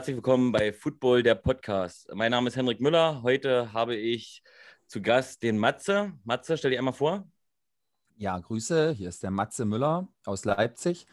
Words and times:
Herzlich 0.00 0.16
willkommen 0.16 0.50
bei 0.50 0.72
Football, 0.72 1.22
der 1.22 1.34
Podcast. 1.34 2.08
Mein 2.14 2.30
Name 2.30 2.48
ist 2.48 2.56
Henrik 2.56 2.80
Müller. 2.80 3.20
Heute 3.22 3.74
habe 3.74 3.96
ich 3.96 4.42
zu 4.86 5.02
Gast 5.02 5.42
den 5.42 5.58
Matze. 5.58 6.14
Matze, 6.24 6.56
stell 6.56 6.70
dich 6.70 6.78
einmal 6.78 6.94
vor. 6.94 7.28
Ja, 8.16 8.38
Grüße. 8.38 8.92
Hier 8.92 9.10
ist 9.10 9.22
der 9.22 9.30
Matze 9.30 9.66
Müller 9.66 10.08
aus 10.24 10.46
Leipzig. 10.46 11.04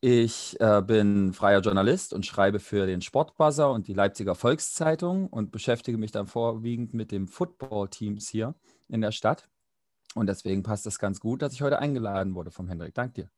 Ich 0.00 0.58
äh, 0.60 0.80
bin 0.80 1.34
freier 1.34 1.60
Journalist 1.60 2.14
und 2.14 2.24
schreibe 2.24 2.58
für 2.58 2.86
den 2.86 3.02
Sportbuzzer 3.02 3.70
und 3.70 3.86
die 3.86 3.92
Leipziger 3.92 4.34
Volkszeitung 4.34 5.26
und 5.26 5.52
beschäftige 5.52 5.98
mich 5.98 6.12
dann 6.12 6.26
vorwiegend 6.26 6.94
mit 6.94 7.12
dem 7.12 7.28
Football-Teams 7.28 8.30
hier 8.30 8.54
in 8.88 9.02
der 9.02 9.12
Stadt. 9.12 9.50
Und 10.14 10.26
deswegen 10.26 10.62
passt 10.62 10.86
es 10.86 10.98
ganz 10.98 11.20
gut, 11.20 11.42
dass 11.42 11.52
ich 11.52 11.60
heute 11.60 11.80
eingeladen 11.80 12.34
wurde 12.34 12.50
vom 12.50 12.66
Hendrik. 12.66 12.94
Dank 12.94 13.12
dir. 13.12 13.28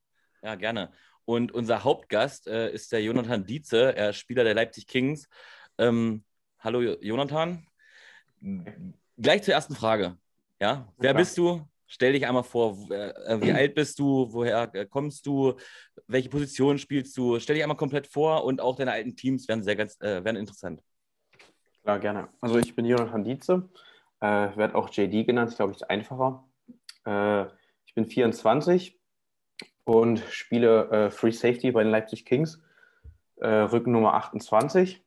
Ja, 0.40 0.54
gerne. 0.54 0.92
Und 1.24 1.52
unser 1.52 1.84
Hauptgast 1.84 2.46
äh, 2.46 2.72
ist 2.72 2.92
der 2.92 3.02
Jonathan 3.02 3.46
Dietze, 3.46 3.96
er 3.96 4.10
ist 4.10 4.16
Spieler 4.16 4.44
der 4.44 4.54
Leipzig 4.54 4.86
Kings. 4.86 5.28
Ähm, 5.78 6.24
hallo 6.58 6.80
Jonathan. 7.00 7.66
Gleich 9.16 9.42
zur 9.42 9.54
ersten 9.54 9.74
Frage. 9.74 10.18
Ja, 10.60 10.92
wer 10.98 11.12
ja. 11.12 11.16
bist 11.16 11.38
du? 11.38 11.66
Stell 11.86 12.12
dich 12.12 12.26
einmal 12.26 12.42
vor, 12.42 12.90
äh, 12.90 13.40
wie 13.40 13.52
alt 13.52 13.74
bist 13.74 13.98
du, 13.98 14.32
woher 14.32 14.74
äh, 14.74 14.86
kommst 14.86 15.26
du, 15.26 15.54
welche 16.06 16.28
Position 16.28 16.78
spielst 16.78 17.16
du? 17.16 17.38
Stell 17.38 17.54
dich 17.54 17.62
einmal 17.62 17.76
komplett 17.76 18.06
vor 18.06 18.44
und 18.44 18.60
auch 18.60 18.76
deine 18.76 18.92
alten 18.92 19.16
Teams 19.16 19.48
werden 19.48 19.62
sehr 19.62 19.76
ganz, 19.76 20.00
äh, 20.00 20.24
werden 20.24 20.36
interessant. 20.36 20.82
Klar, 21.82 21.98
gerne. 22.00 22.28
Also 22.40 22.58
ich 22.58 22.74
bin 22.74 22.86
Jonathan 22.86 23.24
Dietze, 23.24 23.68
äh, 24.20 24.56
werde 24.56 24.74
auch 24.74 24.90
JD 24.90 25.26
genannt, 25.26 25.50
ich 25.50 25.56
glaube, 25.56 25.72
ich 25.72 25.82
ist 25.82 25.90
einfacher. 25.90 26.48
Äh, 27.06 27.44
ich 27.86 27.94
bin 27.94 28.06
24, 28.06 28.98
und 29.84 30.20
spiele 30.30 30.88
äh, 30.90 31.10
Free 31.10 31.30
Safety 31.30 31.70
bei 31.72 31.82
den 31.82 31.92
Leipzig 31.92 32.24
Kings, 32.24 32.62
äh, 33.36 33.46
Rückennummer 33.46 34.14
28. 34.14 35.04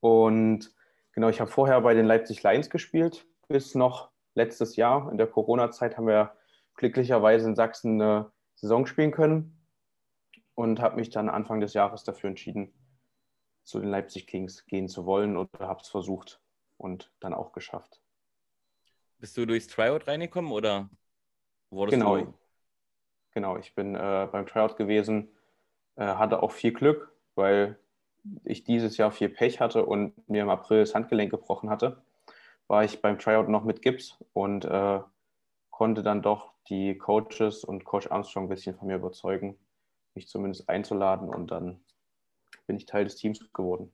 Und 0.00 0.74
genau, 1.12 1.28
ich 1.28 1.40
habe 1.40 1.50
vorher 1.50 1.80
bei 1.80 1.94
den 1.94 2.06
Leipzig 2.06 2.42
Lions 2.42 2.70
gespielt, 2.70 3.26
bis 3.48 3.74
noch 3.74 4.10
letztes 4.34 4.76
Jahr. 4.76 5.10
In 5.10 5.18
der 5.18 5.26
Corona-Zeit 5.26 5.96
haben 5.96 6.06
wir 6.06 6.36
glücklicherweise 6.74 7.48
in 7.48 7.56
Sachsen 7.56 8.00
eine 8.00 8.32
Saison 8.54 8.86
spielen 8.86 9.12
können 9.12 9.58
und 10.54 10.80
habe 10.80 10.96
mich 10.96 11.10
dann 11.10 11.28
Anfang 11.28 11.60
des 11.60 11.74
Jahres 11.74 12.04
dafür 12.04 12.28
entschieden, 12.28 12.72
zu 13.64 13.78
den 13.78 13.90
Leipzig 13.90 14.26
Kings 14.26 14.66
gehen 14.66 14.88
zu 14.88 15.06
wollen 15.06 15.36
und 15.36 15.48
habe 15.58 15.80
es 15.80 15.88
versucht 15.88 16.40
und 16.76 17.12
dann 17.20 17.32
auch 17.32 17.52
geschafft. 17.52 18.02
Bist 19.18 19.36
du 19.36 19.46
durchs 19.46 19.68
Tryout 19.68 20.08
reingekommen 20.08 20.50
oder 20.50 20.90
wurdest 21.70 21.98
genau. 21.98 22.16
du 22.18 22.34
genau, 23.32 23.56
ich 23.56 23.74
bin 23.74 23.94
äh, 23.94 24.28
beim 24.30 24.46
Tryout 24.46 24.76
gewesen, 24.76 25.28
äh, 25.96 26.04
hatte 26.04 26.42
auch 26.42 26.52
viel 26.52 26.72
Glück, 26.72 27.12
weil 27.34 27.78
ich 28.44 28.64
dieses 28.64 28.96
Jahr 28.96 29.10
viel 29.10 29.28
Pech 29.28 29.60
hatte 29.60 29.84
und 29.84 30.28
mir 30.28 30.42
im 30.42 30.50
April 30.50 30.80
das 30.80 30.94
Handgelenk 30.94 31.30
gebrochen 31.30 31.70
hatte, 31.70 32.02
war 32.68 32.84
ich 32.84 33.00
beim 33.02 33.18
Tryout 33.18 33.48
noch 33.48 33.64
mit 33.64 33.82
Gips 33.82 34.18
und 34.32 34.64
äh, 34.64 35.00
konnte 35.70 36.02
dann 36.02 36.22
doch 36.22 36.52
die 36.68 36.96
Coaches 36.96 37.64
und 37.64 37.84
Coach 37.84 38.10
Armstrong 38.10 38.44
ein 38.44 38.48
bisschen 38.48 38.76
von 38.76 38.86
mir 38.86 38.96
überzeugen, 38.96 39.58
mich 40.14 40.28
zumindest 40.28 40.68
einzuladen 40.68 41.28
und 41.28 41.50
dann 41.50 41.82
bin 42.66 42.76
ich 42.76 42.86
Teil 42.86 43.04
des 43.04 43.16
Teams 43.16 43.40
geworden. 43.52 43.92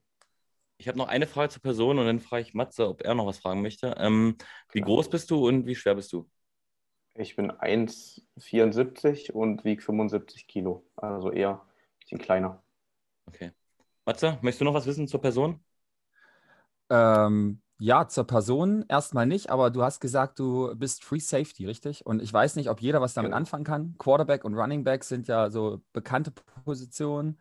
Ich 0.77 0.87
habe 0.87 0.99
noch 0.99 1.09
eine 1.09 1.27
Frage 1.27 1.49
zur 1.49 1.63
Person 1.63 1.99
und 1.99 2.07
dann 2.07 2.21
frage 2.21 2.43
ich 2.43 2.55
Matze, 2.55 2.89
ob 2.89 3.03
er 3.03 3.15
noch 3.15 3.27
was 3.27 3.39
fragen 3.39 3.63
möchte. 3.63 3.97
Ähm, 3.99 4.37
wie 4.73 4.81
groß 4.81 5.11
bist 5.11 5.31
du 5.31 5.49
und 5.49 5.67
wie 5.67 5.75
schwer 5.75 5.97
bist 5.97 6.13
du? 6.13 6.29
Ich 7.19 7.35
bin 7.35 7.51
1,74 7.51 9.33
und 9.33 9.65
wiege 9.65 9.83
75 9.83 10.47
Kilo, 10.47 10.85
also 10.95 11.33
eher 11.33 11.55
ein 11.55 11.99
bisschen 11.99 12.19
kleiner. 12.19 12.63
Okay. 13.27 13.51
Matze, 14.07 14.39
möchtest 14.41 14.61
du 14.61 14.65
noch 14.67 14.75
was 14.75 14.87
wissen 14.87 15.09
zur 15.09 15.21
Person? 15.21 15.59
Ähm, 16.91 17.61
ja, 17.81 18.07
zur 18.07 18.25
Person 18.25 18.85
erstmal 18.89 19.27
nicht, 19.27 19.51
aber 19.51 19.71
du 19.71 19.83
hast 19.83 19.99
gesagt, 19.99 20.39
du 20.39 20.73
bist 20.77 21.03
Free 21.03 21.19
Safety, 21.19 21.67
richtig? 21.67 22.07
Und 22.07 22.23
ich 22.23 22.33
weiß 22.33 22.55
nicht, 22.55 22.71
ob 22.71 22.81
jeder 22.81 23.01
was 23.01 23.15
damit 23.15 23.31
genau. 23.31 23.39
anfangen 23.39 23.65
kann. 23.65 23.97
Quarterback 23.99 24.45
und 24.45 24.55
Running 24.55 24.85
Back 24.85 25.03
sind 25.03 25.27
ja 25.27 25.51
so 25.51 25.83
bekannte 25.93 26.31
Positionen. 26.65 27.37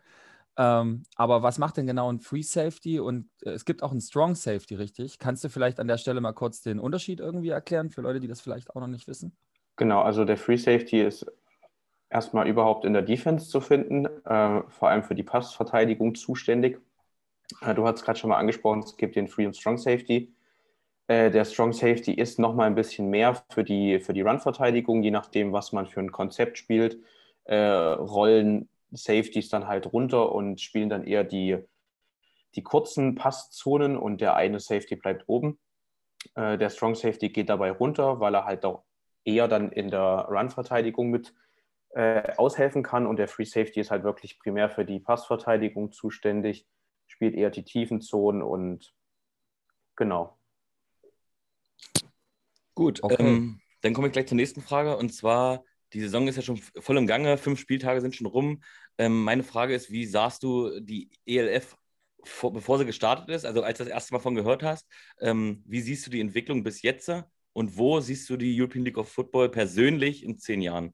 Ähm, 0.57 1.03
aber 1.15 1.43
was 1.43 1.59
macht 1.59 1.77
denn 1.77 1.85
genau 1.85 2.11
ein 2.11 2.19
Free 2.19 2.41
Safety? 2.41 2.99
Und 2.99 3.29
äh, 3.43 3.51
es 3.51 3.63
gibt 3.63 3.83
auch 3.83 3.91
ein 3.91 4.01
Strong 4.01 4.33
Safety, 4.33 4.73
richtig? 4.73 5.19
Kannst 5.19 5.43
du 5.43 5.49
vielleicht 5.49 5.79
an 5.79 5.87
der 5.87 5.99
Stelle 5.99 6.19
mal 6.19 6.33
kurz 6.33 6.63
den 6.63 6.79
Unterschied 6.79 7.19
irgendwie 7.19 7.49
erklären 7.49 7.91
für 7.91 8.01
Leute, 8.01 8.19
die 8.19 8.27
das 8.27 8.41
vielleicht 8.41 8.71
auch 8.71 8.81
noch 8.81 8.87
nicht 8.87 9.07
wissen? 9.07 9.37
Genau, 9.77 10.01
also 10.01 10.25
der 10.25 10.37
Free 10.37 10.57
Safety 10.57 11.01
ist 11.01 11.25
erstmal 12.09 12.47
überhaupt 12.47 12.85
in 12.85 12.93
der 12.93 13.03
Defense 13.03 13.49
zu 13.49 13.61
finden, 13.61 14.05
äh, 14.25 14.63
vor 14.69 14.89
allem 14.89 15.03
für 15.03 15.15
die 15.15 15.23
Passverteidigung 15.23 16.15
zuständig. 16.15 16.79
Äh, 17.61 17.75
du 17.75 17.85
hast 17.85 18.03
gerade 18.03 18.19
schon 18.19 18.29
mal 18.31 18.37
angesprochen, 18.37 18.79
es 18.79 18.97
gibt 18.97 19.15
den 19.15 19.27
Free 19.27 19.45
und 19.45 19.55
Strong 19.55 19.77
Safety. 19.77 20.33
Äh, 21.07 21.31
der 21.31 21.45
Strong 21.45 21.73
Safety 21.73 22.13
ist 22.13 22.39
nochmal 22.39 22.67
ein 22.67 22.75
bisschen 22.75 23.09
mehr 23.09 23.41
für 23.51 23.63
die, 23.63 23.99
für 23.99 24.13
die 24.13 24.21
Run-Verteidigung, 24.21 25.03
je 25.03 25.11
nachdem, 25.11 25.53
was 25.53 25.71
man 25.73 25.87
für 25.87 25.99
ein 26.01 26.11
Konzept 26.11 26.57
spielt. 26.57 26.99
Äh, 27.45 27.57
rollen 27.57 28.69
Safeties 28.91 29.49
dann 29.49 29.67
halt 29.67 29.93
runter 29.93 30.31
und 30.33 30.59
spielen 30.61 30.89
dann 30.89 31.05
eher 31.05 31.23
die, 31.23 31.57
die 32.55 32.63
kurzen 32.63 33.15
Passzonen 33.15 33.97
und 33.97 34.21
der 34.21 34.35
eine 34.35 34.59
Safety 34.59 34.95
bleibt 34.95 35.25
oben. 35.27 35.59
Äh, 36.35 36.57
der 36.57 36.69
Strong 36.69 36.95
Safety 36.95 37.29
geht 37.29 37.49
dabei 37.49 37.71
runter, 37.71 38.19
weil 38.19 38.35
er 38.35 38.45
halt 38.45 38.65
auch 38.65 38.83
eher 39.27 39.47
dann 39.47 39.71
in 39.71 39.89
der 39.89 40.27
Run-Verteidigung 40.29 41.09
mit 41.09 41.35
äh, 41.89 42.33
aushelfen 42.37 42.81
kann. 42.81 43.05
Und 43.05 43.17
der 43.17 43.27
Free 43.27 43.45
Safety 43.45 43.79
ist 43.79 43.91
halt 43.91 44.03
wirklich 44.03 44.39
primär 44.39 44.69
für 44.69 44.85
die 44.85 44.99
Passverteidigung 44.99 45.91
zuständig, 45.91 46.65
spielt 47.07 47.35
eher 47.35 47.49
die 47.49 47.63
tiefen 47.63 48.01
Zonen 48.01 48.41
und 48.41 48.93
genau. 49.95 50.37
Gut, 52.73 53.03
okay. 53.03 53.15
ähm, 53.19 53.59
dann 53.81 53.93
komme 53.93 54.07
ich 54.07 54.13
gleich 54.13 54.27
zur 54.27 54.37
nächsten 54.37 54.61
Frage. 54.61 54.95
Und 54.97 55.13
zwar, 55.13 55.63
die 55.93 55.99
Saison 55.99 56.27
ist 56.27 56.35
ja 56.35 56.41
schon 56.41 56.57
voll 56.57 56.97
im 56.97 57.07
Gange, 57.07 57.37
fünf 57.37 57.59
Spieltage 57.59 58.01
sind 58.01 58.15
schon 58.15 58.27
rum. 58.27 58.61
Ähm, 58.97 59.23
meine 59.23 59.43
Frage 59.43 59.73
ist, 59.73 59.91
wie 59.91 60.05
sahst 60.05 60.43
du 60.43 60.79
die 60.79 61.09
ELF, 61.25 61.75
vor, 62.23 62.53
bevor 62.53 62.77
sie 62.77 62.85
gestartet 62.85 63.29
ist, 63.29 63.45
also 63.45 63.63
als 63.63 63.77
du 63.77 63.83
das 63.83 63.93
erste 63.93 64.13
Mal 64.13 64.19
von 64.19 64.35
gehört 64.35 64.63
hast? 64.63 64.87
Ähm, 65.19 65.63
wie 65.65 65.81
siehst 65.81 66.05
du 66.05 66.11
die 66.11 66.21
Entwicklung 66.21 66.63
bis 66.63 66.81
jetzt? 66.81 67.11
Und 67.57 67.75
wo 67.75 67.99
siehst 67.99 68.29
du 68.29 68.37
die 68.37 68.55
European 68.61 68.85
League 68.85 68.99
of 68.99 69.09
Football 69.09 69.49
persönlich 69.49 70.23
in 70.23 70.37
zehn 70.37 70.61
Jahren? 70.61 70.93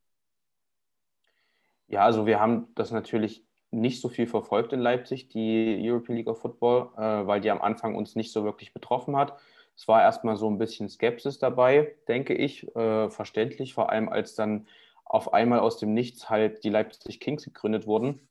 Ja, 1.87 2.05
also 2.05 2.25
wir 2.25 2.39
haben 2.39 2.67
das 2.75 2.91
natürlich 2.91 3.45
nicht 3.71 3.99
so 3.99 4.07
viel 4.07 4.27
verfolgt 4.27 4.71
in 4.71 4.79
Leipzig, 4.79 5.27
die 5.27 5.77
European 5.81 6.15
League 6.15 6.29
of 6.29 6.39
Football, 6.39 6.91
äh, 6.95 7.27
weil 7.27 7.41
die 7.41 7.51
am 7.51 7.61
Anfang 7.61 7.95
uns 7.95 8.15
nicht 8.15 8.31
so 8.31 8.45
wirklich 8.45 8.73
betroffen 8.73 9.17
hat. 9.17 9.37
Es 9.75 9.89
war 9.89 10.01
erstmal 10.01 10.37
so 10.37 10.49
ein 10.49 10.57
bisschen 10.57 10.87
Skepsis 10.87 11.37
dabei, 11.37 11.97
denke 12.07 12.33
ich, 12.33 12.73
äh, 12.77 13.09
verständlich, 13.09 13.73
vor 13.73 13.89
allem 13.89 14.07
als 14.07 14.35
dann 14.35 14.65
auf 15.03 15.33
einmal 15.33 15.59
aus 15.59 15.79
dem 15.79 15.93
Nichts 15.93 16.29
halt 16.29 16.63
die 16.63 16.69
Leipzig 16.69 17.19
Kings 17.19 17.43
gegründet 17.43 17.87
wurden. 17.87 18.25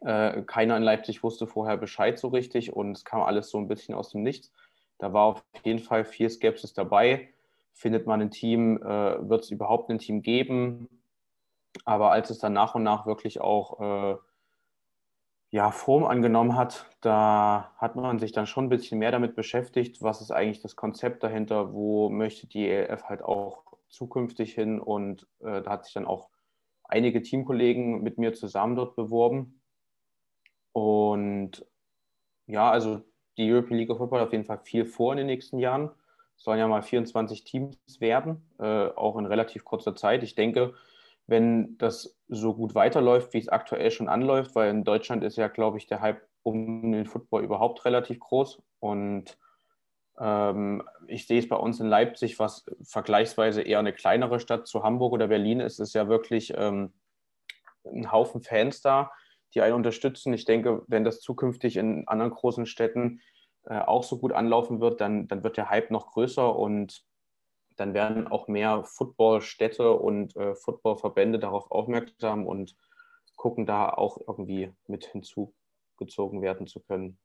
Äh, 0.00 0.40
keiner 0.40 0.74
in 0.78 0.82
Leipzig 0.82 1.22
wusste 1.22 1.46
vorher 1.46 1.76
Bescheid 1.76 2.18
so 2.18 2.28
richtig 2.28 2.72
und 2.72 2.92
es 2.96 3.04
kam 3.04 3.20
alles 3.20 3.50
so 3.50 3.58
ein 3.58 3.68
bisschen 3.68 3.94
aus 3.94 4.08
dem 4.08 4.22
Nichts. 4.22 4.54
Da 4.96 5.12
war 5.12 5.24
auf 5.24 5.44
jeden 5.64 5.80
Fall 5.80 6.06
viel 6.06 6.30
Skepsis 6.30 6.72
dabei 6.72 7.28
findet 7.78 8.06
man 8.06 8.20
ein 8.20 8.30
Team, 8.30 8.82
äh, 8.82 9.28
wird 9.28 9.44
es 9.44 9.50
überhaupt 9.50 9.88
ein 9.88 9.98
Team 9.98 10.20
geben? 10.20 10.88
Aber 11.84 12.10
als 12.10 12.28
es 12.30 12.38
dann 12.38 12.52
nach 12.52 12.74
und 12.74 12.82
nach 12.82 13.06
wirklich 13.06 13.40
auch 13.40 13.80
äh, 13.80 14.16
ja, 15.50 15.70
Form 15.70 16.04
angenommen 16.04 16.56
hat, 16.56 16.86
da 17.00 17.72
hat 17.76 17.94
man 17.94 18.18
sich 18.18 18.32
dann 18.32 18.46
schon 18.46 18.66
ein 18.66 18.68
bisschen 18.68 18.98
mehr 18.98 19.12
damit 19.12 19.36
beschäftigt, 19.36 20.02
was 20.02 20.20
ist 20.20 20.32
eigentlich 20.32 20.60
das 20.60 20.74
Konzept 20.74 21.22
dahinter, 21.22 21.72
wo 21.72 22.10
möchte 22.10 22.48
die 22.48 22.68
ELF 22.68 23.04
halt 23.04 23.22
auch 23.22 23.62
zukünftig 23.88 24.54
hin. 24.54 24.80
Und 24.80 25.28
äh, 25.40 25.62
da 25.62 25.70
hat 25.70 25.84
sich 25.84 25.94
dann 25.94 26.04
auch 26.06 26.30
einige 26.82 27.22
Teamkollegen 27.22 28.02
mit 28.02 28.18
mir 28.18 28.34
zusammen 28.34 28.74
dort 28.74 28.96
beworben. 28.96 29.62
Und 30.72 31.64
ja, 32.46 32.70
also 32.70 33.02
die 33.36 33.50
European 33.50 33.78
League 33.78 33.90
of 33.90 33.98
Football 33.98 34.20
auf 34.22 34.32
jeden 34.32 34.44
Fall 34.44 34.58
viel 34.58 34.84
vor 34.84 35.12
in 35.12 35.18
den 35.18 35.26
nächsten 35.28 35.60
Jahren 35.60 35.92
sollen 36.38 36.58
ja 36.58 36.68
mal 36.68 36.82
24 36.82 37.44
Teams 37.44 37.76
werden, 37.98 38.48
äh, 38.58 38.88
auch 38.88 39.18
in 39.18 39.26
relativ 39.26 39.64
kurzer 39.64 39.94
Zeit. 39.94 40.22
Ich 40.22 40.34
denke, 40.34 40.74
wenn 41.26 41.76
das 41.76 42.16
so 42.28 42.54
gut 42.54 42.74
weiterläuft, 42.74 43.34
wie 43.34 43.38
es 43.38 43.48
aktuell 43.48 43.90
schon 43.90 44.08
anläuft, 44.08 44.54
weil 44.54 44.70
in 44.70 44.84
Deutschland 44.84 45.22
ist 45.24 45.36
ja, 45.36 45.48
glaube 45.48 45.76
ich, 45.76 45.86
der 45.86 46.00
Hype 46.00 46.22
um 46.42 46.92
den 46.92 47.04
Football 47.04 47.44
überhaupt 47.44 47.84
relativ 47.84 48.20
groß. 48.20 48.62
Und 48.80 49.36
ähm, 50.18 50.82
ich 51.06 51.26
sehe 51.26 51.40
es 51.40 51.48
bei 51.48 51.56
uns 51.56 51.80
in 51.80 51.86
Leipzig, 51.86 52.38
was 52.38 52.64
vergleichsweise 52.82 53.60
eher 53.60 53.80
eine 53.80 53.92
kleinere 53.92 54.40
Stadt 54.40 54.66
zu 54.66 54.82
Hamburg 54.82 55.12
oder 55.12 55.28
Berlin 55.28 55.60
ist, 55.60 55.80
ist 55.80 55.94
ja 55.94 56.08
wirklich 56.08 56.54
ähm, 56.56 56.92
ein 57.84 58.10
Haufen 58.10 58.42
Fans 58.42 58.80
da, 58.80 59.10
die 59.54 59.60
einen 59.60 59.74
unterstützen. 59.74 60.32
Ich 60.32 60.44
denke, 60.44 60.82
wenn 60.86 61.04
das 61.04 61.20
zukünftig 61.20 61.76
in 61.76 62.06
anderen 62.06 62.32
großen 62.32 62.64
Städten 62.64 63.20
äh, 63.64 63.78
auch 63.78 64.04
so 64.04 64.18
gut 64.18 64.32
anlaufen 64.32 64.80
wird, 64.80 65.00
dann, 65.00 65.28
dann 65.28 65.42
wird 65.42 65.56
der 65.56 65.70
Hype 65.70 65.90
noch 65.90 66.12
größer 66.12 66.54
und 66.56 67.04
dann 67.76 67.94
werden 67.94 68.26
auch 68.26 68.48
mehr 68.48 68.84
Footballstädte 68.84 69.92
und 69.92 70.36
äh, 70.36 70.54
Footballverbände 70.54 71.38
darauf 71.38 71.70
aufmerksam 71.70 72.46
und 72.46 72.76
gucken 73.36 73.66
da 73.66 73.88
auch 73.90 74.18
irgendwie 74.26 74.72
mit 74.86 75.06
hinzugezogen 75.06 76.42
werden 76.42 76.66
zu 76.66 76.80
können. 76.80 77.18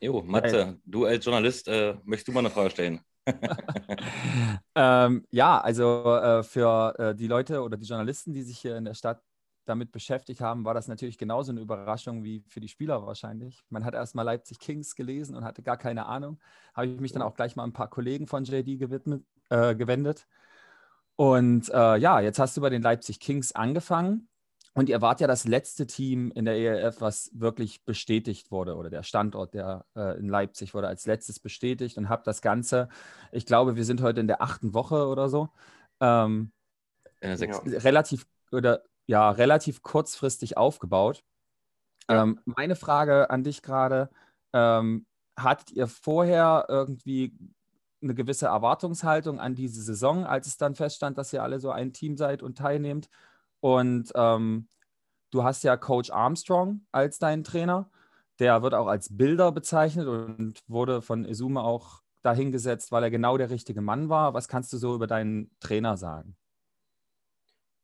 Jo, 0.00 0.22
Matze, 0.22 0.78
du 0.84 1.06
als 1.06 1.24
Journalist, 1.24 1.66
äh, 1.68 1.96
möchtest 2.04 2.28
du 2.28 2.32
mal 2.32 2.40
eine 2.40 2.50
Frage 2.50 2.70
stellen? 2.70 3.00
ähm, 4.74 5.26
ja, 5.30 5.60
also 5.60 6.16
äh, 6.16 6.42
für 6.42 6.94
äh, 6.98 7.14
die 7.14 7.26
Leute 7.26 7.62
oder 7.62 7.78
die 7.78 7.86
Journalisten, 7.86 8.34
die 8.34 8.42
sich 8.42 8.58
hier 8.58 8.76
in 8.76 8.84
der 8.84 8.92
Stadt 8.92 9.22
damit 9.64 9.92
beschäftigt 9.92 10.40
haben, 10.40 10.64
war 10.64 10.74
das 10.74 10.88
natürlich 10.88 11.18
genauso 11.18 11.52
eine 11.52 11.60
Überraschung 11.60 12.24
wie 12.24 12.44
für 12.48 12.60
die 12.60 12.68
Spieler 12.68 13.06
wahrscheinlich. 13.06 13.64
Man 13.68 13.84
hat 13.84 13.94
erst 13.94 14.14
mal 14.14 14.22
Leipzig 14.22 14.58
Kings 14.58 14.94
gelesen 14.94 15.36
und 15.36 15.44
hatte 15.44 15.62
gar 15.62 15.76
keine 15.76 16.06
Ahnung. 16.06 16.38
Habe 16.74 16.88
ich 16.88 17.00
mich 17.00 17.12
dann 17.12 17.22
auch 17.22 17.34
gleich 17.34 17.56
mal 17.56 17.64
ein 17.64 17.72
paar 17.72 17.88
Kollegen 17.88 18.26
von 18.26 18.44
JD 18.44 18.78
gewidmet, 18.78 19.24
äh, 19.50 19.74
gewendet. 19.74 20.26
Und 21.16 21.68
äh, 21.70 21.96
ja, 21.96 22.20
jetzt 22.20 22.38
hast 22.38 22.56
du 22.56 22.60
bei 22.60 22.70
den 22.70 22.82
Leipzig 22.82 23.20
Kings 23.20 23.52
angefangen. 23.52 24.28
Und 24.76 24.88
ihr 24.88 25.00
wart 25.00 25.20
ja 25.20 25.28
das 25.28 25.46
letzte 25.46 25.86
Team 25.86 26.32
in 26.34 26.46
der 26.46 26.56
ELF, 26.56 27.00
was 27.00 27.30
wirklich 27.32 27.84
bestätigt 27.84 28.50
wurde, 28.50 28.74
oder 28.74 28.90
der 28.90 29.04
Standort 29.04 29.54
der 29.54 29.86
äh, 29.94 30.18
in 30.18 30.28
Leipzig 30.28 30.74
wurde 30.74 30.88
als 30.88 31.06
letztes 31.06 31.38
bestätigt 31.38 31.96
und 31.96 32.08
habt 32.08 32.26
das 32.26 32.42
Ganze, 32.42 32.88
ich 33.30 33.46
glaube, 33.46 33.76
wir 33.76 33.84
sind 33.84 34.02
heute 34.02 34.18
in 34.18 34.26
der 34.26 34.42
achten 34.42 34.74
Woche 34.74 35.06
oder 35.06 35.28
so, 35.28 35.48
ähm, 36.00 36.50
ja, 37.22 37.34
relativ 37.34 38.26
oder 38.50 38.82
ja, 39.06 39.30
relativ 39.30 39.82
kurzfristig 39.82 40.56
aufgebaut. 40.56 41.22
Ja. 42.08 42.22
Ähm, 42.22 42.40
meine 42.44 42.76
Frage 42.76 43.30
an 43.30 43.44
dich 43.44 43.62
gerade, 43.62 44.10
ähm, 44.52 45.06
hattet 45.36 45.72
ihr 45.72 45.88
vorher 45.88 46.66
irgendwie 46.68 47.36
eine 48.02 48.14
gewisse 48.14 48.46
Erwartungshaltung 48.46 49.40
an 49.40 49.54
diese 49.54 49.82
Saison, 49.82 50.24
als 50.24 50.46
es 50.46 50.56
dann 50.56 50.74
feststand, 50.74 51.18
dass 51.18 51.32
ihr 51.32 51.42
alle 51.42 51.58
so 51.58 51.70
ein 51.70 51.92
Team 51.92 52.16
seid 52.16 52.42
und 52.42 52.58
teilnehmt? 52.58 53.08
Und 53.60 54.12
ähm, 54.14 54.68
du 55.30 55.42
hast 55.42 55.64
ja 55.64 55.76
Coach 55.76 56.10
Armstrong 56.10 56.86
als 56.92 57.18
deinen 57.18 57.44
Trainer. 57.44 57.90
Der 58.38 58.62
wird 58.62 58.74
auch 58.74 58.86
als 58.86 59.16
Bilder 59.16 59.52
bezeichnet 59.52 60.06
und 60.06 60.62
wurde 60.68 61.02
von 61.02 61.24
Izuma 61.24 61.62
auch 61.62 62.02
dahingesetzt, 62.22 62.90
weil 62.92 63.04
er 63.04 63.10
genau 63.10 63.36
der 63.36 63.50
richtige 63.50 63.80
Mann 63.80 64.08
war. 64.08 64.34
Was 64.34 64.48
kannst 64.48 64.72
du 64.72 64.76
so 64.76 64.94
über 64.94 65.06
deinen 65.06 65.50
Trainer 65.60 65.96
sagen? 65.96 66.36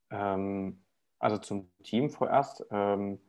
Ähm, 0.09 0.80
also 1.21 1.37
zum 1.37 1.71
Team 1.83 2.09
vorerst. 2.09 2.65
Ähm, 2.71 3.19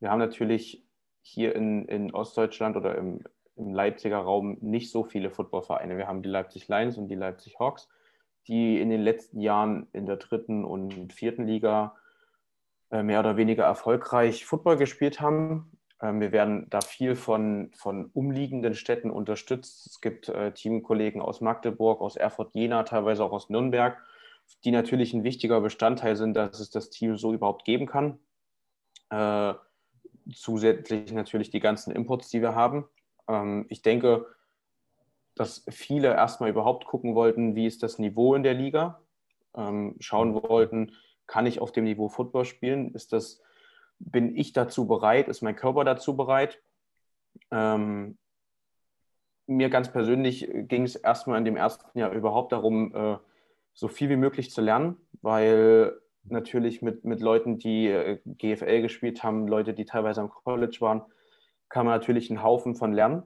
wir 0.00 0.10
haben 0.10 0.18
natürlich 0.18 0.84
hier 1.22 1.54
in, 1.56 1.86
in 1.86 2.14
Ostdeutschland 2.14 2.76
oder 2.76 2.96
im, 2.96 3.24
im 3.56 3.74
Leipziger 3.74 4.18
Raum 4.18 4.58
nicht 4.60 4.90
so 4.90 5.04
viele 5.04 5.30
Footballvereine. 5.30 5.96
Wir 5.96 6.06
haben 6.06 6.22
die 6.22 6.28
Leipzig 6.28 6.68
Lions 6.68 6.96
und 6.96 7.08
die 7.08 7.16
Leipzig 7.16 7.58
Hawks 7.58 7.88
die 8.48 8.80
in 8.80 8.88
den 8.88 9.02
letzten 9.02 9.40
Jahren 9.40 9.86
in 9.92 10.06
der 10.06 10.16
dritten 10.16 10.64
und 10.64 11.12
vierten 11.12 11.46
Liga 11.46 11.94
äh, 12.90 13.02
mehr 13.02 13.20
oder 13.20 13.36
weniger 13.36 13.64
erfolgreich 13.64 14.46
Football 14.46 14.78
gespielt 14.78 15.20
haben. 15.20 15.78
Ähm, 16.00 16.20
wir 16.20 16.32
werden 16.32 16.66
da 16.70 16.80
viel 16.80 17.14
von, 17.14 17.70
von 17.76 18.06
umliegenden 18.14 18.74
Städten 18.74 19.10
unterstützt. 19.10 19.86
Es 19.86 20.00
gibt 20.00 20.30
äh, 20.30 20.52
Teamkollegen 20.52 21.20
aus 21.20 21.42
Magdeburg, 21.42 22.00
aus 22.00 22.16
Erfurt, 22.16 22.54
Jena, 22.54 22.84
teilweise 22.84 23.22
auch 23.22 23.32
aus 23.32 23.50
Nürnberg, 23.50 23.98
die 24.64 24.70
natürlich 24.70 25.14
ein 25.14 25.24
wichtiger 25.24 25.60
Bestandteil 25.60 26.16
sind, 26.16 26.34
dass 26.34 26.60
es 26.60 26.70
das 26.70 26.90
Team 26.90 27.16
so 27.16 27.32
überhaupt 27.32 27.64
geben 27.64 27.86
kann. 27.86 28.18
Äh, 29.10 29.54
zusätzlich 30.34 31.12
natürlich 31.12 31.50
die 31.50 31.60
ganzen 31.60 31.92
Imports, 31.94 32.28
die 32.28 32.42
wir 32.42 32.54
haben. 32.54 32.86
Ähm, 33.28 33.66
ich 33.68 33.82
denke, 33.82 34.26
dass 35.34 35.64
viele 35.70 36.08
erstmal 36.08 36.50
überhaupt 36.50 36.86
gucken 36.86 37.14
wollten, 37.14 37.54
wie 37.54 37.66
ist 37.66 37.82
das 37.82 37.98
Niveau 37.98 38.34
in 38.34 38.42
der 38.42 38.54
Liga, 38.54 39.00
ähm, 39.54 39.96
schauen 40.00 40.34
wollten, 40.34 40.92
kann 41.26 41.46
ich 41.46 41.60
auf 41.60 41.72
dem 41.72 41.84
Niveau 41.84 42.08
Football 42.08 42.44
spielen, 42.44 42.92
ist 42.94 43.12
das, 43.12 43.40
bin 43.98 44.36
ich 44.36 44.52
dazu 44.52 44.86
bereit, 44.86 45.28
ist 45.28 45.42
mein 45.42 45.56
Körper 45.56 45.84
dazu 45.84 46.16
bereit. 46.16 46.60
Ähm, 47.50 48.18
mir 49.46 49.70
ganz 49.70 49.90
persönlich 49.90 50.48
ging 50.52 50.82
es 50.82 50.96
erstmal 50.96 51.38
in 51.38 51.44
dem 51.44 51.56
ersten 51.56 51.98
Jahr 51.98 52.12
überhaupt 52.12 52.52
darum, 52.52 52.94
äh, 52.94 53.18
so 53.78 53.86
viel 53.86 54.08
wie 54.08 54.16
möglich 54.16 54.50
zu 54.50 54.60
lernen, 54.60 54.96
weil 55.22 55.96
natürlich 56.24 56.82
mit, 56.82 57.04
mit 57.04 57.20
Leuten, 57.20 57.60
die 57.60 57.86
äh, 57.86 58.18
GFL 58.24 58.82
gespielt 58.82 59.22
haben, 59.22 59.46
Leute, 59.46 59.72
die 59.72 59.84
teilweise 59.84 60.20
am 60.20 60.30
College 60.30 60.78
waren, 60.80 61.02
kann 61.68 61.86
man 61.86 61.94
natürlich 61.94 62.28
einen 62.28 62.42
Haufen 62.42 62.74
von 62.74 62.92
lernen. 62.92 63.22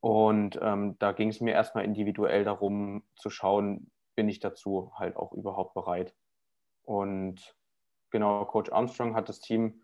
Und 0.00 0.58
ähm, 0.62 0.96
da 1.00 1.12
ging 1.12 1.28
es 1.28 1.42
mir 1.42 1.52
erstmal 1.52 1.84
individuell 1.84 2.44
darum 2.44 3.02
zu 3.14 3.28
schauen, 3.28 3.90
bin 4.16 4.26
ich 4.30 4.40
dazu 4.40 4.90
halt 4.96 5.16
auch 5.16 5.34
überhaupt 5.34 5.74
bereit. 5.74 6.14
Und 6.82 7.54
genau, 8.10 8.46
Coach 8.46 8.72
Armstrong 8.72 9.14
hat 9.14 9.28
das 9.28 9.40
Team 9.40 9.82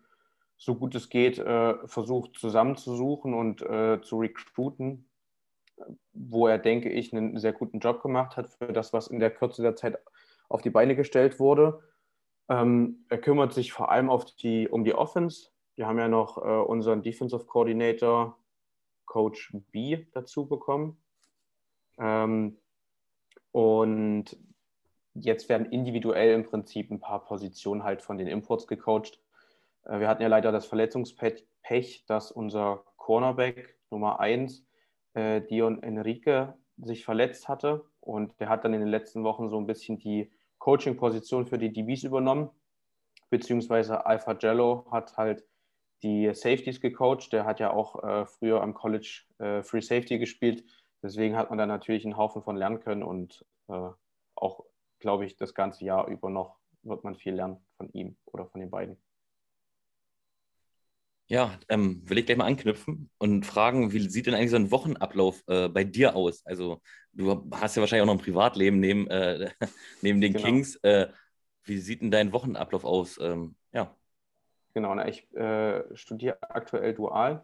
so 0.57 0.73
gut 0.73 0.95
es 0.95 1.09
geht 1.09 1.37
äh, 1.37 1.75
versucht 1.87 2.39
zusammenzusuchen 2.39 3.35
und 3.35 3.61
äh, 3.61 4.01
zu 4.01 4.17
recruiten, 4.17 5.06
wo 6.13 6.47
er, 6.47 6.57
denke 6.57 6.89
ich, 6.89 7.13
einen 7.13 7.37
sehr 7.39 7.53
guten 7.53 7.79
Job 7.79 8.01
gemacht 8.01 8.37
hat 8.37 8.49
für 8.49 8.73
das, 8.73 8.93
was 8.93 9.07
in 9.07 9.19
der 9.19 9.31
Kürze 9.31 9.61
der 9.61 9.75
Zeit 9.75 9.97
auf 10.49 10.61
die 10.61 10.69
Beine 10.69 10.95
gestellt 10.95 11.39
wurde. 11.39 11.81
Ähm, 12.49 13.05
er 13.09 13.17
kümmert 13.17 13.53
sich 13.53 13.73
vor 13.73 13.91
allem 13.91 14.11
die, 14.41 14.67
um 14.67 14.83
die 14.83 14.93
Offense. 14.93 15.49
Wir 15.75 15.87
haben 15.87 15.99
ja 15.99 16.07
noch 16.07 16.37
äh, 16.37 16.41
unseren 16.41 17.03
Defensive 17.03 17.45
Coordinator 17.45 18.37
Coach 19.05 19.55
B 19.71 20.05
dazu 20.13 20.47
bekommen. 20.47 20.97
Ähm, 21.99 22.57
und 23.51 24.37
jetzt 25.13 25.49
werden 25.49 25.71
individuell 25.71 26.33
im 26.33 26.43
Prinzip 26.43 26.91
ein 26.91 26.99
paar 26.99 27.25
Positionen 27.25 27.83
halt 27.83 28.01
von 28.01 28.17
den 28.17 28.27
Imports 28.27 28.67
gecoacht. 28.67 29.19
Äh, 29.85 29.99
wir 29.99 30.07
hatten 30.07 30.21
ja 30.21 30.27
leider 30.27 30.51
das 30.51 30.65
Verletzungspech, 30.65 32.05
dass 32.07 32.31
unser 32.31 32.83
Cornerback 32.97 33.77
Nummer 33.89 34.19
1, 34.19 34.66
äh, 35.17 35.41
Dion 35.41 35.81
Enrique, 35.81 36.53
sich 36.77 37.03
verletzt 37.03 37.49
hatte. 37.49 37.85
Und 37.99 38.39
der 38.39 38.49
hat 38.49 38.63
dann 38.63 38.73
in 38.73 38.81
den 38.81 38.89
letzten 38.89 39.23
Wochen 39.23 39.49
so 39.49 39.57
ein 39.57 39.65
bisschen 39.65 39.97
die 39.97 40.31
Coaching-Position 40.59 41.47
für 41.47 41.57
die 41.57 41.73
DBs 41.73 42.03
übernommen. 42.03 42.49
Beziehungsweise 43.29 44.05
Alpha 44.05 44.37
Jello 44.39 44.85
hat 44.91 45.17
halt 45.17 45.43
die 46.03 46.31
Safeties 46.33 46.79
gecoacht. 46.79 47.33
Der 47.33 47.45
hat 47.45 47.59
ja 47.59 47.71
auch 47.71 48.03
äh, 48.03 48.25
früher 48.27 48.61
am 48.61 48.75
College 48.75 49.23
äh, 49.39 49.63
Free 49.63 49.81
Safety 49.81 50.19
gespielt. 50.19 50.63
Deswegen 51.01 51.35
hat 51.35 51.49
man 51.49 51.57
da 51.57 51.65
natürlich 51.65 52.05
einen 52.05 52.17
Haufen 52.17 52.43
von 52.43 52.55
lernen 52.55 52.79
können 52.79 53.03
und 53.03 53.43
äh, 53.69 53.89
auch, 54.35 54.63
glaube 54.99 55.25
ich, 55.25 55.35
das 55.35 55.53
ganze 55.53 55.83
Jahr 55.83 56.07
über 56.07 56.29
noch 56.29 56.57
wird 56.83 57.03
man 57.03 57.15
viel 57.15 57.33
lernen 57.33 57.57
von 57.77 57.89
ihm 57.91 58.17
oder 58.25 58.45
von 58.45 58.61
den 58.61 58.69
beiden. 58.69 58.97
Ja, 61.29 61.59
ähm, 61.67 62.01
will 62.05 62.17
ich 62.19 62.25
gleich 62.25 62.37
mal 62.37 62.45
anknüpfen 62.45 63.09
und 63.17 63.45
fragen, 63.45 63.91
wie 63.91 64.07
sieht 64.07 64.27
denn 64.27 64.33
eigentlich 64.33 64.51
so 64.51 64.55
ein 64.55 64.71
Wochenablauf 64.71 65.43
äh, 65.47 65.67
bei 65.67 65.83
dir 65.83 66.15
aus? 66.15 66.45
Also 66.45 66.81
du 67.11 67.49
hast 67.51 67.75
ja 67.75 67.81
wahrscheinlich 67.81 68.03
auch 68.03 68.13
noch 68.13 68.19
ein 68.19 68.23
Privatleben 68.23 68.79
neben, 68.79 69.07
äh, 69.09 69.49
neben 70.01 70.21
den 70.21 70.33
genau. 70.33 70.45
Kings. 70.45 70.77
Äh, 70.83 71.07
wie 71.63 71.79
sieht 71.79 72.01
denn 72.01 72.11
dein 72.11 72.31
Wochenablauf 72.31 72.85
aus? 72.85 73.19
Ähm, 73.21 73.55
ja. 73.73 73.93
Genau, 74.73 74.95
na, 74.95 75.07
ich 75.07 75.29
äh, 75.35 75.83
studiere 75.97 76.37
aktuell 76.41 76.93
dual 76.93 77.43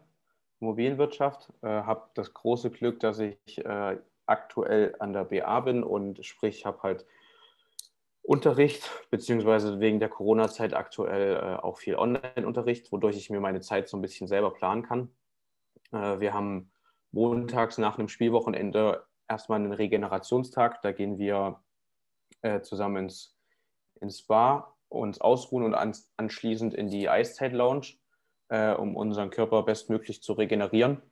Immobilienwirtschaft, 0.60 1.52
äh, 1.62 1.66
habe 1.68 2.08
das 2.14 2.32
große 2.32 2.70
Glück, 2.70 3.00
dass 3.00 3.18
ich 3.18 3.58
äh, 3.58 3.98
aktuell 4.24 4.96
an 4.98 5.12
der 5.12 5.24
BA 5.24 5.60
bin 5.60 5.82
und 5.82 6.24
sprich, 6.24 6.64
habe 6.64 6.82
halt 6.82 7.04
Unterricht, 8.24 8.90
beziehungsweise 9.10 9.80
wegen 9.80 10.00
der 10.00 10.08
Corona-Zeit 10.08 10.72
aktuell 10.72 11.36
äh, 11.36 11.56
auch 11.62 11.76
viel 11.76 11.96
Online-Unterricht, 11.96 12.90
wodurch 12.90 13.18
ich 13.18 13.28
mir 13.28 13.38
meine 13.38 13.60
Zeit 13.60 13.86
so 13.86 13.98
ein 13.98 14.00
bisschen 14.00 14.28
selber 14.28 14.50
planen 14.50 14.82
kann. 14.82 15.10
Äh, 15.92 16.20
wir 16.20 16.32
haben 16.32 16.72
montags 17.12 17.76
nach 17.76 17.98
einem 17.98 18.08
Spielwochenende 18.08 19.04
erstmal 19.28 19.60
einen 19.60 19.72
Regenerationstag. 19.72 20.80
Da 20.80 20.92
gehen 20.92 21.18
wir 21.18 21.60
äh, 22.40 22.62
zusammen 22.62 23.04
ins, 23.04 23.36
ins 24.00 24.20
Spa 24.20 24.74
uns 24.88 25.20
ausruhen 25.20 25.64
und 25.64 25.74
an, 25.74 25.94
anschließend 26.16 26.72
in 26.72 26.88
die 26.88 27.10
Eiszeit-Lounge, 27.10 27.98
äh, 28.48 28.72
um 28.72 28.96
unseren 28.96 29.28
Körper 29.28 29.64
bestmöglich 29.64 30.22
zu 30.22 30.32
regenerieren. 30.32 31.02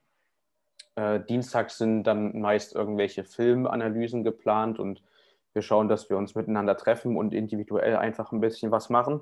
Äh, 0.94 1.20
dienstags 1.20 1.76
sind 1.76 2.04
dann 2.04 2.40
meist 2.40 2.74
irgendwelche 2.74 3.24
Filmanalysen 3.24 4.24
geplant 4.24 4.78
und 4.78 5.02
wir 5.54 5.62
schauen, 5.62 5.88
dass 5.88 6.08
wir 6.10 6.16
uns 6.16 6.34
miteinander 6.34 6.76
treffen 6.76 7.16
und 7.16 7.34
individuell 7.34 7.96
einfach 7.96 8.32
ein 8.32 8.40
bisschen 8.40 8.70
was 8.70 8.90
machen. 8.90 9.20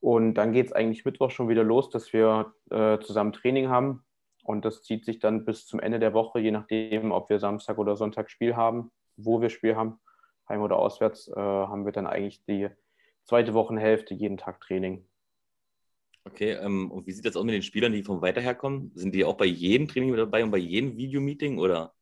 Und 0.00 0.34
dann 0.34 0.52
geht 0.52 0.66
es 0.66 0.72
eigentlich 0.72 1.04
Mittwoch 1.04 1.30
schon 1.30 1.48
wieder 1.48 1.64
los, 1.64 1.90
dass 1.90 2.12
wir 2.12 2.54
äh, 2.70 2.98
zusammen 3.00 3.32
Training 3.32 3.68
haben. 3.68 4.04
Und 4.44 4.64
das 4.64 4.82
zieht 4.82 5.04
sich 5.04 5.18
dann 5.18 5.44
bis 5.44 5.66
zum 5.66 5.80
Ende 5.80 5.98
der 5.98 6.14
Woche, 6.14 6.40
je 6.40 6.50
nachdem, 6.50 7.12
ob 7.12 7.28
wir 7.28 7.38
Samstag 7.38 7.78
oder 7.78 7.96
Sonntag 7.96 8.30
Spiel 8.30 8.56
haben, 8.56 8.90
wo 9.16 9.40
wir 9.40 9.50
Spiel 9.50 9.76
haben, 9.76 9.98
heim 10.48 10.62
oder 10.62 10.76
auswärts, 10.76 11.28
äh, 11.28 11.34
haben 11.34 11.84
wir 11.84 11.92
dann 11.92 12.06
eigentlich 12.06 12.42
die 12.44 12.68
zweite 13.24 13.54
Wochenhälfte 13.54 14.14
jeden 14.14 14.38
Tag 14.38 14.60
Training. 14.60 15.04
Okay, 16.24 16.52
ähm, 16.52 16.90
und 16.90 17.06
wie 17.06 17.12
sieht 17.12 17.24
das 17.24 17.36
aus 17.36 17.44
mit 17.44 17.54
den 17.54 17.62
Spielern, 17.62 17.92
die 17.92 18.02
von 18.02 18.22
weiter 18.22 18.40
herkommen? 18.40 18.92
Sind 18.94 19.14
die 19.14 19.24
auch 19.24 19.36
bei 19.36 19.46
jedem 19.46 19.88
Training 19.88 20.10
mit 20.10 20.18
dabei 20.18 20.44
und 20.44 20.50
bei 20.50 20.58
jedem 20.58 20.96
Videomeeting 20.96 21.58
oder? 21.58 21.94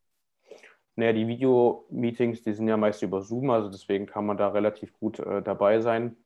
Naja, 0.96 1.12
die 1.12 1.28
Videomeetings, 1.28 2.42
die 2.42 2.54
sind 2.54 2.68
ja 2.68 2.76
meist 2.76 3.02
über 3.02 3.22
Zoom, 3.22 3.50
also 3.50 3.68
deswegen 3.70 4.06
kann 4.06 4.26
man 4.26 4.36
da 4.36 4.48
relativ 4.48 4.92
gut 4.94 5.18
äh, 5.20 5.42
dabei 5.42 5.80
sein. 5.80 6.16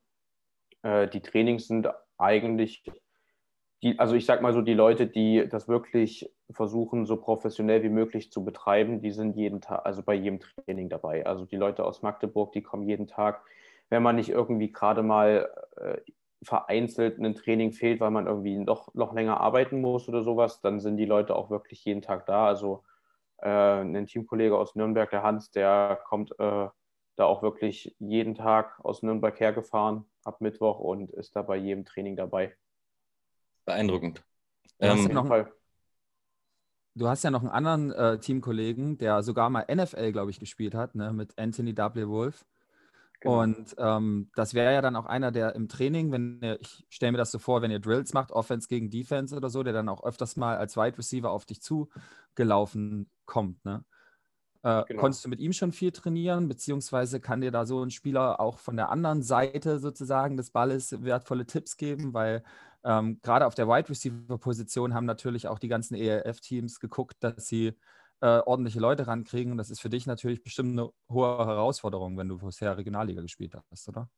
Äh, 0.81 1.07
die 1.09 1.21
Trainings 1.21 1.67
sind 1.67 1.89
eigentlich 2.17 2.83
die, 3.83 3.97
also 3.97 4.15
ich 4.15 4.25
sag 4.25 4.41
mal 4.41 4.53
so, 4.53 4.61
die 4.61 4.73
Leute, 4.73 5.07
die 5.07 5.47
das 5.49 5.67
wirklich 5.67 6.31
versuchen, 6.51 7.05
so 7.05 7.17
professionell 7.17 7.81
wie 7.83 7.89
möglich 7.89 8.31
zu 8.31 8.45
betreiben, 8.45 9.01
die 9.01 9.11
sind 9.11 9.35
jeden 9.35 9.61
Tag, 9.61 9.85
also 9.85 10.03
bei 10.03 10.13
jedem 10.13 10.39
Training 10.39 10.89
dabei. 10.89 11.25
Also 11.25 11.45
die 11.45 11.55
Leute 11.55 11.83
aus 11.83 12.01
Magdeburg, 12.03 12.51
die 12.53 12.61
kommen 12.61 12.87
jeden 12.87 13.07
Tag. 13.07 13.41
Wenn 13.89 14.03
man 14.03 14.15
nicht 14.15 14.29
irgendwie 14.29 14.71
gerade 14.71 15.01
mal 15.03 15.49
äh, 15.77 15.97
vereinzelt 16.43 17.19
ein 17.19 17.35
Training 17.35 17.71
fehlt, 17.71 17.99
weil 17.99 18.11
man 18.11 18.27
irgendwie 18.27 18.57
noch, 18.57 18.93
noch 18.93 19.13
länger 19.13 19.41
arbeiten 19.41 19.81
muss 19.81 20.07
oder 20.07 20.21
sowas, 20.23 20.61
dann 20.61 20.79
sind 20.79 20.97
die 20.97 21.05
Leute 21.05 21.35
auch 21.35 21.49
wirklich 21.49 21.83
jeden 21.83 22.01
Tag 22.01 22.25
da. 22.27 22.47
Also 22.47 22.83
äh, 23.41 23.81
ein 23.81 24.05
Teamkollege 24.05 24.57
aus 24.57 24.75
Nürnberg, 24.75 25.09
der 25.09 25.23
Hans, 25.23 25.51
der 25.51 25.99
kommt 26.05 26.31
äh, 26.39 26.67
da 27.15 27.25
auch 27.25 27.43
wirklich 27.43 27.95
jeden 27.99 28.35
Tag 28.35 28.79
aus 28.83 29.03
Nürnberg 29.03 29.39
hergefahren 29.39 30.05
ab 30.23 30.41
Mittwoch 30.41 30.79
und 30.79 31.11
ist 31.11 31.35
da 31.35 31.41
bei 31.41 31.57
jedem 31.57 31.85
Training 31.85 32.15
dabei. 32.15 32.55
Beeindruckend. 33.65 34.23
Du 34.79 34.87
hast, 34.87 34.99
ähm, 34.99 35.07
ja 35.09 35.13
noch, 35.13 35.47
du 36.95 37.07
hast 37.07 37.23
ja 37.23 37.31
noch 37.31 37.41
einen 37.41 37.51
anderen 37.51 37.91
äh, 37.91 38.19
Teamkollegen, 38.19 38.97
der 38.97 39.21
sogar 39.23 39.49
mal 39.49 39.65
NFL, 39.71 40.11
glaube 40.11 40.31
ich, 40.31 40.39
gespielt 40.39 40.73
hat, 40.73 40.95
ne, 40.95 41.13
mit 41.13 41.37
Anthony 41.37 41.77
W. 41.77 42.07
Wolf. 42.07 42.45
Genau. 43.21 43.41
Und 43.41 43.75
ähm, 43.77 44.31
das 44.35 44.55
wäre 44.55 44.73
ja 44.73 44.81
dann 44.81 44.95
auch 44.95 45.05
einer, 45.05 45.31
der 45.31 45.53
im 45.55 45.69
Training, 45.69 46.11
wenn 46.11 46.39
ihr, 46.41 46.59
ich 46.59 46.85
stelle 46.89 47.11
mir 47.11 47.19
das 47.19 47.31
so 47.31 47.37
vor, 47.37 47.61
wenn 47.61 47.69
ihr 47.69 47.79
Drills 47.79 48.13
macht, 48.13 48.31
Offense 48.31 48.67
gegen 48.67 48.89
Defense 48.89 49.35
oder 49.35 49.49
so, 49.49 49.61
der 49.61 49.73
dann 49.73 49.89
auch 49.89 50.03
öfters 50.03 50.35
mal 50.37 50.57
als 50.57 50.75
Wide 50.75 50.97
Receiver 50.97 51.29
auf 51.29 51.45
dich 51.45 51.61
zugelaufen 51.61 53.11
kommt. 53.25 53.63
Ne? 53.63 53.85
Äh, 54.63 54.83
genau. 54.87 55.01
Konntest 55.01 55.23
du 55.23 55.29
mit 55.29 55.39
ihm 55.39 55.53
schon 55.53 55.71
viel 55.71 55.91
trainieren, 55.91 56.47
beziehungsweise 56.47 57.19
kann 57.19 57.41
dir 57.41 57.51
da 57.51 57.67
so 57.67 57.83
ein 57.83 57.91
Spieler 57.91 58.39
auch 58.39 58.57
von 58.57 58.75
der 58.75 58.89
anderen 58.89 59.21
Seite 59.21 59.79
sozusagen 59.79 60.35
des 60.35 60.49
Balles 60.49 61.03
wertvolle 61.03 61.45
Tipps 61.45 61.77
geben, 61.77 62.15
weil 62.15 62.43
ähm, 62.83 63.19
gerade 63.21 63.45
auf 63.45 63.53
der 63.53 63.67
Wide 63.67 63.89
Receiver-Position 63.89 64.95
haben 64.95 65.05
natürlich 65.05 65.47
auch 65.47 65.59
die 65.59 65.67
ganzen 65.67 65.93
ELF-Teams 65.93 66.79
geguckt, 66.79 67.17
dass 67.19 67.47
sie 67.47 67.73
äh, 68.21 68.39
ordentliche 68.45 68.79
Leute 68.79 69.07
rankriegen. 69.07 69.57
Das 69.57 69.69
ist 69.69 69.81
für 69.81 69.89
dich 69.89 70.05
natürlich 70.05 70.43
bestimmt 70.43 70.79
eine 70.79 70.91
hohe 71.09 71.45
Herausforderung, 71.45 72.17
wenn 72.17 72.29
du 72.29 72.37
bisher 72.37 72.77
Regionalliga 72.77 73.21
gespielt 73.21 73.55
hast, 73.71 73.89
oder? 73.89 74.09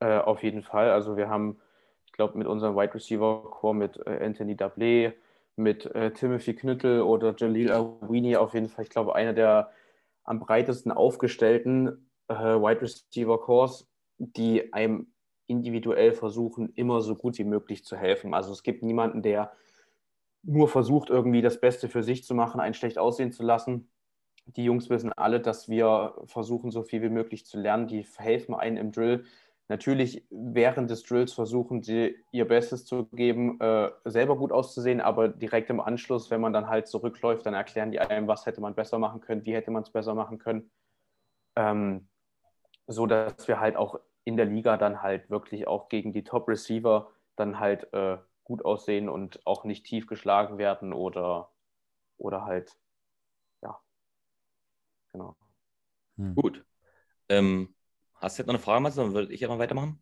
Äh, 0.00 0.18
auf 0.18 0.42
jeden 0.42 0.62
Fall. 0.62 0.90
Also 0.90 1.16
wir 1.16 1.28
haben, 1.28 1.58
ich 2.06 2.12
glaube, 2.12 2.38
mit 2.38 2.46
unserem 2.46 2.76
Wide 2.76 2.94
Receiver-Core 2.94 3.74
mit 3.74 3.96
äh, 4.06 4.24
Anthony 4.24 4.54
Dablé, 4.54 5.14
mit 5.56 5.86
äh, 5.94 6.12
Timothy 6.12 6.54
Knüttel 6.54 7.02
oder 7.02 7.34
Jalil 7.36 7.72
Awini 7.72 8.36
auf 8.36 8.54
jeden 8.54 8.68
Fall, 8.68 8.84
ich 8.84 8.90
glaube, 8.90 9.14
einer 9.14 9.32
der 9.32 9.70
am 10.24 10.40
breitesten 10.40 10.90
aufgestellten 10.92 12.10
äh, 12.28 12.34
Wide 12.34 12.82
Receiver-Cores, 12.82 13.88
die 14.18 14.72
einem 14.72 15.12
individuell 15.46 16.12
versuchen, 16.12 16.72
immer 16.74 17.00
so 17.02 17.14
gut 17.14 17.38
wie 17.38 17.44
möglich 17.44 17.84
zu 17.84 17.96
helfen. 17.96 18.34
Also 18.34 18.52
es 18.52 18.62
gibt 18.62 18.82
niemanden, 18.82 19.22
der 19.22 19.52
nur 20.44 20.68
versucht, 20.68 21.10
irgendwie 21.10 21.42
das 21.42 21.60
Beste 21.60 21.88
für 21.88 22.02
sich 22.02 22.24
zu 22.24 22.34
machen, 22.34 22.60
einen 22.60 22.74
schlecht 22.74 22.98
aussehen 22.98 23.32
zu 23.32 23.42
lassen. 23.42 23.88
Die 24.46 24.64
Jungs 24.64 24.90
wissen 24.90 25.12
alle, 25.12 25.40
dass 25.40 25.68
wir 25.68 26.14
versuchen, 26.26 26.70
so 26.70 26.82
viel 26.82 27.02
wie 27.02 27.08
möglich 27.08 27.46
zu 27.46 27.58
lernen. 27.58 27.86
Die 27.86 28.06
helfen 28.16 28.54
einen 28.54 28.76
im 28.76 28.92
Drill. 28.92 29.24
Natürlich 29.68 30.26
während 30.30 30.90
des 30.90 31.04
Drills 31.04 31.32
versuchen 31.32 31.82
sie 31.82 32.16
ihr 32.32 32.46
Bestes 32.46 32.84
zu 32.84 33.06
geben, 33.06 33.58
äh, 33.60 33.90
selber 34.04 34.36
gut 34.36 34.52
auszusehen, 34.52 35.00
aber 35.00 35.28
direkt 35.28 35.70
im 35.70 35.80
Anschluss, 35.80 36.30
wenn 36.30 36.42
man 36.42 36.52
dann 36.52 36.68
halt 36.68 36.86
zurückläuft, 36.86 37.46
dann 37.46 37.54
erklären 37.54 37.90
die 37.90 38.00
einem, 38.00 38.28
was 38.28 38.44
hätte 38.44 38.60
man 38.60 38.74
besser 38.74 38.98
machen 38.98 39.22
können, 39.22 39.46
wie 39.46 39.54
hätte 39.54 39.70
man 39.70 39.82
es 39.82 39.90
besser 39.90 40.14
machen 40.14 40.38
können. 40.38 40.70
Ähm, 41.56 42.08
so 42.86 43.06
dass 43.06 43.48
wir 43.48 43.60
halt 43.60 43.76
auch 43.76 43.98
in 44.24 44.36
der 44.36 44.46
Liga 44.46 44.76
dann 44.76 45.00
halt 45.02 45.30
wirklich 45.30 45.66
auch 45.66 45.88
gegen 45.88 46.12
die 46.12 46.24
Top 46.24 46.46
Receiver 46.48 47.10
dann 47.36 47.58
halt 47.58 47.90
äh, 47.94 48.18
gut 48.44 48.64
aussehen 48.64 49.08
und 49.08 49.44
auch 49.46 49.64
nicht 49.64 49.84
tief 49.86 50.06
geschlagen 50.06 50.58
werden 50.58 50.92
oder, 50.92 51.50
oder 52.18 52.44
halt, 52.44 52.76
ja, 53.62 53.80
genau. 55.12 55.36
Hm. 56.16 56.34
Gut. 56.34 56.64
Ähm, 57.28 57.74
hast 58.16 58.38
du 58.38 58.42
jetzt 58.42 58.46
noch 58.46 58.54
eine 58.54 58.62
Frage, 58.62 58.80
Mats, 58.82 58.96
dann 58.96 59.14
würde 59.14 59.32
ich 59.32 59.40
ja 59.40 59.48
mal 59.48 59.58
weitermachen? 59.58 60.00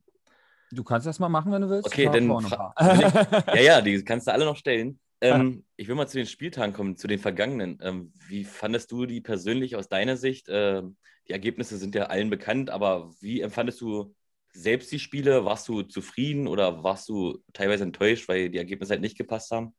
Du 0.73 0.85
kannst 0.85 1.07
das 1.07 1.19
mal 1.19 1.29
machen, 1.29 1.53
wenn 1.53 1.63
du 1.63 1.69
willst. 1.69 1.87
Okay, 1.87 2.07
dann. 2.07 2.29
ja, 2.79 3.61
ja, 3.61 3.81
die 3.81 4.03
kannst 4.05 4.27
du 4.27 4.33
alle 4.33 4.45
noch 4.45 4.57
stellen. 4.57 4.99
Ähm, 5.21 5.65
ich 5.77 5.87
will 5.87 5.95
mal 5.95 6.09
zu 6.09 6.17
den 6.17 6.27
Spieltagen 6.27 6.75
kommen, 6.75 6.97
zu 6.97 7.07
den 7.07 7.19
vergangenen. 7.19 7.79
Ähm, 7.81 8.13
wie 8.29 8.45
fandest 8.45 8.91
du 8.91 9.07
die 9.07 9.21
persönlich 9.21 9.77
aus 9.77 9.89
deiner 9.89 10.17
Sicht? 10.17 10.47
Ähm, 10.49 10.97
die 11.29 11.33
Ergebnisse 11.33 11.77
sind 11.77 11.95
ja 11.95 12.07
allen 12.07 12.31
bekannt, 12.31 12.71
aber 12.71 13.11
wie 13.21 13.41
empfandest 13.41 13.81
du 13.81 14.15
selbst 14.53 14.93
die 14.93 14.99
Spiele? 14.99 15.45
Warst 15.45 15.69
du 15.69 15.83
zufrieden 15.83 16.47
oder 16.47 16.83
warst 16.83 17.09
du 17.09 17.39
teilweise 17.53 17.85
enttäuscht, 17.85 18.29
weil 18.29 18.51
die 18.51 18.59
Ergebnisse 18.59 18.93
halt 18.93 19.01
nicht 19.01 19.19
gepasst 19.19 19.51
haben? 19.51 19.75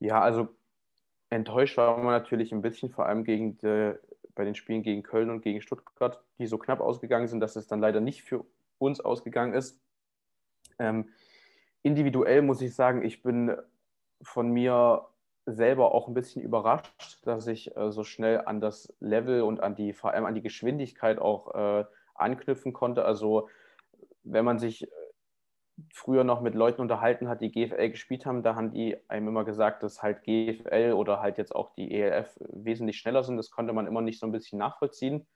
Ja, 0.00 0.20
also 0.20 0.48
enttäuscht 1.30 1.76
war 1.76 1.96
man 1.96 2.06
natürlich 2.06 2.52
ein 2.52 2.62
bisschen, 2.62 2.90
vor 2.90 3.06
allem 3.06 3.24
gegen 3.24 3.56
die, 3.58 3.94
bei 4.34 4.44
den 4.44 4.54
Spielen 4.54 4.82
gegen 4.82 5.02
Köln 5.02 5.30
und 5.30 5.42
gegen 5.42 5.60
Stuttgart, 5.60 6.22
die 6.38 6.46
so 6.46 6.58
knapp 6.58 6.80
ausgegangen 6.80 7.28
sind, 7.28 7.40
dass 7.40 7.56
es 7.56 7.66
dann 7.66 7.80
leider 7.80 8.00
nicht 8.00 8.22
für 8.22 8.44
uns 8.78 9.00
ausgegangen 9.00 9.54
ist. 9.54 9.80
Ähm, 10.78 11.08
individuell 11.82 12.42
muss 12.42 12.60
ich 12.60 12.74
sagen, 12.74 13.04
ich 13.04 13.22
bin 13.22 13.56
von 14.22 14.50
mir 14.50 15.06
selber 15.46 15.92
auch 15.92 16.08
ein 16.08 16.14
bisschen 16.14 16.42
überrascht, 16.42 17.18
dass 17.22 17.46
ich 17.46 17.76
äh, 17.76 17.92
so 17.92 18.02
schnell 18.02 18.42
an 18.46 18.60
das 18.60 18.92
Level 19.00 19.42
und 19.42 19.60
an 19.60 19.74
die, 19.74 19.92
vor 19.92 20.12
allem 20.12 20.24
an 20.24 20.34
die 20.34 20.42
Geschwindigkeit 20.42 21.18
auch 21.18 21.54
äh, 21.54 21.84
anknüpfen 22.14 22.72
konnte. 22.72 23.04
Also 23.04 23.48
wenn 24.22 24.44
man 24.44 24.58
sich 24.58 24.88
früher 25.92 26.24
noch 26.24 26.40
mit 26.40 26.54
Leuten 26.54 26.80
unterhalten 26.80 27.28
hat, 27.28 27.40
die 27.40 27.50
GFL 27.50 27.90
gespielt 27.90 28.26
haben, 28.26 28.42
da 28.42 28.54
haben 28.54 28.70
die 28.70 28.96
einem 29.08 29.28
immer 29.28 29.44
gesagt, 29.44 29.82
dass 29.82 30.02
halt 30.02 30.22
GFL 30.22 30.92
oder 30.94 31.20
halt 31.20 31.38
jetzt 31.38 31.54
auch 31.54 31.74
die 31.74 31.92
ELF 31.92 32.38
wesentlich 32.52 32.98
schneller 32.98 33.24
sind. 33.24 33.36
Das 33.36 33.50
konnte 33.50 33.72
man 33.72 33.86
immer 33.86 34.00
nicht 34.00 34.20
so 34.20 34.26
ein 34.26 34.32
bisschen 34.32 34.58
nachvollziehen. 34.58 35.26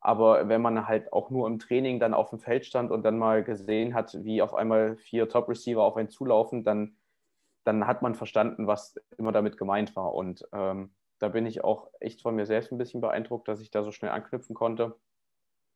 Aber 0.00 0.48
wenn 0.48 0.62
man 0.62 0.86
halt 0.86 1.12
auch 1.12 1.30
nur 1.30 1.46
im 1.46 1.58
Training 1.58 2.00
dann 2.00 2.14
auf 2.14 2.30
dem 2.30 2.38
Feld 2.38 2.64
stand 2.64 2.90
und 2.90 3.02
dann 3.02 3.18
mal 3.18 3.44
gesehen 3.44 3.94
hat, 3.94 4.16
wie 4.24 4.40
auf 4.40 4.54
einmal 4.54 4.96
vier 4.96 5.28
Top-Receiver 5.28 5.82
auf 5.82 5.96
einen 5.96 6.08
zulaufen, 6.08 6.64
dann, 6.64 6.96
dann 7.64 7.86
hat 7.86 8.00
man 8.00 8.14
verstanden, 8.14 8.66
was 8.66 8.94
immer 9.18 9.32
damit 9.32 9.58
gemeint 9.58 9.94
war. 9.96 10.14
Und 10.14 10.48
ähm, 10.52 10.94
da 11.18 11.28
bin 11.28 11.44
ich 11.44 11.64
auch 11.64 11.90
echt 12.00 12.22
von 12.22 12.34
mir 12.34 12.46
selbst 12.46 12.72
ein 12.72 12.78
bisschen 12.78 13.02
beeindruckt, 13.02 13.48
dass 13.48 13.60
ich 13.60 13.70
da 13.70 13.82
so 13.82 13.92
schnell 13.92 14.12
anknüpfen 14.12 14.54
konnte 14.54 14.96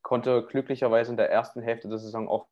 konnte 0.04 0.46
glücklicherweise 0.46 1.10
in 1.10 1.16
der 1.16 1.32
ersten 1.32 1.60
Hälfte 1.62 1.88
der 1.88 1.98
Saison 1.98 2.28
auch 2.28 2.46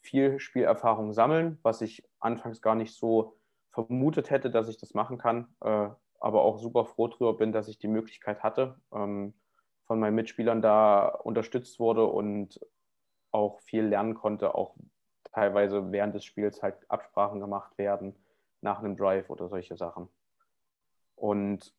viel 0.00 0.40
Spielerfahrung 0.40 1.12
sammeln, 1.12 1.58
was 1.62 1.82
ich 1.82 2.02
anfangs 2.18 2.60
gar 2.60 2.74
nicht 2.74 2.94
so 2.94 3.36
vermutet 3.70 4.30
hätte, 4.30 4.50
dass 4.50 4.68
ich 4.68 4.78
das 4.78 4.94
machen 4.94 5.18
kann, 5.18 5.54
äh, 5.60 5.88
aber 6.18 6.42
auch 6.42 6.58
super 6.58 6.84
froh 6.84 7.06
darüber 7.08 7.34
bin, 7.34 7.52
dass 7.52 7.68
ich 7.68 7.78
die 7.78 7.88
Möglichkeit 7.88 8.42
hatte, 8.42 8.80
ähm, 8.92 9.34
von 9.84 10.00
meinen 10.00 10.16
Mitspielern 10.16 10.62
da 10.62 11.06
unterstützt 11.08 11.78
wurde 11.78 12.04
und 12.04 12.58
auch 13.30 13.60
viel 13.60 13.84
lernen 13.84 14.14
konnte, 14.14 14.54
auch 14.54 14.74
teilweise 15.32 15.92
während 15.92 16.14
des 16.14 16.24
Spiels 16.24 16.62
halt 16.62 16.90
Absprachen 16.90 17.38
gemacht 17.38 17.76
werden 17.76 18.16
nach 18.62 18.78
einem 18.78 18.96
Drive 18.96 19.28
oder 19.30 19.48
solche 19.48 19.76
Sachen. 19.76 20.08
Und 21.14 21.74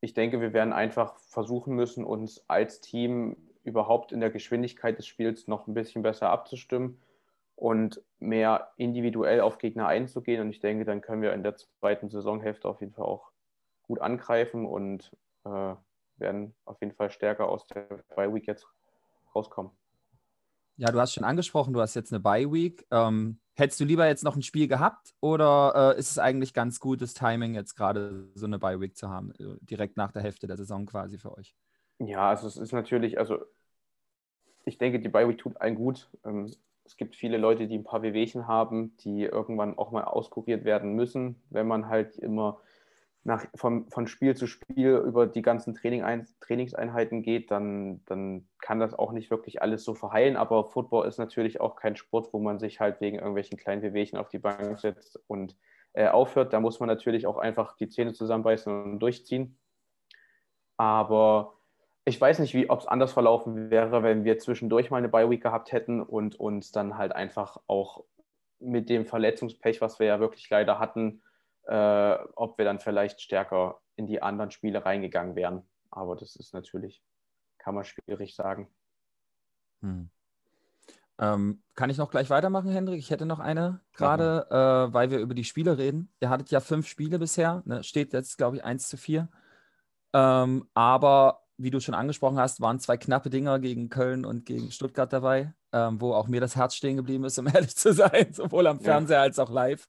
ich 0.00 0.14
denke, 0.14 0.40
wir 0.40 0.52
werden 0.52 0.72
einfach 0.72 1.18
versuchen 1.18 1.74
müssen, 1.74 2.04
uns 2.04 2.48
als 2.48 2.80
Team 2.80 3.36
überhaupt 3.64 4.12
in 4.12 4.20
der 4.20 4.30
Geschwindigkeit 4.30 4.98
des 4.98 5.06
Spiels 5.06 5.48
noch 5.48 5.66
ein 5.66 5.74
bisschen 5.74 6.02
besser 6.02 6.30
abzustimmen 6.30 7.00
und 7.56 8.02
mehr 8.18 8.70
individuell 8.76 9.40
auf 9.40 9.58
Gegner 9.58 9.88
einzugehen. 9.88 10.40
Und 10.40 10.50
ich 10.50 10.60
denke, 10.60 10.84
dann 10.84 11.00
können 11.00 11.22
wir 11.22 11.32
in 11.32 11.42
der 11.42 11.56
zweiten 11.56 12.08
Saisonhälfte 12.08 12.68
auf 12.68 12.80
jeden 12.80 12.92
Fall 12.92 13.04
auch 13.04 13.32
gut 13.82 14.00
angreifen 14.00 14.66
und 14.66 15.10
äh, 15.44 15.74
werden 16.16 16.54
auf 16.64 16.80
jeden 16.80 16.94
Fall 16.94 17.10
stärker 17.10 17.48
aus 17.48 17.66
der 17.66 18.04
Bye 18.14 18.32
Week 18.32 18.46
jetzt 18.46 18.66
rauskommen. 19.34 19.72
Ja, 20.76 20.92
du 20.92 21.00
hast 21.00 21.14
schon 21.14 21.24
angesprochen, 21.24 21.72
du 21.72 21.80
hast 21.80 21.94
jetzt 21.94 22.12
eine 22.12 22.20
Bye 22.20 22.52
Week. 22.52 22.86
Ähm, 22.92 23.40
hättest 23.56 23.80
du 23.80 23.84
lieber 23.84 24.06
jetzt 24.06 24.22
noch 24.22 24.36
ein 24.36 24.42
Spiel 24.42 24.68
gehabt 24.68 25.14
oder 25.20 25.94
äh, 25.96 25.98
ist 25.98 26.12
es 26.12 26.18
eigentlich 26.18 26.54
ganz 26.54 26.78
gutes 26.78 27.14
Timing, 27.14 27.54
jetzt 27.54 27.74
gerade 27.74 28.30
so 28.34 28.46
eine 28.46 28.60
Bye 28.60 28.80
Week 28.80 28.96
zu 28.96 29.08
haben, 29.08 29.32
äh, 29.40 29.56
direkt 29.60 29.96
nach 29.96 30.12
der 30.12 30.22
Hälfte 30.22 30.46
der 30.46 30.56
Saison 30.56 30.86
quasi 30.86 31.18
für 31.18 31.36
euch? 31.36 31.56
Ja, 32.00 32.28
also 32.30 32.46
es 32.46 32.56
ist 32.56 32.72
natürlich, 32.72 33.18
also 33.18 33.44
ich 34.64 34.78
denke, 34.78 35.00
die 35.00 35.08
Bi-Week 35.08 35.38
tut 35.38 35.60
allen 35.60 35.74
gut. 35.74 36.08
Ähm, 36.24 36.50
es 36.84 36.96
gibt 36.96 37.16
viele 37.16 37.36
Leute, 37.38 37.66
die 37.66 37.76
ein 37.78 37.84
paar 37.84 38.02
Wehwehchen 38.02 38.46
haben, 38.46 38.96
die 38.98 39.22
irgendwann 39.24 39.76
auch 39.76 39.90
mal 39.90 40.04
auskuriert 40.04 40.64
werden 40.64 40.94
müssen, 40.94 41.36
wenn 41.50 41.66
man 41.66 41.88
halt 41.88 42.16
immer 42.16 42.60
nach, 43.24 43.44
von, 43.54 43.88
von 43.90 44.06
Spiel 44.06 44.36
zu 44.36 44.46
Spiel 44.46 44.96
über 44.96 45.26
die 45.26 45.42
ganzen 45.42 45.74
Training 45.74 46.02
ein, 46.02 46.26
Trainingseinheiten 46.40 47.22
geht, 47.22 47.50
dann, 47.50 48.02
dann 48.06 48.48
kann 48.60 48.80
das 48.80 48.94
auch 48.94 49.12
nicht 49.12 49.30
wirklich 49.30 49.60
alles 49.62 49.84
so 49.84 49.94
verheilen. 49.94 50.36
Aber 50.36 50.64
Football 50.64 51.06
ist 51.08 51.18
natürlich 51.18 51.60
auch 51.60 51.76
kein 51.76 51.96
Sport, 51.96 52.32
wo 52.32 52.38
man 52.38 52.58
sich 52.58 52.80
halt 52.80 53.00
wegen 53.00 53.18
irgendwelchen 53.18 53.58
kleinen 53.58 53.82
Wehwehchen 53.82 54.18
auf 54.18 54.30
die 54.30 54.38
Bank 54.38 54.78
setzt 54.80 55.20
und 55.26 55.56
äh, 55.92 56.08
aufhört. 56.08 56.52
Da 56.54 56.60
muss 56.60 56.80
man 56.80 56.88
natürlich 56.88 57.26
auch 57.26 57.38
einfach 57.38 57.76
die 57.76 57.88
Zähne 57.88 58.14
zusammenbeißen 58.14 58.72
und 58.92 59.00
durchziehen. 59.00 59.58
Aber 60.76 61.57
ich 62.08 62.20
weiß 62.20 62.38
nicht, 62.40 62.70
ob 62.70 62.80
es 62.80 62.86
anders 62.86 63.12
verlaufen 63.12 63.70
wäre, 63.70 64.02
wenn 64.02 64.24
wir 64.24 64.38
zwischendurch 64.38 64.90
mal 64.90 64.98
eine 64.98 65.08
Bye-Week 65.08 65.42
gehabt 65.42 65.72
hätten 65.72 66.02
und 66.02 66.38
uns 66.40 66.72
dann 66.72 66.96
halt 66.96 67.12
einfach 67.12 67.58
auch 67.66 68.04
mit 68.58 68.88
dem 68.88 69.06
Verletzungspech, 69.06 69.80
was 69.80 69.98
wir 69.98 70.06
ja 70.06 70.20
wirklich 70.20 70.48
leider 70.50 70.78
hatten, 70.78 71.22
äh, 71.66 72.16
ob 72.34 72.58
wir 72.58 72.64
dann 72.64 72.80
vielleicht 72.80 73.20
stärker 73.20 73.80
in 73.96 74.06
die 74.06 74.22
anderen 74.22 74.50
Spiele 74.50 74.84
reingegangen 74.84 75.36
wären. 75.36 75.62
Aber 75.90 76.16
das 76.16 76.34
ist 76.36 76.54
natürlich, 76.54 77.02
kann 77.58 77.74
man 77.74 77.84
schwierig 77.84 78.34
sagen. 78.34 78.68
Hm. 79.82 80.10
Ähm, 81.20 81.62
kann 81.74 81.90
ich 81.90 81.98
noch 81.98 82.10
gleich 82.10 82.30
weitermachen, 82.30 82.70
Hendrik? 82.70 83.00
Ich 83.00 83.10
hätte 83.10 83.26
noch 83.26 83.40
eine, 83.40 83.80
gerade 83.92 84.46
äh, 84.50 84.94
weil 84.94 85.10
wir 85.10 85.18
über 85.18 85.34
die 85.34 85.44
Spiele 85.44 85.76
reden. 85.76 86.12
Ihr 86.20 86.30
hattet 86.30 86.50
ja 86.50 86.60
fünf 86.60 86.86
Spiele 86.86 87.18
bisher, 87.18 87.62
ne? 87.66 87.82
steht 87.82 88.12
jetzt, 88.12 88.38
glaube 88.38 88.56
ich, 88.56 88.64
1 88.64 88.88
zu 88.88 88.96
4. 88.96 89.28
Ähm, 90.14 90.68
aber 90.74 91.42
wie 91.58 91.70
du 91.70 91.80
schon 91.80 91.94
angesprochen 91.94 92.38
hast, 92.38 92.60
waren 92.60 92.78
zwei 92.78 92.96
knappe 92.96 93.30
Dinger 93.30 93.58
gegen 93.58 93.88
Köln 93.88 94.24
und 94.24 94.46
gegen 94.46 94.70
Stuttgart 94.70 95.12
dabei, 95.12 95.52
ähm, 95.72 96.00
wo 96.00 96.14
auch 96.14 96.28
mir 96.28 96.40
das 96.40 96.56
Herz 96.56 96.74
stehen 96.74 96.96
geblieben 96.96 97.24
ist, 97.24 97.38
um 97.38 97.46
ehrlich 97.52 97.76
zu 97.76 97.92
sein, 97.92 98.32
sowohl 98.32 98.66
am 98.68 98.80
Fernseher 98.80 99.18
ja. 99.18 99.22
als 99.22 99.38
auch 99.38 99.50
live. 99.50 99.88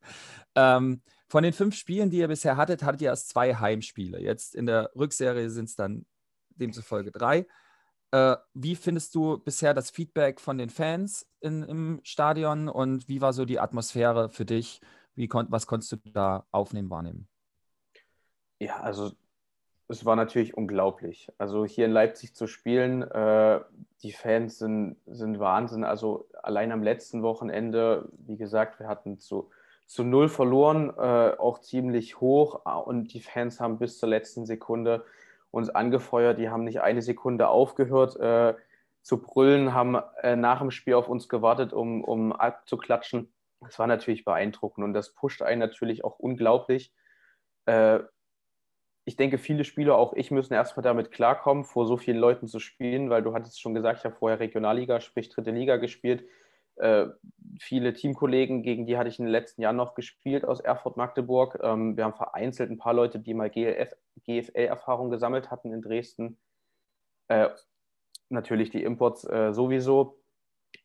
Ähm, 0.55 1.01
von 1.27 1.43
den 1.43 1.53
fünf 1.53 1.75
Spielen, 1.75 2.09
die 2.09 2.17
ihr 2.17 2.27
bisher 2.27 2.57
hattet, 2.57 2.83
hattet 2.83 3.01
ihr 3.03 3.09
erst 3.09 3.29
zwei 3.29 3.53
Heimspiele. 3.53 4.19
Jetzt 4.19 4.55
in 4.55 4.65
der 4.65 4.89
Rückserie 4.95 5.51
sind 5.51 5.65
es 5.65 5.75
dann 5.75 6.05
demzufolge 6.49 7.11
drei. 7.11 7.45
Äh, 8.11 8.35
wie 8.55 8.75
findest 8.75 9.13
du 9.13 9.37
bisher 9.37 9.75
das 9.75 9.91
Feedback 9.91 10.39
von 10.41 10.57
den 10.57 10.71
Fans 10.71 11.27
in, 11.39 11.61
im 11.61 12.01
Stadion 12.03 12.67
und 12.67 13.07
wie 13.07 13.21
war 13.21 13.33
so 13.33 13.45
die 13.45 13.59
Atmosphäre 13.59 14.29
für 14.29 14.45
dich? 14.45 14.81
Wie 15.13 15.27
kon 15.27 15.45
was 15.49 15.67
konntest 15.67 15.91
du 15.91 15.97
da 15.97 16.47
aufnehmen, 16.51 16.89
wahrnehmen? 16.89 17.27
Ja, 18.59 18.79
also 18.81 19.11
es 19.89 20.05
war 20.05 20.15
natürlich 20.15 20.55
unglaublich. 20.55 21.29
Also 21.39 21.65
hier 21.65 21.85
in 21.85 21.91
Leipzig 21.91 22.35
zu 22.35 22.45
spielen, 22.45 23.01
äh, 23.01 23.59
die 24.03 24.11
Fans 24.11 24.59
sind, 24.59 24.97
sind 25.07 25.39
Wahnsinn. 25.39 25.83
Also 25.83 26.27
allein 26.43 26.71
am 26.71 26.83
letzten 26.83 27.23
Wochenende, 27.23 28.07
wie 28.19 28.37
gesagt, 28.37 28.79
wir 28.79 28.87
hatten 28.87 29.17
zu, 29.17 29.49
zu 29.87 30.03
null 30.03 30.29
verloren, 30.29 30.93
äh, 30.95 31.35
auch 31.37 31.59
ziemlich 31.59 32.21
hoch 32.21 32.65
und 32.85 33.13
die 33.13 33.19
Fans 33.19 33.59
haben 33.59 33.79
bis 33.79 33.97
zur 33.97 34.09
letzten 34.09 34.45
Sekunde 34.45 35.03
uns 35.49 35.71
angefeuert. 35.71 36.37
Die 36.37 36.49
haben 36.49 36.65
nicht 36.65 36.81
eine 36.81 37.01
Sekunde 37.01 37.47
aufgehört 37.47 38.15
äh, 38.17 38.53
zu 39.01 39.19
brüllen, 39.19 39.73
haben 39.73 39.95
äh, 40.21 40.35
nach 40.35 40.59
dem 40.59 40.69
Spiel 40.69 40.93
auf 40.93 41.09
uns 41.09 41.27
gewartet, 41.27 41.73
um, 41.73 42.03
um 42.03 42.31
abzuklatschen. 42.31 43.33
Das 43.61 43.79
war 43.79 43.87
natürlich 43.87 44.23
beeindruckend 44.23 44.85
und 44.85 44.93
das 44.93 45.13
pusht 45.15 45.41
einen 45.41 45.59
natürlich 45.59 46.03
auch 46.03 46.19
unglaublich. 46.19 46.93
Ich 49.09 49.15
denke, 49.15 49.39
viele 49.39 49.63
Spieler, 49.63 49.97
auch 49.97 50.13
ich, 50.13 50.29
müssen 50.29 50.53
erstmal 50.53 50.83
damit 50.83 51.09
klarkommen, 51.09 51.63
vor 51.63 51.87
so 51.87 51.97
vielen 51.97 52.19
Leuten 52.19 52.47
zu 52.47 52.59
spielen, 52.59 53.09
weil 53.09 53.23
du 53.23 53.33
hattest 53.33 53.59
schon 53.59 53.73
gesagt, 53.73 53.97
ich 53.97 54.05
habe 54.05 54.13
vorher 54.13 54.39
Regionalliga, 54.39 55.01
sprich 55.01 55.29
dritte 55.29 55.49
Liga 55.49 55.77
gespielt. 55.77 56.25
Äh, 56.75 57.07
viele 57.59 57.95
Teamkollegen, 57.95 58.61
gegen 58.61 58.85
die 58.85 58.99
hatte 58.99 59.09
ich 59.09 59.17
in 59.17 59.25
den 59.25 59.31
letzten 59.31 59.63
Jahren 59.63 59.77
noch 59.77 59.95
gespielt 59.95 60.45
aus 60.45 60.59
Erfurt-Magdeburg. 60.59 61.59
Ähm, 61.63 61.97
wir 61.97 62.03
haben 62.03 62.13
vereinzelt 62.13 62.69
ein 62.69 62.77
paar 62.77 62.93
Leute, 62.93 63.17
die 63.17 63.33
mal 63.33 63.49
GFL-Erfahrung 63.49 65.09
gesammelt 65.09 65.49
hatten 65.49 65.73
in 65.73 65.81
Dresden. 65.81 66.37
Äh, 67.29 67.49
natürlich 68.29 68.69
die 68.69 68.83
Imports 68.83 69.23
äh, 69.23 69.53
sowieso. 69.53 70.18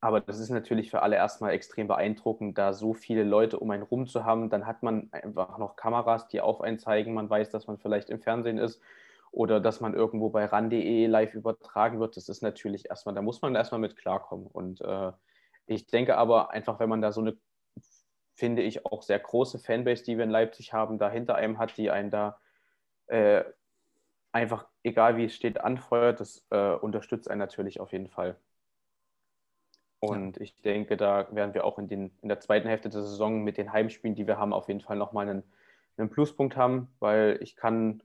Aber 0.01 0.21
das 0.21 0.39
ist 0.39 0.51
natürlich 0.51 0.91
für 0.91 1.03
alle 1.03 1.17
erstmal 1.17 1.53
extrem 1.53 1.89
beeindruckend, 1.89 2.59
da 2.59 2.73
so 2.75 2.93
viele 2.93 3.25
Leute 3.25 3.59
um 3.59 3.71
einen 3.71 3.83
rum 3.83 4.07
zu 4.07 4.25
haben. 4.25 4.51
Dann 4.51 4.67
hat 4.67 4.83
man 4.83 5.09
einfach 5.13 5.59
noch 5.59 5.77
Kameras, 5.77 6.29
die 6.29 6.41
auf 6.41 6.61
einen 6.61 6.79
zeigen. 6.79 7.15
Man 7.15 7.31
weiß, 7.31 7.51
dass 7.51 7.67
man 7.67 7.79
vielleicht 7.79 8.11
im 8.11 8.21
Fernsehen 8.21 8.59
ist 8.59 8.81
oder 9.33 9.61
dass 9.61 9.81
man 9.81 9.95
irgendwo 9.95 10.31
bei 10.31 10.45
ran.de 10.45 11.07
live 11.07 11.35
übertragen 11.35 12.01
wird. 12.01 12.17
Das 12.17 12.29
ist 12.29 12.43
natürlich 12.43 12.89
erstmal, 12.91 13.15
da 13.15 13.23
muss 13.23 13.43
man 13.43 13.55
erstmal 13.55 13.81
mit 13.81 13.97
klarkommen. 13.97 14.47
Und 14.47 14.81
äh, 14.83 15.13
ich 15.67 15.87
denke 15.87 16.17
aber 16.17 16.51
einfach, 16.51 16.79
wenn 16.81 16.89
man 16.89 17.03
da 17.03 17.11
so 17.11 17.21
eine, 17.21 17.37
finde 18.35 18.63
ich, 18.63 18.85
auch 18.87 19.03
sehr 19.03 19.19
große 19.19 19.59
Fanbase, 19.59 20.05
die 20.05 20.17
wir 20.19 20.25
in 20.25 20.31
Leipzig 20.31 20.73
haben, 20.73 20.99
da 20.99 21.11
hinter 21.11 21.35
einem 21.37 21.59
hat, 21.59 21.77
die 21.79 21.91
einen 21.91 22.11
da 22.11 22.39
äh, 23.07 23.45
einfach, 24.33 24.67
egal 24.83 25.17
wie 25.17 25.25
es 25.27 25.35
steht, 25.35 25.61
anfeuert, 25.61 26.21
das 26.21 26.47
äh, 26.51 26.75
unterstützt 26.75 27.31
einen 27.31 27.39
natürlich 27.39 27.81
auf 27.81 27.93
jeden 27.93 28.09
Fall. 28.09 28.37
Und 30.11 30.37
ja. 30.37 30.43
ich 30.43 30.57
denke, 30.63 30.97
da 30.97 31.29
werden 31.31 31.55
wir 31.55 31.65
auch 31.65 31.79
in, 31.79 31.89
den, 31.89 32.11
in 32.23 32.29
der 32.29 32.41
zweiten 32.41 32.69
Hälfte 32.69 32.89
der 32.89 33.03
Saison 33.03 33.43
mit 33.43 33.59
den 33.59 33.73
Heimspielen, 33.73 34.15
die 34.15 34.27
wir 34.27 34.39
haben, 34.39 34.53
auf 34.53 34.69
jeden 34.69 34.81
Fall 34.81 34.97
nochmal 34.97 35.29
einen, 35.29 35.43
einen 35.97 36.11
Pluspunkt 36.11 36.57
haben, 36.57 36.89
weil 37.01 37.39
ich 37.41 37.57
kann 37.57 38.03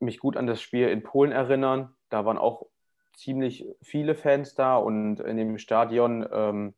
mich 0.00 0.18
gut 0.18 0.36
an 0.36 0.46
das 0.46 0.60
Spiel 0.60 0.88
in 0.88 1.02
Polen 1.02 1.32
erinnern. 1.32 1.94
Da 2.08 2.24
waren 2.24 2.38
auch 2.38 2.66
ziemlich 3.14 3.66
viele 3.82 4.14
Fans 4.14 4.54
da 4.54 4.76
und 4.76 5.20
in 5.20 5.36
dem 5.36 5.58
Stadion, 5.58 6.26
ähm, 6.32 6.74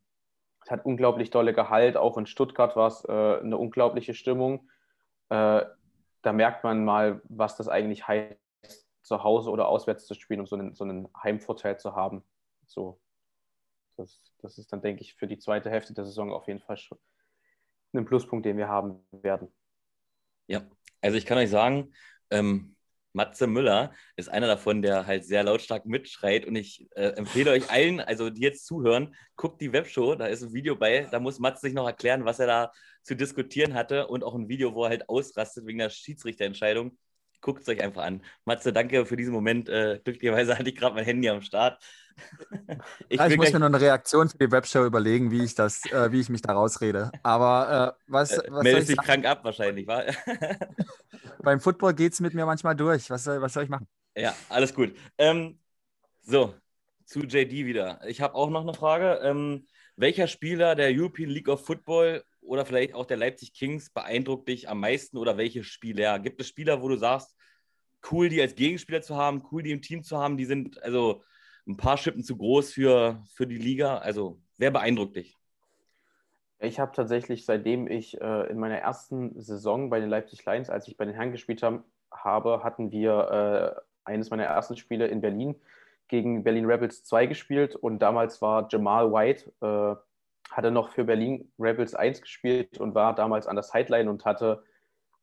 es 0.63 0.71
hat 0.71 0.85
unglaublich 0.85 1.31
dolle 1.31 1.53
Gehalt. 1.55 1.97
Auch 1.97 2.19
in 2.19 2.27
Stuttgart 2.27 2.77
war 2.77 2.89
es 2.89 3.05
äh, 3.05 3.41
eine 3.41 3.57
unglaubliche 3.57 4.15
Stimmung. 4.15 4.69
Äh, 5.29 5.63
da 6.23 6.33
merkt 6.33 6.65
man 6.65 6.85
mal, 6.85 7.23
was 7.25 7.57
das 7.57 7.69
eigentlich 7.69 8.07
heißt, 8.07 8.37
zu 9.03 9.25
Hause 9.25 9.51
oder 9.51 9.69
auswärts 9.69 10.07
zu 10.07 10.15
spielen, 10.15 10.41
um 10.41 10.47
so 10.47 10.57
einen, 10.57 10.75
so 10.75 10.85
einen 10.85 11.09
Heimvorteil 11.23 11.79
zu 11.79 11.97
haben. 11.97 12.23
So, 12.67 13.01
das, 14.01 14.21
das 14.41 14.59
ist 14.59 14.73
dann, 14.73 14.83
denke 14.83 15.03
ich, 15.03 15.15
für 15.15 15.27
die 15.27 15.39
zweite 15.39 15.71
Hälfte 15.71 15.95
der 15.95 16.05
Saison 16.05 16.33
auf 16.33 16.47
jeden 16.47 16.61
Fall 16.61 16.77
schon 16.77 16.99
ein 17.93 18.05
Pluspunkt, 18.05 18.47
den 18.47 18.57
wir 18.57 18.69
haben 18.69 19.01
werden. 19.11 19.49
Ja, 20.47 20.63
also 21.01 21.17
ich 21.17 21.27
kann 21.27 21.39
euch 21.39 21.51
sagen, 21.51 21.93
ähm, 22.31 22.77
Matze 23.13 23.47
Müller 23.47 23.93
ist 24.17 24.29
einer 24.29 24.47
davon, 24.47 24.83
der 24.83 25.07
halt 25.07 25.25
sehr 25.25 25.43
lautstark 25.43 25.85
mitschreit. 25.85 26.47
Und 26.47 26.55
ich 26.55 26.89
äh, 26.95 27.09
empfehle 27.11 27.51
euch 27.51 27.71
allen, 27.71 28.01
also 28.01 28.31
die 28.31 28.43
jetzt 28.43 28.67
zuhören, 28.67 29.15
guckt 29.37 29.61
die 29.61 29.73
Webshow, 29.73 30.15
da 30.15 30.27
ist 30.27 30.43
ein 30.43 30.53
Video 30.53 30.77
bei, 30.77 31.09
da 31.11 31.19
muss 31.19 31.41
Matze 31.41 31.63
sich 31.63 31.75
noch 31.75 31.87
erklären, 31.87 32.25
was 32.25 32.39
er 32.39 32.47
da 32.47 32.73
zu 33.03 33.17
diskutieren 33.17 33.75
hatte 33.75 34.07
und 34.07 34.23
auch 34.23 34.35
ein 34.35 34.49
Video, 34.49 34.75
wo 34.75 34.85
er 34.85 34.91
halt 34.91 35.09
ausrastet 35.09 35.67
wegen 35.67 35.79
der 35.79 35.91
Schiedsrichterentscheidung. 35.91 36.97
Guckt 37.41 37.63
es 37.63 37.69
euch 37.69 37.83
einfach 37.83 38.03
an. 38.03 38.23
Matze, 38.45 38.73
danke 38.73 39.07
für 39.07 39.17
diesen 39.17 39.33
Moment. 39.33 39.69
Äh, 39.69 40.01
glücklicherweise 40.05 40.57
hatte 40.59 40.69
ich 40.69 40.77
gerade 40.77 40.95
mein 40.95 41.05
Handy 41.05 41.29
am 41.29 41.41
Start. 41.41 41.83
Ich, 43.09 43.21
ich 43.21 43.37
muss 43.37 43.53
mir 43.53 43.59
noch 43.59 43.67
eine 43.67 43.81
Reaktion 43.81 44.29
für 44.29 44.39
die 44.39 44.51
Webshow 44.51 44.85
überlegen, 44.85 45.31
wie 45.31 45.45
ich 45.45 45.55
das, 45.55 45.85
äh, 45.87 46.13
wie 46.13 46.21
ich 46.21 46.29
mich 46.29 46.43
da 46.43 46.53
rausrede. 46.53 47.11
Aber 47.23 47.97
äh, 47.99 48.03
was, 48.13 48.33
äh, 48.33 48.43
was 48.49 48.63
Meldest 48.63 48.89
dich 48.91 48.97
krank 48.97 49.25
ab 49.25 49.45
wahrscheinlich, 49.45 49.87
wa? 49.87 50.05
Beim 51.43 51.61
Football 51.61 51.95
geht 51.95 52.13
es 52.13 52.21
mit 52.21 52.35
mir 52.35 52.47
manchmal 52.47 52.77
durch. 52.77 53.09
Was 53.11 53.25
soll, 53.25 53.41
was 53.41 53.53
soll 53.53 53.65
ich 53.65 53.71
machen? 53.71 53.87
Ja, 54.17 54.35
alles 54.49 54.75
gut. 54.75 54.95
Ähm, 55.17 55.59
so, 56.23 56.55
zu 57.05 57.21
JD 57.21 57.67
wieder. 57.67 58.01
Ich 58.07 58.21
habe 58.21 58.35
auch 58.35 58.51
noch 58.51 58.63
eine 58.63 58.75
Frage. 58.75 59.21
Ähm, 59.23 59.67
welcher 59.97 60.27
Spieler 60.27 60.75
der 60.75 60.91
European 60.91 61.31
League 61.31 61.49
of 61.49 61.65
Football 61.65 62.25
oder 62.41 62.65
vielleicht 62.65 62.95
auch 62.95 63.07
der 63.07 63.17
Leipzig 63.17 63.53
Kings 63.53 63.91
beeindruckt 63.91 64.49
dich 64.49 64.69
am 64.69 64.81
meisten 64.81 65.19
oder 65.19 65.37
welche 65.37 65.65
Spieler? 65.65 66.19
Gibt 66.19 66.41
es 66.41 66.49
Spieler, 66.49 66.83
wo 66.83 66.89
du 66.89 66.97
sagst, 66.97 67.37
cool, 68.11 68.29
die 68.29 68.41
als 68.41 68.55
Gegenspieler 68.55 69.03
zu 69.03 69.17
haben, 69.17 69.43
cool, 69.51 69.63
die 69.63 69.73
im 69.73 69.83
Team 69.83 70.03
zu 70.03 70.19
haben, 70.19 70.37
die 70.37 70.45
sind 70.45 70.83
also 70.83 71.23
ein 71.71 71.77
paar 71.77 71.97
Schippen 71.97 72.23
zu 72.23 72.37
groß 72.37 72.73
für, 72.73 73.23
für 73.35 73.47
die 73.47 73.59
Liga? 73.59 73.99
Also, 73.99 74.41
wer 74.59 74.71
beeindruckt 74.71 75.17
dich? 75.17 75.37
Ich 76.59 76.79
habe 76.79 76.93
tatsächlich, 76.95 77.47
seitdem 77.47 77.87
ich 77.87 78.21
äh, 78.21 78.51
in 78.51 78.59
meiner 78.59 78.77
ersten 78.77 79.41
Saison 79.41 79.89
bei 79.89 79.99
den 79.99 80.11
Leipzig 80.11 80.45
Lions, 80.45 80.69
als 80.69 80.87
ich 80.89 80.97
bei 80.97 81.07
den 81.07 81.15
Herren 81.15 81.33
gespielt 81.33 81.63
hab, 81.63 81.85
habe, 82.13 82.63
hatten 82.63 82.91
wir 82.91 83.81
äh, 84.05 84.11
eines 84.11 84.31
meiner 84.31 84.45
ersten 84.45 84.77
Spiele 84.77 85.07
in 85.07 85.21
Berlin 85.21 85.55
gegen 86.09 86.43
Berlin 86.43 86.67
Rebels 86.67 87.05
2 87.05 87.27
gespielt 87.27 87.77
und 87.77 88.01
damals 88.01 88.43
war 88.43 88.69
Jamal 88.71 89.13
White, 89.13 89.53
äh, 89.63 89.97
hatte 90.53 90.71
noch 90.71 90.91
für 90.91 91.05
Berlin 91.05 91.51
Rebels 91.59 91.95
1 91.95 92.21
gespielt 92.21 92.79
und 92.79 92.95
war 92.95 93.15
damals 93.15 93.47
an 93.47 93.57
der 93.57 93.63
Sideline 93.63 94.11
und 94.11 94.25
hatte 94.25 94.65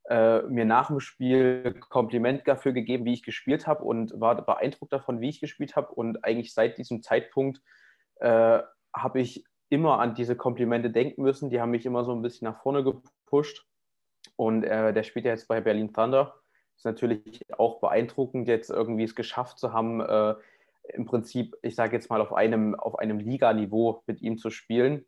äh, 0.09 0.41
mir 0.43 0.65
nach 0.65 0.87
dem 0.87 0.99
Spiel 0.99 1.75
Kompliment 1.89 2.47
dafür 2.47 2.71
gegeben, 2.71 3.05
wie 3.05 3.13
ich 3.13 3.23
gespielt 3.23 3.67
habe 3.67 3.83
und 3.83 4.19
war 4.19 4.41
beeindruckt 4.45 4.93
davon, 4.93 5.19
wie 5.19 5.29
ich 5.29 5.41
gespielt 5.41 5.75
habe 5.75 5.93
und 5.93 6.23
eigentlich 6.23 6.53
seit 6.53 6.77
diesem 6.77 7.01
Zeitpunkt 7.01 7.61
äh, 8.19 8.59
habe 8.93 9.19
ich 9.19 9.43
immer 9.69 9.99
an 9.99 10.15
diese 10.15 10.35
Komplimente 10.35 10.89
denken 10.89 11.23
müssen. 11.23 11.49
Die 11.49 11.59
haben 11.59 11.71
mich 11.71 11.85
immer 11.85 12.05
so 12.05 12.13
ein 12.13 12.21
bisschen 12.21 12.45
nach 12.45 12.61
vorne 12.61 12.83
gepusht. 12.83 13.65
Und 14.35 14.63
äh, 14.63 14.93
der 14.93 15.03
spielt 15.03 15.25
ja 15.25 15.31
jetzt 15.31 15.47
bei 15.47 15.61
Berlin 15.61 15.93
Thunder. 15.93 16.35
Ist 16.75 16.85
natürlich 16.85 17.41
auch 17.57 17.79
beeindruckend, 17.81 18.47
jetzt 18.47 18.69
irgendwie 18.69 19.03
es 19.03 19.15
geschafft 19.15 19.59
zu 19.59 19.73
haben, 19.73 19.99
äh, 20.01 20.35
im 20.93 21.05
Prinzip, 21.05 21.55
ich 21.63 21.75
sage 21.75 21.95
jetzt 21.95 22.09
mal, 22.09 22.21
auf 22.21 22.33
einem, 22.33 22.75
auf 22.75 22.97
einem 22.97 23.19
Liganiveau 23.19 24.03
mit 24.05 24.21
ihm 24.21 24.37
zu 24.37 24.49
spielen. 24.49 25.05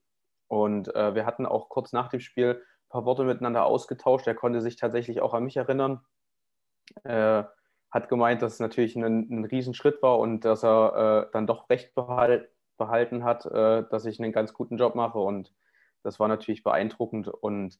Und 0.48 0.94
äh, 0.94 1.16
wir 1.16 1.26
hatten 1.26 1.46
auch 1.46 1.70
kurz 1.70 1.94
nach 1.94 2.10
dem 2.10 2.20
Spiel 2.20 2.62
paar 2.89 3.06
Worte 3.06 3.23
miteinander 3.23 3.65
ausgetauscht. 3.65 4.28
Er 4.28 4.36
konnte 4.36 4.62
sich 4.62 4.75
tatsächlich 4.75 5.21
auch 5.21 5.34
an 5.34 5.43
mich 5.43 5.58
erinnern. 5.58 6.02
Äh, 7.04 7.43
hat 7.91 8.10
gemeint, 8.10 8.41
dass 8.41 8.54
es 8.54 8.60
natürlich 8.60 8.95
ein, 8.95 9.28
ein 9.30 9.45
Riesenschritt 9.45 10.02
war 10.02 10.19
und 10.19 10.45
dass 10.45 10.63
er 10.63 11.28
äh, 11.28 11.32
dann 11.32 11.47
doch 11.47 11.69
recht 11.69 11.95
behalten 11.95 12.47
behalten 12.80 13.23
hat, 13.23 13.45
äh, 13.45 13.84
dass 13.91 14.06
ich 14.06 14.19
einen 14.19 14.32
ganz 14.32 14.56
guten 14.56 14.78
Job 14.78 14.95
mache. 14.95 15.19
Und 15.19 15.54
das 16.02 16.19
war 16.19 16.28
natürlich 16.28 16.63
beeindruckend. 16.63 17.28
Und 17.28 17.80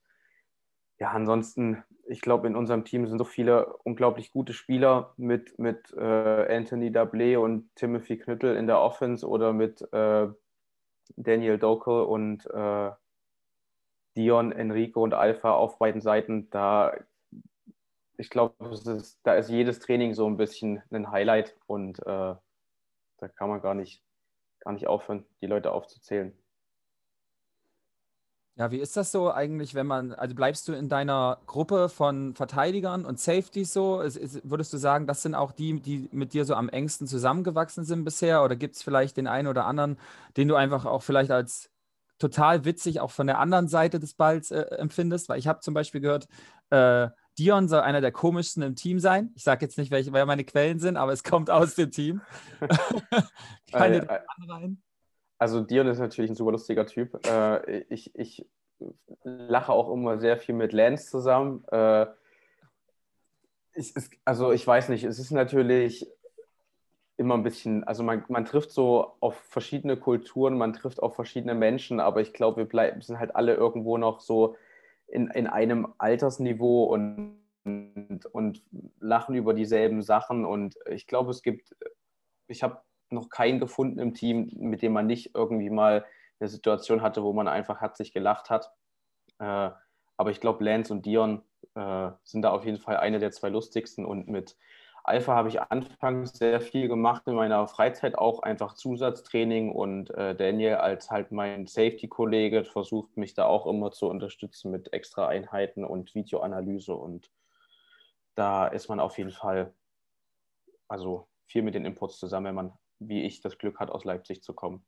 ja, 1.00 1.10
ansonsten, 1.10 1.84
ich 2.06 2.22
glaube, 2.22 2.46
in 2.48 2.56
unserem 2.56 2.86
Team 2.86 3.08
sind 3.08 3.18
so 3.18 3.24
viele 3.24 3.78
unglaublich 3.84 4.32
gute 4.32 4.54
Spieler 4.54 5.14
mit, 5.18 5.58
mit 5.58 5.92
äh, 5.98 6.56
Anthony 6.56 6.92
Dablé 6.92 7.38
und 7.38 7.74
Timothy 7.76 8.20
Knüttel 8.20 8.56
in 8.56 8.68
der 8.68 8.80
Offense 8.80 9.28
oder 9.28 9.54
mit 9.54 9.82
äh, 9.92 10.28
Daniel 11.16 11.58
Dokel 11.58 12.04
und 12.04 12.46
äh, 12.48 12.92
Dion, 14.20 14.52
Enrico 14.52 15.02
und 15.02 15.14
Alpha 15.14 15.54
auf 15.54 15.80
beiden 15.80 16.02
Seiten, 16.02 16.50
da 16.50 16.94
ich 18.18 18.30
glaube, 18.30 18.54
da 19.24 19.36
ist 19.36 19.50
jedes 19.50 19.80
Training 19.80 20.14
so 20.14 20.28
ein 20.28 20.36
bisschen 20.36 20.84
ein 20.92 21.10
Highlight 21.10 21.56
und 21.68 22.00
äh, 22.00 22.04
da 22.06 23.28
kann 23.34 23.48
man 23.48 23.62
gar 23.62 23.76
nicht, 23.76 24.04
gar 24.60 24.74
nicht 24.74 24.88
aufhören, 24.88 25.26
die 25.42 25.46
Leute 25.48 25.72
aufzuzählen. 25.72 26.38
Ja, 28.58 28.72
wie 28.72 28.80
ist 28.80 28.98
das 28.98 29.14
so 29.14 29.32
eigentlich, 29.32 29.74
wenn 29.74 29.88
man, 29.88 30.12
also 30.12 30.36
bleibst 30.36 30.68
du 30.68 30.74
in 30.74 30.90
deiner 30.90 31.40
Gruppe 31.46 31.88
von 31.88 32.36
Verteidigern 32.36 33.06
und 33.06 33.22
Safeties 33.22 33.72
so? 33.72 34.02
Ist, 34.02 34.18
ist, 34.18 34.50
würdest 34.50 34.74
du 34.74 34.78
sagen, 34.78 35.08
das 35.08 35.22
sind 35.22 35.34
auch 35.34 35.54
die, 35.54 35.80
die 35.80 36.10
mit 36.12 36.34
dir 36.34 36.44
so 36.44 36.56
am 36.56 36.68
engsten 36.68 37.08
zusammengewachsen 37.08 37.86
sind 37.86 38.04
bisher? 38.04 38.44
Oder 38.44 38.58
gibt 38.58 38.76
es 38.76 38.84
vielleicht 38.84 39.16
den 39.16 39.28
einen 39.28 39.48
oder 39.48 39.66
anderen, 39.66 39.98
den 40.36 40.50
du 40.50 40.56
einfach 40.56 40.86
auch 40.86 41.04
vielleicht 41.04 41.32
als 41.32 41.72
total 42.20 42.66
witzig 42.66 43.00
auch 43.00 43.12
von 43.12 43.28
der 43.28 43.40
anderen 43.40 43.68
Seite 43.68 44.00
des 44.00 44.14
Balls 44.14 44.52
äh, 44.52 44.62
empfindest? 44.78 45.30
Weil 45.30 45.40
ich 45.40 45.48
habe 45.48 45.62
zum 45.62 45.74
Beispiel 45.74 46.02
gehört, 46.02 46.28
äh, 46.70 47.08
Dion 47.38 47.68
soll 47.68 47.80
einer 47.82 48.02
der 48.02 48.12
komischsten 48.12 48.62
im 48.62 48.76
Team 48.76 49.00
sein. 49.00 49.32
Ich 49.36 49.44
sage 49.44 49.66
jetzt 49.66 49.78
nicht, 49.78 49.92
welche, 49.92 50.12
wer 50.12 50.26
meine 50.26 50.44
Quellen 50.44 50.80
sind, 50.80 50.98
aber 50.98 51.14
es 51.14 51.24
kommt 51.24 51.50
aus 51.50 51.76
dem 51.76 51.92
Team. 51.92 52.22
Keine 53.72 53.98
äh, 54.10 54.16
äh, 54.16 54.76
also 55.40 55.62
Dion 55.62 55.88
ist 55.88 56.00
natürlich 56.00 56.30
ein 56.30 56.36
super 56.36 56.52
lustiger 56.52 56.86
Typ. 56.86 57.26
Äh, 57.26 57.80
ich, 57.90 58.14
ich 58.16 58.46
lache 59.24 59.72
auch 59.72 59.92
immer 59.92 60.20
sehr 60.20 60.38
viel 60.38 60.54
mit 60.54 60.74
Lance 60.74 61.10
zusammen. 61.10 61.64
Äh, 61.72 62.08
ich, 63.74 63.96
es, 63.96 64.10
also 64.26 64.52
ich 64.52 64.68
weiß 64.68 64.90
nicht, 64.90 65.06
es 65.06 65.18
ist 65.18 65.32
natürlich 65.32 66.06
immer 67.20 67.36
ein 67.36 67.44
bisschen, 67.44 67.84
also 67.84 68.02
man, 68.02 68.24
man 68.30 68.46
trifft 68.46 68.72
so 68.72 69.16
auf 69.20 69.36
verschiedene 69.36 69.98
Kulturen, 69.98 70.58
man 70.58 70.72
trifft 70.72 71.04
auf 71.04 71.16
verschiedene 71.16 71.54
Menschen, 71.54 72.00
aber 72.00 72.22
ich 72.22 72.32
glaube, 72.32 72.58
wir 72.58 72.66
bleiben, 72.66 73.02
sind 73.02 73.20
halt 73.20 73.36
alle 73.36 73.56
irgendwo 73.56 73.98
noch 73.98 74.22
so 74.22 74.56
in, 75.06 75.28
in 75.28 75.46
einem 75.46 75.94
Altersniveau 75.98 76.86
und, 76.86 77.36
und, 78.32 78.64
lachen 79.02 79.36
über 79.36 79.54
dieselben 79.54 80.02
Sachen. 80.02 80.46
Und 80.46 80.76
ich 80.90 81.08
glaube, 81.08 81.32
es 81.32 81.42
gibt, 81.42 81.76
ich 82.48 82.64
habe 82.64 82.80
noch 83.10 83.30
keinen 83.30 83.60
gefunden 83.60 84.00
im 84.00 84.14
Team, 84.14 84.50
mit 84.56 84.82
dem 84.82 84.94
man 84.94 85.06
nicht 85.06 85.36
irgendwie 85.36 85.70
mal 85.70 86.06
eine 86.40 86.48
Situation 86.48 87.02
hatte, 87.02 87.22
wo 87.24 87.34
man 87.34 87.50
einfach 87.50 87.82
herzlich 87.82 88.14
gelacht 88.14 88.50
hat. 88.50 88.72
Äh, 89.40 89.72
aber 90.16 90.32
ich 90.32 90.40
glaube, 90.40 90.64
Lance 90.64 90.94
und 90.94 91.06
Dion 91.06 91.42
äh, 91.76 92.12
sind 92.24 92.44
da 92.44 92.52
auf 92.52 92.64
jeden 92.64 92.78
Fall 92.78 92.96
eine 92.98 93.20
der 93.20 93.32
zwei 93.32 93.50
lustigsten 93.50 94.06
und 94.06 94.30
mit 94.30 94.56
Alpha 95.10 95.34
habe 95.34 95.50
ich 95.50 95.60
anfangs 95.60 96.38
sehr 96.38 96.62
viel 96.62 96.88
gemacht 96.88 97.24
in 97.26 97.34
meiner 97.34 97.68
Freizeit, 97.68 98.18
auch 98.18 98.44
einfach 98.44 98.76
Zusatztraining 98.76 99.72
und 99.72 100.12
äh, 100.12 100.36
Daniel 100.36 100.76
als 100.76 101.10
halt 101.10 101.32
mein 101.32 101.66
Safety-Kollege 101.66 102.64
versucht 102.64 103.18
mich 103.18 103.34
da 103.34 103.46
auch 103.46 103.66
immer 103.66 103.92
zu 103.92 104.08
unterstützen 104.08 104.72
mit 104.72 104.94
extra 104.94 105.28
Einheiten 105.28 105.84
und 105.84 106.14
Videoanalyse 106.14 106.94
und 106.94 107.32
da 108.36 108.68
ist 108.68 108.88
man 108.88 109.00
auf 109.00 109.18
jeden 109.18 109.32
Fall 109.32 109.74
also 110.88 111.28
viel 111.48 111.64
mit 111.64 111.74
den 111.74 111.86
Imports 111.86 112.20
zusammen, 112.20 112.46
wenn 112.46 112.56
man, 112.56 112.74
wie 113.00 113.24
ich, 113.24 113.42
das 113.42 113.58
Glück 113.58 113.80
hat, 113.80 113.90
aus 113.90 114.06
Leipzig 114.06 114.44
zu 114.44 114.54
kommen. 114.54 114.86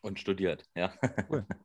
Und 0.00 0.20
studiert, 0.20 0.64
ja. 0.76 0.92
Cool. 1.28 1.46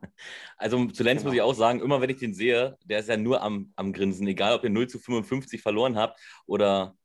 Also 0.58 0.86
zu 0.88 1.03
Lenz 1.03 1.21
genau. 1.21 1.29
muss 1.29 1.36
ich 1.36 1.41
auch 1.41 1.53
sagen, 1.53 1.79
immer 1.79 2.01
wenn 2.01 2.10
ich 2.10 2.17
den 2.17 2.34
sehe, 2.34 2.77
der 2.84 2.99
ist 2.99 3.08
ja 3.08 3.15
nur 3.15 3.41
am, 3.41 3.71
am 3.77 3.93
Grinsen, 3.93 4.27
egal 4.27 4.53
ob 4.53 4.65
ihr 4.65 4.69
0 4.69 4.88
zu 4.88 4.99
55 4.99 5.62
verloren 5.62 5.95
habt 5.97 6.19
oder 6.45 6.97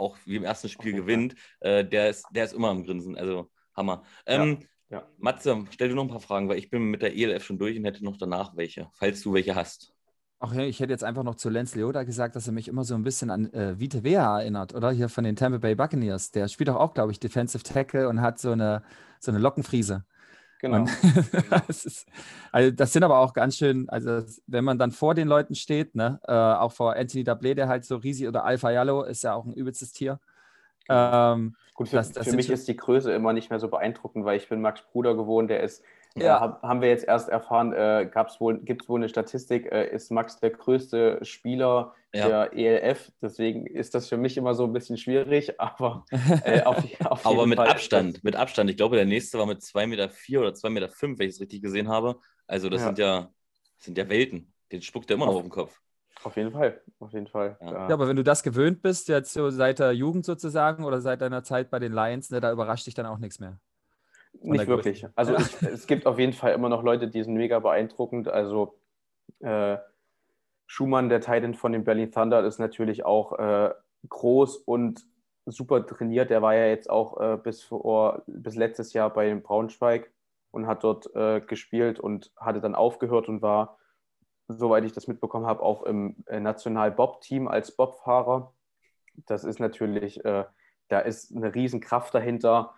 auch 0.00 0.16
wie 0.24 0.36
im 0.36 0.44
ersten 0.44 0.68
Spiel 0.68 0.92
okay. 0.92 1.00
gewinnt, 1.00 1.34
äh, 1.60 1.84
der, 1.84 2.10
ist, 2.10 2.26
der 2.32 2.44
ist 2.44 2.52
immer 2.52 2.70
am 2.70 2.84
Grinsen. 2.84 3.16
Also 3.16 3.50
Hammer. 3.76 4.02
Ähm, 4.26 4.58
ja, 4.88 4.98
ja. 4.98 5.08
Matze, 5.18 5.64
stell 5.70 5.88
dir 5.88 5.94
noch 5.94 6.04
ein 6.04 6.10
paar 6.10 6.20
Fragen, 6.20 6.48
weil 6.48 6.58
ich 6.58 6.70
bin 6.70 6.84
mit 6.84 7.02
der 7.02 7.16
ELF 7.16 7.44
schon 7.44 7.58
durch 7.58 7.78
und 7.78 7.84
hätte 7.84 8.04
noch 8.04 8.16
danach 8.16 8.56
welche, 8.56 8.88
falls 8.94 9.22
du 9.22 9.32
welche 9.32 9.54
hast. 9.54 9.92
Ach 10.42 10.54
ja, 10.54 10.62
ich 10.62 10.80
hätte 10.80 10.92
jetzt 10.92 11.04
einfach 11.04 11.22
noch 11.22 11.34
zu 11.34 11.50
Lance 11.50 11.76
Leoda 11.76 12.02
gesagt, 12.02 12.34
dass 12.34 12.46
er 12.46 12.54
mich 12.54 12.66
immer 12.66 12.82
so 12.82 12.94
ein 12.94 13.04
bisschen 13.04 13.30
an 13.30 13.52
äh, 13.52 13.78
Vite 13.78 14.04
Vea 14.04 14.40
erinnert, 14.40 14.74
oder? 14.74 14.90
Hier 14.90 15.10
von 15.10 15.22
den 15.22 15.36
Tampa 15.36 15.58
Bay 15.58 15.74
Buccaneers. 15.74 16.30
Der 16.30 16.48
spielt 16.48 16.68
doch 16.68 16.76
auch, 16.76 16.94
glaube 16.94 17.12
ich, 17.12 17.20
Defensive 17.20 17.62
Tackle 17.62 18.08
und 18.08 18.22
hat 18.22 18.38
so 18.38 18.52
eine, 18.52 18.82
so 19.20 19.30
eine 19.30 19.38
Lockenfriese. 19.38 20.04
Genau. 20.60 20.84
das, 21.66 21.84
ist, 21.86 22.06
also 22.52 22.70
das 22.70 22.92
sind 22.92 23.02
aber 23.02 23.18
auch 23.18 23.32
ganz 23.32 23.56
schön, 23.56 23.88
also 23.88 24.22
wenn 24.46 24.64
man 24.64 24.78
dann 24.78 24.90
vor 24.90 25.14
den 25.14 25.26
Leuten 25.26 25.54
steht, 25.54 25.94
ne, 25.94 26.20
äh, 26.26 26.32
auch 26.32 26.72
vor 26.72 26.96
Anthony 26.96 27.24
Dablé, 27.24 27.54
der 27.54 27.68
halt 27.68 27.84
so 27.84 27.96
riesig 27.96 28.28
oder 28.28 28.44
Alpha 28.44 28.70
Yellow 28.70 29.02
ist 29.02 29.22
ja 29.22 29.34
auch 29.34 29.46
ein 29.46 29.54
übelstes 29.54 29.92
Tier. 29.92 30.20
Genau. 30.86 31.32
Ähm, 31.32 31.56
Gut, 31.74 31.88
für, 31.88 31.96
das, 31.96 32.12
das 32.12 32.28
für 32.28 32.36
mich 32.36 32.50
ist 32.50 32.68
die 32.68 32.76
Größe 32.76 33.12
immer 33.12 33.32
nicht 33.32 33.48
mehr 33.48 33.58
so 33.58 33.68
beeindruckend, 33.68 34.24
weil 34.24 34.36
ich 34.36 34.48
bin 34.48 34.60
Max 34.60 34.82
Bruder 34.82 35.14
gewohnt, 35.14 35.48
der 35.48 35.62
ist 35.62 35.82
ja. 36.16 36.58
Äh, 36.62 36.66
haben 36.66 36.80
wir 36.80 36.88
jetzt 36.88 37.06
erst 37.06 37.28
erfahren, 37.28 37.72
äh, 37.72 38.10
wohl, 38.38 38.58
gibt 38.58 38.82
es 38.82 38.88
wohl 38.88 39.00
eine 39.00 39.08
Statistik, 39.08 39.70
äh, 39.70 39.88
ist 39.90 40.10
Max 40.10 40.40
der 40.40 40.50
größte 40.50 41.20
Spieler 41.22 41.94
ja. 42.14 42.46
der 42.46 42.52
ELF. 42.52 43.12
Deswegen 43.22 43.66
ist 43.66 43.94
das 43.94 44.08
für 44.08 44.16
mich 44.16 44.36
immer 44.36 44.54
so 44.54 44.64
ein 44.64 44.72
bisschen 44.72 44.96
schwierig, 44.96 45.60
aber 45.60 46.04
äh, 46.44 46.62
auf, 46.62 46.82
auf 47.04 47.26
Aber 47.26 47.46
mit 47.46 47.58
Fall 47.58 47.68
Abstand, 47.68 48.24
mit 48.24 48.36
Abstand. 48.36 48.70
Ich 48.70 48.76
glaube, 48.76 48.96
der 48.96 49.06
nächste 49.06 49.38
war 49.38 49.46
mit 49.46 49.60
2,4 49.60 49.86
Meter 49.86 50.08
vier 50.08 50.40
oder 50.40 50.50
2,5 50.50 50.70
Meter, 50.70 50.88
fünf, 50.88 51.18
wenn 51.18 51.28
ich 51.28 51.34
es 51.34 51.40
richtig 51.40 51.62
gesehen 51.62 51.88
habe. 51.88 52.16
Also 52.46 52.68
das 52.68 52.80
ja. 52.80 52.86
sind 52.86 52.98
ja 52.98 53.30
sind 53.80 53.98
ja 53.98 54.08
Welten. 54.08 54.52
Den 54.72 54.82
spuckt 54.82 55.10
er 55.10 55.16
immer 55.16 55.26
noch 55.26 55.34
auf 55.34 55.42
den 55.42 55.50
Kopf. 55.50 55.80
Auf 56.22 56.36
jeden 56.36 56.52
Fall, 56.52 56.80
auf 56.98 57.12
jeden 57.12 57.26
Fall. 57.26 57.56
Ja. 57.60 57.72
ja. 57.88 57.94
aber 57.94 58.06
wenn 58.06 58.16
du 58.16 58.22
das 58.22 58.42
gewöhnt 58.42 58.82
bist, 58.82 59.08
jetzt 59.08 59.32
so 59.32 59.48
seit 59.48 59.78
der 59.78 59.92
Jugend 59.92 60.26
sozusagen 60.26 60.84
oder 60.84 61.00
seit 61.00 61.22
deiner 61.22 61.42
Zeit 61.42 61.70
bei 61.70 61.78
den 61.78 61.92
Lions, 61.92 62.30
ne, 62.30 62.40
da 62.40 62.52
überrascht 62.52 62.86
dich 62.86 62.94
dann 62.94 63.06
auch 63.06 63.18
nichts 63.18 63.40
mehr. 63.40 63.58
Nicht 64.42 64.66
wirklich. 64.66 65.06
Also 65.16 65.36
ich, 65.36 65.62
es 65.62 65.86
gibt 65.86 66.06
auf 66.06 66.18
jeden 66.18 66.34
Fall 66.34 66.52
immer 66.52 66.68
noch 66.68 66.82
Leute, 66.82 67.08
die 67.08 67.22
sind 67.22 67.34
mega 67.34 67.58
beeindruckend. 67.58 68.28
Also 68.28 68.78
äh, 69.40 69.78
Schumann, 70.70 71.08
der 71.08 71.20
Titan 71.20 71.54
von 71.54 71.72
dem 71.72 71.82
Berlin 71.82 72.12
Thunder, 72.12 72.44
ist 72.44 72.60
natürlich 72.60 73.04
auch 73.04 73.36
äh, 73.40 73.74
groß 74.08 74.56
und 74.58 75.04
super 75.44 75.84
trainiert. 75.84 76.30
Der 76.30 76.42
war 76.42 76.54
ja 76.54 76.66
jetzt 76.66 76.88
auch 76.88 77.20
äh, 77.20 77.36
bis, 77.42 77.60
vor, 77.64 78.22
bis 78.28 78.54
letztes 78.54 78.92
Jahr 78.92 79.10
bei 79.12 79.34
Braunschweig 79.34 80.12
und 80.52 80.68
hat 80.68 80.84
dort 80.84 81.12
äh, 81.16 81.40
gespielt 81.40 81.98
und 81.98 82.30
hatte 82.36 82.60
dann 82.60 82.76
aufgehört 82.76 83.28
und 83.28 83.42
war, 83.42 83.78
soweit 84.46 84.84
ich 84.84 84.92
das 84.92 85.08
mitbekommen 85.08 85.44
habe, 85.44 85.60
auch 85.60 85.82
im 85.82 86.14
äh, 86.26 86.38
National-Bob-Team 86.38 87.48
als 87.48 87.72
Bobfahrer. 87.72 88.54
Das 89.26 89.42
ist 89.42 89.58
natürlich, 89.58 90.24
äh, 90.24 90.44
da 90.86 91.00
ist 91.00 91.34
eine 91.34 91.52
Riesenkraft 91.52 92.14
dahinter 92.14 92.74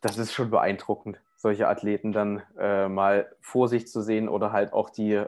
das 0.00 0.16
ist 0.18 0.32
schon 0.32 0.50
beeindruckend, 0.50 1.20
solche 1.36 1.68
Athleten 1.68 2.12
dann 2.12 2.42
äh, 2.58 2.88
mal 2.88 3.34
vor 3.40 3.68
sich 3.68 3.86
zu 3.86 4.00
sehen 4.00 4.28
oder 4.28 4.52
halt 4.52 4.72
auch 4.72 4.90
die 4.90 5.24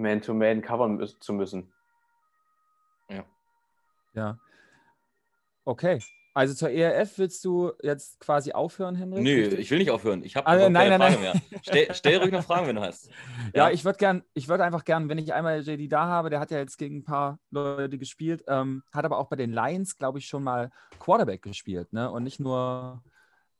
Man-to-Man 0.00 0.62
covern 0.62 0.96
mü 0.96 1.06
zu 1.06 1.32
müssen. 1.32 1.72
Ja. 3.08 3.24
Ja. 4.14 4.38
Okay. 5.64 6.00
Also 6.34 6.52
zur 6.52 6.68
ERF 6.68 7.16
willst 7.16 7.42
du 7.46 7.72
jetzt 7.82 8.20
quasi 8.20 8.52
aufhören, 8.52 8.94
Henrik? 8.94 9.22
Nö, 9.22 9.56
ich 9.56 9.70
will 9.70 9.78
nicht 9.78 9.90
aufhören. 9.90 10.22
Ich 10.22 10.36
habe 10.36 10.46
also, 10.46 10.68
nein, 10.68 10.90
nein, 10.90 11.00
Frage 11.00 11.14
nein. 11.14 11.22
mehr. 11.50 11.60
Stell, 11.62 11.94
stell 11.94 12.18
ruhig 12.18 12.30
noch 12.30 12.44
Fragen, 12.44 12.66
wenn 12.66 12.76
du 12.76 12.82
hast. 12.82 13.08
Ja, 13.54 13.68
ja 13.68 13.70
ich 13.70 13.86
würde 13.86 13.96
gern, 13.96 14.22
ich 14.34 14.46
würde 14.46 14.62
einfach 14.62 14.84
gern, 14.84 15.08
wenn 15.08 15.16
ich 15.16 15.32
einmal 15.32 15.62
JD 15.62 15.90
da 15.90 16.04
habe, 16.04 16.28
der 16.28 16.38
hat 16.38 16.50
ja 16.50 16.58
jetzt 16.58 16.76
gegen 16.76 16.98
ein 16.98 17.04
paar 17.04 17.38
Leute 17.50 17.96
gespielt, 17.96 18.44
ähm, 18.48 18.82
hat 18.92 19.06
aber 19.06 19.16
auch 19.16 19.28
bei 19.28 19.36
den 19.36 19.50
Lions, 19.50 19.96
glaube 19.96 20.18
ich, 20.18 20.26
schon 20.26 20.44
mal 20.44 20.70
Quarterback 20.98 21.40
gespielt, 21.40 21.90
ne? 21.94 22.10
Und 22.10 22.24
nicht 22.24 22.38
nur 22.38 23.02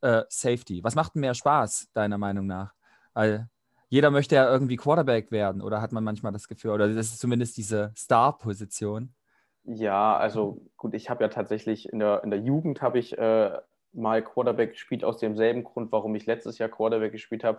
äh, 0.02 0.24
Safety? 0.28 0.84
Was 0.84 0.94
macht 0.94 1.14
denn 1.14 1.20
mehr 1.20 1.34
Spaß, 1.34 1.88
deiner 1.94 2.18
Meinung 2.18 2.46
nach? 2.46 2.74
Weil 3.14 3.48
jeder 3.88 4.10
möchte 4.10 4.34
ja 4.34 4.50
irgendwie 4.50 4.76
Quarterback 4.76 5.30
werden, 5.30 5.62
oder 5.62 5.80
hat 5.80 5.92
man 5.92 6.04
manchmal 6.04 6.32
das 6.32 6.48
Gefühl, 6.48 6.72
oder 6.72 6.88
das 6.88 7.06
ist 7.06 7.20
zumindest 7.20 7.56
diese 7.56 7.92
Star-Position? 7.96 9.14
Ja, 9.64 10.16
also 10.16 10.60
gut, 10.76 10.94
ich 10.94 11.10
habe 11.10 11.24
ja 11.24 11.28
tatsächlich 11.28 11.88
in 11.92 11.98
der, 11.98 12.22
in 12.22 12.30
der 12.30 12.40
Jugend 12.40 12.82
habe 12.82 12.98
ich 12.98 13.16
äh, 13.18 13.58
mal 13.92 14.22
Quarterback 14.22 14.72
gespielt, 14.72 15.04
aus 15.04 15.18
demselben 15.18 15.64
Grund, 15.64 15.90
warum 15.90 16.14
ich 16.14 16.26
letztes 16.26 16.58
Jahr 16.58 16.68
Quarterback 16.68 17.12
gespielt 17.12 17.42
habe, 17.42 17.58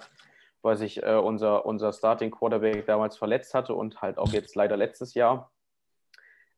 weil 0.62 0.78
sich 0.78 1.04
äh, 1.04 1.16
unser, 1.16 1.66
unser 1.66 1.92
Starting 1.92 2.32
Quarterback 2.32 2.86
damals 2.86 3.18
verletzt 3.18 3.54
hatte 3.54 3.74
und 3.74 4.02
halt 4.02 4.18
auch 4.18 4.32
jetzt 4.32 4.56
leider 4.56 4.78
letztes 4.78 5.14
Jahr. 5.14 5.52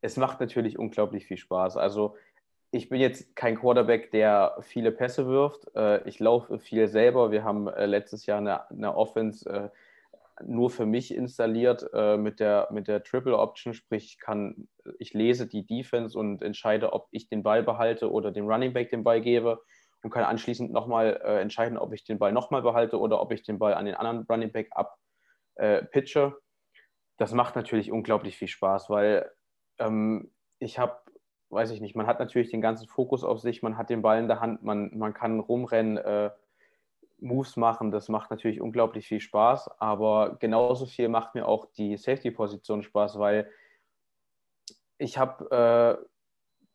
Es 0.01 0.17
macht 0.17 0.39
natürlich 0.39 0.79
unglaublich 0.79 1.25
viel 1.25 1.37
Spaß. 1.37 1.77
Also 1.77 2.15
ich 2.71 2.89
bin 2.89 3.01
jetzt 3.01 3.35
kein 3.35 3.57
Quarterback, 3.57 4.11
der 4.11 4.57
viele 4.61 4.91
Pässe 4.91 5.27
wirft. 5.27 5.67
Äh, 5.75 6.07
ich 6.07 6.19
laufe 6.19 6.59
viel 6.59 6.87
selber. 6.87 7.31
Wir 7.31 7.43
haben 7.43 7.67
äh, 7.67 7.85
letztes 7.85 8.25
Jahr 8.25 8.37
eine, 8.37 8.69
eine 8.69 8.95
Offense 8.95 9.49
äh, 9.49 9.69
nur 10.41 10.69
für 10.69 10.85
mich 10.85 11.13
installiert 11.13 11.85
mit 12.17 12.39
der, 12.39 12.69
mit 12.71 12.87
der 12.87 13.03
Triple 13.03 13.37
Option, 13.37 13.73
sprich, 13.73 14.05
ich, 14.05 14.19
kann, 14.19 14.69
ich 14.97 15.13
lese 15.13 15.47
die 15.47 15.65
Defense 15.65 16.17
und 16.17 16.41
entscheide, 16.41 16.93
ob 16.93 17.09
ich 17.11 17.27
den 17.27 17.43
Ball 17.43 17.61
behalte 17.61 18.09
oder 18.09 18.31
dem 18.31 18.47
Running 18.47 18.71
Back 18.71 18.89
den 18.89 19.03
Ball 19.03 19.19
gebe 19.19 19.61
und 20.01 20.11
kann 20.11 20.23
anschließend 20.23 20.71
nochmal 20.71 21.19
entscheiden, 21.41 21.77
ob 21.77 21.91
ich 21.91 22.05
den 22.05 22.19
Ball 22.19 22.31
nochmal 22.31 22.61
behalte 22.61 23.01
oder 23.01 23.19
ob 23.19 23.33
ich 23.33 23.43
den 23.43 23.59
Ball 23.59 23.73
an 23.73 23.83
den 23.83 23.95
anderen 23.95 24.25
Running 24.29 24.53
Back 24.53 24.69
abpitche. 25.57 26.37
das 27.17 27.33
macht 27.33 27.57
natürlich 27.57 27.91
unglaublich 27.91 28.37
viel 28.37 28.47
Spaß, 28.47 28.89
weil 28.89 29.29
ähm, 29.77 30.31
ich 30.59 30.79
habe 30.79 31.01
weiß 31.49 31.71
ich 31.71 31.81
nicht, 31.81 31.95
man 31.95 32.07
hat 32.07 32.19
natürlich 32.19 32.51
den 32.51 32.61
ganzen 32.61 32.87
Fokus 32.87 33.23
auf 33.23 33.39
sich, 33.39 33.61
man 33.63 33.77
hat 33.77 33.89
den 33.89 34.01
Ball 34.01 34.19
in 34.19 34.27
der 34.27 34.39
Hand, 34.39 34.63
man, 34.63 34.97
man 34.97 35.13
kann 35.13 35.39
rumrennen. 35.39 35.97
Äh, 35.97 36.31
Moves 37.21 37.57
machen, 37.57 37.91
das 37.91 38.09
macht 38.09 38.31
natürlich 38.31 38.61
unglaublich 38.61 39.07
viel 39.07 39.19
Spaß, 39.19 39.79
aber 39.79 40.37
genauso 40.39 40.85
viel 40.85 41.09
macht 41.09 41.35
mir 41.35 41.47
auch 41.47 41.65
die 41.65 41.97
Safety-Position 41.97 42.83
Spaß, 42.83 43.19
weil 43.19 43.49
ich 44.97 45.17
habe 45.17 45.99
äh, 46.01 46.05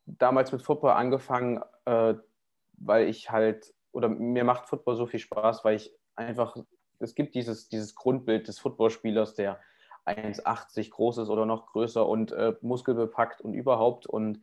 damals 0.07 0.53
mit 0.53 0.63
Football 0.63 0.93
angefangen, 0.93 1.63
äh, 1.85 2.15
weil 2.75 3.09
ich 3.09 3.31
halt, 3.31 3.73
oder 3.93 4.09
mir 4.09 4.45
macht 4.45 4.69
Football 4.69 4.97
so 4.97 5.07
viel 5.07 5.21
Spaß, 5.21 5.65
weil 5.65 5.77
ich 5.77 5.95
einfach, 6.17 6.57
es 6.99 7.15
gibt 7.15 7.35
dieses, 7.35 7.69
dieses 7.69 7.95
Grundbild 7.95 8.49
des 8.49 8.59
Footballspielers, 8.59 9.35
der 9.35 9.61
1,80 10.07 10.91
groß 10.91 11.19
ist 11.19 11.29
oder 11.29 11.47
noch 11.47 11.67
größer 11.67 12.07
und 12.07 12.33
äh, 12.33 12.55
muskelbepackt 12.61 13.41
und 13.41 13.55
überhaupt 13.55 14.07
und 14.07 14.43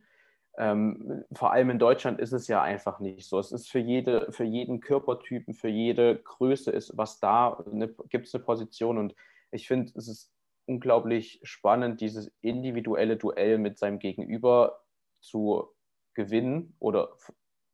ähm, 0.58 1.24
vor 1.32 1.52
allem 1.52 1.70
in 1.70 1.78
Deutschland 1.78 2.20
ist 2.20 2.32
es 2.32 2.46
ja 2.46 2.62
einfach 2.62 3.00
nicht 3.00 3.26
so. 3.26 3.38
Es 3.38 3.52
ist 3.52 3.70
für, 3.70 3.78
jede, 3.78 4.30
für 4.32 4.44
jeden 4.44 4.80
Körpertypen, 4.80 5.54
für 5.54 5.68
jede 5.68 6.16
Größe 6.16 6.70
ist 6.70 6.96
was 6.96 7.20
da, 7.20 7.64
gibt 8.10 8.26
es 8.26 8.34
eine 8.34 8.44
Position. 8.44 8.98
Und 8.98 9.14
ich 9.50 9.66
finde, 9.66 9.92
es 9.96 10.08
ist 10.08 10.32
unglaublich 10.66 11.40
spannend, 11.42 12.00
dieses 12.00 12.30
individuelle 12.42 13.16
Duell 13.16 13.58
mit 13.58 13.78
seinem 13.78 13.98
Gegenüber 13.98 14.82
zu 15.20 15.68
gewinnen 16.14 16.76
oder 16.78 17.16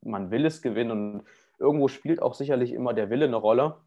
man 0.03 0.31
will 0.31 0.47
es 0.47 0.63
gewinnen. 0.63 0.93
Und 0.93 1.25
irgendwo 1.59 1.89
spielt 1.89 2.23
auch 2.23 2.35
sicherlich 2.35 2.73
immer 2.73 2.95
der 2.95 3.11
Wille 3.11 3.25
eine 3.25 3.37
Rolle. 3.37 3.81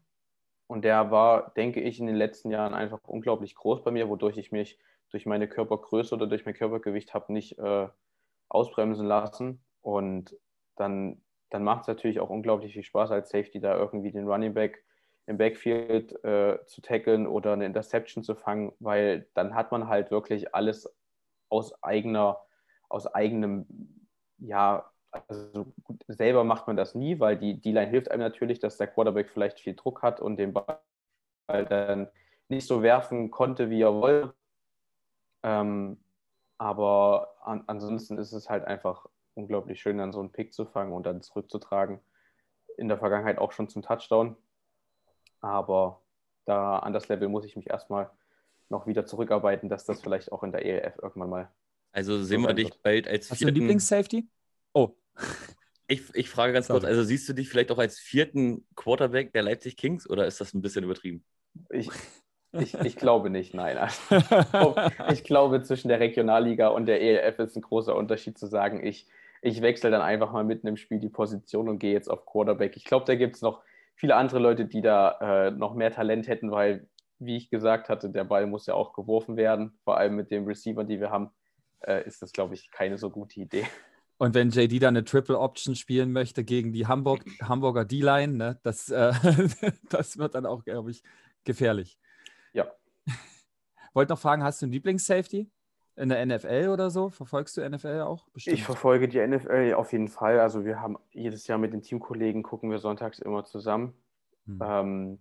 Und 0.66 0.84
der 0.84 1.10
war, 1.10 1.52
denke 1.54 1.80
ich, 1.80 1.98
in 1.98 2.06
den 2.06 2.16
letzten 2.16 2.50
Jahren 2.50 2.74
einfach 2.74 3.00
unglaublich 3.04 3.54
groß 3.54 3.82
bei 3.82 3.90
mir, 3.90 4.10
wodurch 4.10 4.36
ich 4.36 4.52
mich 4.52 4.78
durch 5.10 5.26
meine 5.26 5.48
Körpergröße 5.48 6.14
oder 6.14 6.26
durch 6.26 6.44
mein 6.44 6.54
Körpergewicht 6.54 7.14
habe 7.14 7.32
nicht 7.32 7.58
äh, 7.58 7.88
ausbremsen 8.54 9.06
lassen. 9.06 9.64
Und 9.80 10.36
dann, 10.76 11.22
dann 11.50 11.64
macht 11.64 11.82
es 11.82 11.88
natürlich 11.88 12.20
auch 12.20 12.30
unglaublich 12.30 12.72
viel 12.72 12.82
Spaß 12.82 13.10
als 13.10 13.30
Safety, 13.30 13.60
da 13.60 13.76
irgendwie 13.76 14.12
den 14.12 14.28
Running 14.28 14.54
Back 14.54 14.84
im 15.26 15.38
Backfield 15.38 16.12
äh, 16.24 16.58
zu 16.66 16.80
tackeln 16.82 17.26
oder 17.26 17.52
eine 17.52 17.66
Interception 17.66 18.24
zu 18.24 18.34
fangen, 18.34 18.72
weil 18.80 19.28
dann 19.34 19.54
hat 19.54 19.70
man 19.70 19.88
halt 19.88 20.10
wirklich 20.10 20.54
alles 20.54 20.92
aus 21.48 21.80
eigener, 21.82 22.40
aus 22.88 23.06
eigenem, 23.06 23.66
ja, 24.38 24.90
also 25.10 25.72
selber 26.08 26.42
macht 26.42 26.66
man 26.66 26.76
das 26.76 26.94
nie, 26.94 27.20
weil 27.20 27.36
die 27.36 27.60
D-Line 27.60 27.90
hilft 27.90 28.10
einem 28.10 28.22
natürlich, 28.22 28.58
dass 28.58 28.78
der 28.78 28.86
Quarterback 28.86 29.30
vielleicht 29.30 29.60
viel 29.60 29.74
Druck 29.74 30.02
hat 30.02 30.20
und 30.20 30.38
den 30.38 30.52
Ball 30.54 30.78
dann 31.46 32.08
nicht 32.48 32.66
so 32.66 32.82
werfen 32.82 33.30
konnte, 33.30 33.68
wie 33.70 33.82
er 33.82 33.94
wollte. 33.94 34.34
Ähm, 35.42 35.98
aber 36.62 37.34
an, 37.42 37.64
ansonsten 37.66 38.18
ist 38.18 38.30
es 38.30 38.48
halt 38.48 38.64
einfach 38.64 39.06
unglaublich 39.34 39.80
schön, 39.80 39.98
dann 39.98 40.12
so 40.12 40.20
einen 40.20 40.30
Pick 40.30 40.54
zu 40.54 40.64
fangen 40.64 40.92
und 40.92 41.04
dann 41.04 41.20
zurückzutragen. 41.20 41.98
In 42.76 42.86
der 42.86 42.98
Vergangenheit 42.98 43.38
auch 43.38 43.50
schon 43.50 43.68
zum 43.68 43.82
Touchdown. 43.82 44.36
Aber 45.40 46.02
da 46.44 46.78
an 46.78 46.92
das 46.92 47.08
Level 47.08 47.28
muss 47.28 47.44
ich 47.44 47.56
mich 47.56 47.68
erstmal 47.68 48.10
noch 48.68 48.86
wieder 48.86 49.04
zurückarbeiten, 49.04 49.68
dass 49.68 49.86
das 49.86 50.02
vielleicht 50.02 50.30
auch 50.30 50.44
in 50.44 50.52
der 50.52 50.64
ELF 50.64 50.98
irgendwann 51.02 51.30
mal. 51.30 51.52
Also 51.90 52.22
sehen 52.22 52.42
wir 52.42 52.54
dich 52.54 52.70
wird. 52.70 52.82
bald 52.84 53.08
als 53.08 53.28
Hast 53.28 53.38
vierten... 53.38 53.54
du 53.54 53.60
Lieblings-Safety? 53.60 54.28
Oh. 54.72 54.90
Ich, 55.88 56.14
ich 56.14 56.30
frage 56.30 56.54
ganz 56.54 56.68
Sorry. 56.68 56.80
kurz, 56.80 56.88
also 56.88 57.02
siehst 57.02 57.28
du 57.28 57.34
dich 57.34 57.50
vielleicht 57.50 57.70
auch 57.70 57.76
als 57.76 57.98
vierten 57.98 58.66
Quarterback 58.76 59.30
der 59.34 59.42
Leipzig 59.42 59.76
Kings 59.76 60.08
oder 60.08 60.26
ist 60.26 60.40
das 60.40 60.54
ein 60.54 60.62
bisschen 60.62 60.84
übertrieben? 60.84 61.22
Ich, 61.68 61.90
ich, 62.52 62.74
ich 62.74 62.96
glaube 62.96 63.30
nicht, 63.30 63.54
nein. 63.54 63.78
ich 65.12 65.24
glaube, 65.24 65.62
zwischen 65.62 65.88
der 65.88 66.00
Regionalliga 66.00 66.68
und 66.68 66.86
der 66.86 67.00
ELF 67.00 67.38
ist 67.38 67.56
ein 67.56 67.62
großer 67.62 67.96
Unterschied 67.96 68.38
zu 68.38 68.46
sagen, 68.46 68.84
ich, 68.84 69.06
ich 69.40 69.62
wechsle 69.62 69.90
dann 69.90 70.02
einfach 70.02 70.32
mal 70.32 70.44
mitten 70.44 70.66
im 70.66 70.76
Spiel 70.76 70.98
die 70.98 71.08
Position 71.08 71.68
und 71.68 71.78
gehe 71.78 71.92
jetzt 71.92 72.08
auf 72.08 72.26
Quarterback. 72.26 72.76
Ich 72.76 72.84
glaube, 72.84 73.06
da 73.06 73.14
gibt 73.14 73.36
es 73.36 73.42
noch 73.42 73.62
viele 73.94 74.16
andere 74.16 74.38
Leute, 74.38 74.66
die 74.66 74.82
da 74.82 75.46
äh, 75.46 75.50
noch 75.50 75.74
mehr 75.74 75.90
Talent 75.90 76.28
hätten, 76.28 76.50
weil, 76.50 76.86
wie 77.18 77.36
ich 77.36 77.50
gesagt 77.50 77.88
hatte, 77.88 78.10
der 78.10 78.24
Ball 78.24 78.46
muss 78.46 78.66
ja 78.66 78.74
auch 78.74 78.92
geworfen 78.92 79.36
werden. 79.36 79.78
Vor 79.84 79.96
allem 79.96 80.16
mit 80.16 80.30
dem 80.30 80.46
Receiver, 80.46 80.84
die 80.84 81.00
wir 81.00 81.10
haben, 81.10 81.30
äh, 81.80 82.06
ist 82.06 82.22
das, 82.22 82.32
glaube 82.32 82.54
ich, 82.54 82.70
keine 82.70 82.98
so 82.98 83.10
gute 83.10 83.40
Idee. 83.40 83.66
Und 84.18 84.34
wenn 84.34 84.50
JD 84.50 84.80
dann 84.80 84.96
eine 84.96 85.04
Triple 85.04 85.38
Option 85.38 85.74
spielen 85.74 86.12
möchte 86.12 86.44
gegen 86.44 86.72
die 86.72 86.86
Hamburg, 86.86 87.24
Hamburger 87.42 87.84
D-Line, 87.84 88.34
ne, 88.34 88.60
das, 88.62 88.88
äh, 88.88 89.12
das 89.90 90.16
wird 90.16 90.34
dann 90.36 90.46
auch, 90.46 90.64
glaube 90.64 90.92
ich, 90.92 91.02
gefährlich. 91.42 91.98
Wollte 93.94 94.12
noch 94.12 94.18
fragen, 94.18 94.42
hast 94.42 94.62
du 94.62 94.66
einen 94.66 94.72
Lieblings-Safety 94.72 95.50
in 95.96 96.08
der 96.08 96.24
NFL 96.24 96.68
oder 96.68 96.90
so? 96.90 97.10
Verfolgst 97.10 97.56
du 97.56 97.68
NFL 97.68 98.00
auch? 98.00 98.26
Bestimmt. 98.30 98.56
Ich 98.56 98.64
verfolge 98.64 99.08
die 99.08 99.24
NFL 99.24 99.74
auf 99.76 99.92
jeden 99.92 100.08
Fall. 100.08 100.40
Also 100.40 100.64
wir 100.64 100.80
haben 100.80 100.98
jedes 101.10 101.46
Jahr 101.46 101.58
mit 101.58 101.72
den 101.72 101.82
Teamkollegen 101.82 102.42
gucken 102.42 102.70
wir 102.70 102.78
sonntags 102.78 103.18
immer 103.18 103.44
zusammen. 103.44 103.94
Hm. 104.46 104.60
Ähm, 104.64 105.18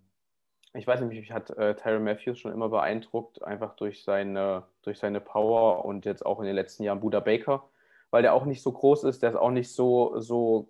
ich 0.73 0.87
weiß 0.87 1.01
nicht, 1.01 1.19
mich 1.19 1.31
hat 1.33 1.49
äh, 1.51 1.75
Tyron 1.75 2.05
Matthews 2.05 2.39
schon 2.39 2.53
immer 2.53 2.69
beeindruckt, 2.69 3.43
einfach 3.43 3.75
durch 3.75 4.03
seine, 4.05 4.63
durch 4.83 4.99
seine 4.99 5.19
Power 5.19 5.83
und 5.83 6.05
jetzt 6.05 6.25
auch 6.25 6.39
in 6.39 6.45
den 6.45 6.55
letzten 6.55 6.83
Jahren 6.83 7.01
Buda 7.01 7.19
Baker, 7.19 7.69
weil 8.09 8.21
der 8.21 8.33
auch 8.33 8.45
nicht 8.45 8.61
so 8.61 8.71
groß 8.71 9.03
ist, 9.03 9.21
der 9.21 9.31
ist 9.31 9.35
auch 9.35 9.51
nicht 9.51 9.73
so, 9.73 10.17
so, 10.21 10.69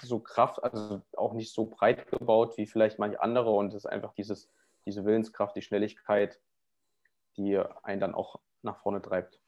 so 0.00 0.20
kraft, 0.20 0.62
also 0.62 1.02
auch 1.16 1.32
nicht 1.32 1.52
so 1.52 1.66
breit 1.66 2.06
gebaut 2.06 2.56
wie 2.56 2.66
vielleicht 2.66 3.00
manche 3.00 3.20
andere 3.20 3.50
und 3.50 3.68
es 3.68 3.84
ist 3.84 3.86
einfach 3.86 4.12
dieses 4.14 4.48
diese 4.86 5.04
Willenskraft, 5.04 5.56
die 5.56 5.62
Schnelligkeit, 5.62 6.40
die 7.36 7.58
einen 7.82 8.00
dann 8.00 8.14
auch 8.14 8.40
nach 8.62 8.78
vorne 8.78 9.02
treibt. 9.02 9.40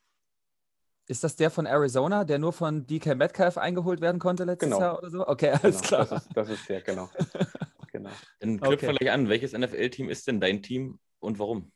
Ist 1.09 1.23
das 1.23 1.37
der 1.37 1.51
von 1.51 1.67
Arizona, 1.67 2.25
der 2.25 2.39
nur 2.39 2.53
von 2.53 2.87
DK 2.87 3.15
Metcalf 3.15 3.59
eingeholt 3.59 4.01
werden 4.01 4.19
konnte 4.19 4.45
letztes 4.45 4.71
genau. 4.71 4.81
Jahr 4.81 4.99
oder 4.99 5.11
so? 5.11 5.27
Okay, 5.27 5.51
alles 5.51 5.83
genau. 5.83 5.89
klar. 5.89 6.07
Das 6.07 6.27
ist, 6.27 6.37
das 6.37 6.49
ist 6.49 6.69
der, 6.69 6.81
genau. 6.81 7.09
genau. 7.93 8.11
Dann 8.41 8.61
knüpfen 8.61 8.89
okay. 8.89 8.99
gleich 8.99 9.13
an. 9.13 9.29
Welches 9.29 9.53
NFL-Team 9.53 10.09
ist 10.09 10.27
denn 10.27 10.41
dein 10.41 10.63
Team 10.63 10.99
und 11.21 11.39
warum? 11.39 11.71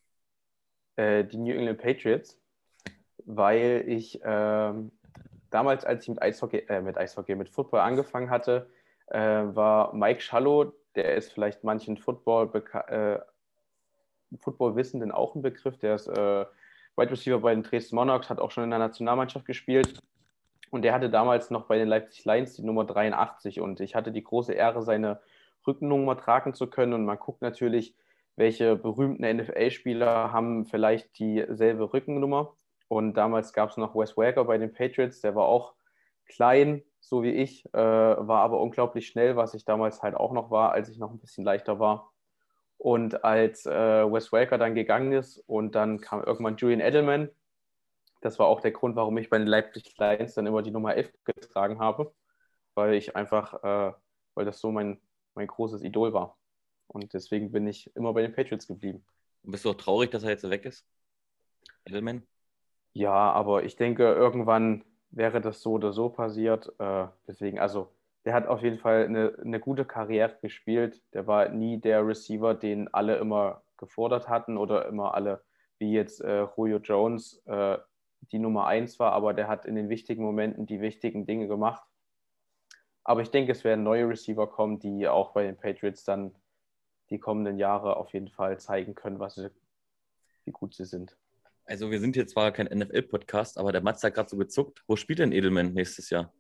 Äh, 0.97 1.25
die 1.25 1.37
New 1.37 1.55
England 1.55 1.81
Patriots, 1.81 2.41
weil 3.25 3.85
ich 3.87 4.21
ähm, 4.25 4.91
damals, 5.51 5.85
als 5.85 6.03
ich 6.03 6.09
mit 6.09 6.23
Eishockey, 6.23 6.65
äh, 6.69 6.81
mit 6.81 6.99
Eishockey, 6.99 7.37
mit 7.37 7.49
Football 7.49 7.81
angefangen 7.81 8.31
hatte, 8.31 8.69
äh, 9.07 9.21
war 9.21 9.95
Mike 9.95 10.21
Schallow, 10.21 10.73
der 10.97 11.15
ist 11.15 11.33
vielleicht 11.33 11.63
manchen 11.63 11.97
Football 11.97 12.51
äh, 12.89 13.19
Football-Wissenden 14.39 15.13
auch 15.13 15.35
ein 15.35 15.43
Begriff. 15.43 15.79
Der 15.79 15.95
ist 15.95 16.09
äh, 16.09 16.45
Wide 16.97 17.11
Receiver 17.11 17.39
bei 17.39 17.55
den 17.55 17.63
Dresden 17.63 17.97
Monarchs, 17.97 18.31
hat 18.31 18.41
auch 18.41 18.51
schon 18.51 18.65
in 18.65 18.71
der 18.71 18.79
Nationalmannschaft 18.79 19.47
gespielt. 19.47 20.01
Und 20.71 20.83
der 20.83 20.93
hatte 20.93 21.11
damals 21.11 21.51
noch 21.51 21.67
bei 21.67 21.79
den 21.79 21.89
Leipzig 21.89 22.25
Lions 22.25 22.55
die 22.55 22.63
Nummer 22.63 22.85
83. 22.85 23.61
Und 23.61 23.81
ich 23.81 23.95
hatte 23.95 24.13
die 24.13 24.23
große 24.23 24.53
Ehre, 24.53 24.83
seine 24.83 25.21
Rückennummer 25.67 26.17
tragen 26.17 26.55
zu 26.55 26.69
können. 26.69 26.93
Und 26.93 27.05
man 27.05 27.19
guckt 27.19 27.43
natürlich, 27.43 27.95
welche 28.37 28.77
berühmten 28.77 29.25
NFL-Spieler 29.25 30.33
haben 30.33 30.65
vielleicht 30.65 31.19
dieselbe 31.19 31.93
Rückennummer. 31.93 32.55
Und 32.89 33.15
damals 33.15 33.53
gab 33.53 33.71
es 33.71 33.77
noch 33.77 33.95
Wes 33.95 34.17
Wager 34.17 34.45
bei 34.45 34.59
den 34.59 34.73
Patriots, 34.73 35.21
der 35.21 35.37
war 35.37 35.47
auch 35.47 35.75
klein, 36.27 36.83
so 37.01 37.23
wie 37.23 37.31
ich, 37.31 37.65
äh, 37.73 37.79
war 37.79 38.41
aber 38.43 38.61
unglaublich 38.61 39.07
schnell, 39.07 39.37
was 39.37 39.55
ich 39.55 39.65
damals 39.65 40.03
halt 40.03 40.15
auch 40.15 40.33
noch 40.33 40.51
war, 40.51 40.73
als 40.73 40.89
ich 40.89 40.99
noch 40.99 41.11
ein 41.11 41.19
bisschen 41.19 41.45
leichter 41.45 41.79
war. 41.79 42.10
Und 42.81 43.25
als 43.25 43.67
äh, 43.67 43.71
Wes 44.11 44.33
Welker 44.33 44.57
dann 44.57 44.75
gegangen 44.75 45.13
ist 45.13 45.37
und 45.47 45.75
dann 45.75 46.01
kam 46.01 46.25
irgendwann 46.25 46.57
Julian 46.57 46.81
Edelman, 46.81 47.29
das 48.23 48.39
war 48.39 48.47
auch 48.47 48.63
der 48.63 48.71
Grund, 48.71 48.97
warum 48.97 49.19
ich 49.19 49.29
bei 49.29 49.37
den 49.37 49.47
Leipzig 49.47 49.95
Lions 49.99 50.33
dann 50.33 50.47
immer 50.47 50.63
die 50.63 50.71
Nummer 50.71 50.95
11 50.95 51.13
getragen 51.25 51.79
habe, 51.79 52.15
weil 52.73 52.95
ich 52.95 53.17
einfach, 53.17 53.63
äh, 53.63 53.93
weil 54.33 54.45
das 54.47 54.61
so 54.61 54.71
mein, 54.71 54.99
mein 55.35 55.47
großes 55.47 55.83
Idol 55.83 56.15
war. 56.15 56.39
Und 56.87 57.13
deswegen 57.13 57.53
bin 57.53 57.67
ich 57.67 57.95
immer 57.95 58.15
bei 58.15 58.23
den 58.23 58.33
Patriots 58.33 58.67
geblieben. 58.67 59.05
bist 59.43 59.67
du 59.67 59.71
auch 59.73 59.75
traurig, 59.75 60.11
dass 60.11 60.23
er 60.23 60.31
jetzt 60.31 60.49
weg 60.49 60.65
ist? 60.65 60.87
Edelman? 61.85 62.27
Ja, 62.95 63.31
aber 63.31 63.65
ich 63.65 63.77
denke, 63.77 64.05
irgendwann 64.05 64.87
wäre 65.11 65.43
das 65.43 65.61
so 65.61 65.73
oder 65.73 65.93
so 65.93 66.09
passiert. 66.09 66.73
Äh, 66.79 67.09
deswegen, 67.27 67.59
also 67.59 67.93
der 68.25 68.35
hat 68.35 68.47
auf 68.47 68.63
jeden 68.63 68.79
Fall 68.79 69.05
eine, 69.05 69.37
eine 69.43 69.61
gute 69.61 69.85
Karriere 69.85 70.37
gespielt. 70.43 71.03
Der 71.15 71.27
war 71.27 71.49
nie 71.49 71.81
der 71.81 72.07
Receiver, 72.07 72.55
den 72.55 72.93
alle 72.93 73.17
immer 73.17 73.63
gefordert 73.77 74.29
hatten 74.29 74.59
oder 74.59 74.87
immer 74.87 75.15
alle, 75.15 75.43
wie 75.79 75.93
jetzt 75.93 76.21
äh, 76.21 76.47
Julio 76.57 76.79
Jones, 76.79 77.43
äh, 77.47 77.79
die 78.33 78.39
Nummer 78.39 78.67
eins 78.67 78.99
war, 78.99 79.13
aber 79.13 79.33
der 79.33 79.49
hat 79.49 79.65
in 79.65 79.75
den 79.75 79.89
wichtigen 79.89 80.23
Momenten 80.23 80.67
die 80.67 80.81
wichtigen 80.81 81.25
Dinge 81.27 81.49
gemacht. 81.49 81.83
Aber 83.03 83.23
ich 83.23 83.31
denke, 83.31 83.53
es 83.53 83.65
werden 83.65 83.83
neue 83.83 84.09
Receiver 84.09 84.47
kommen, 84.47 84.79
die 84.79 85.09
auch 85.09 85.33
bei 85.33 85.45
den 85.45 85.57
Patriots 85.57 86.05
dann 86.05 86.35
die 87.09 87.19
kommenden 87.19 87.59
Jahre 87.59 87.97
auf 87.97 88.13
jeden 88.13 88.29
Fall 88.29 88.61
zeigen 88.61 88.95
können, 88.95 89.19
was 89.19 89.37
sie, 89.37 89.51
wie 90.45 90.53
gut 90.53 90.75
sie 90.75 90.85
sind. 90.85 91.17
Also 91.65 91.91
wir 91.91 92.01
sind 92.01 92.15
hier 92.15 92.27
zwar 92.27 92.53
kein 92.53 92.67
NFL-Podcast, 92.67 93.59
aber 93.59 93.73
der 93.73 93.81
Mats 93.81 94.03
hat 94.05 94.15
gerade 94.15 94.29
so 94.29 94.37
gezuckt. 94.37 94.85
Wo 94.87 94.97
spielt 94.97 95.21
denn 95.21 95.33
Edelman 95.33 95.73
nächstes 95.73 96.11
Jahr? 96.11 96.33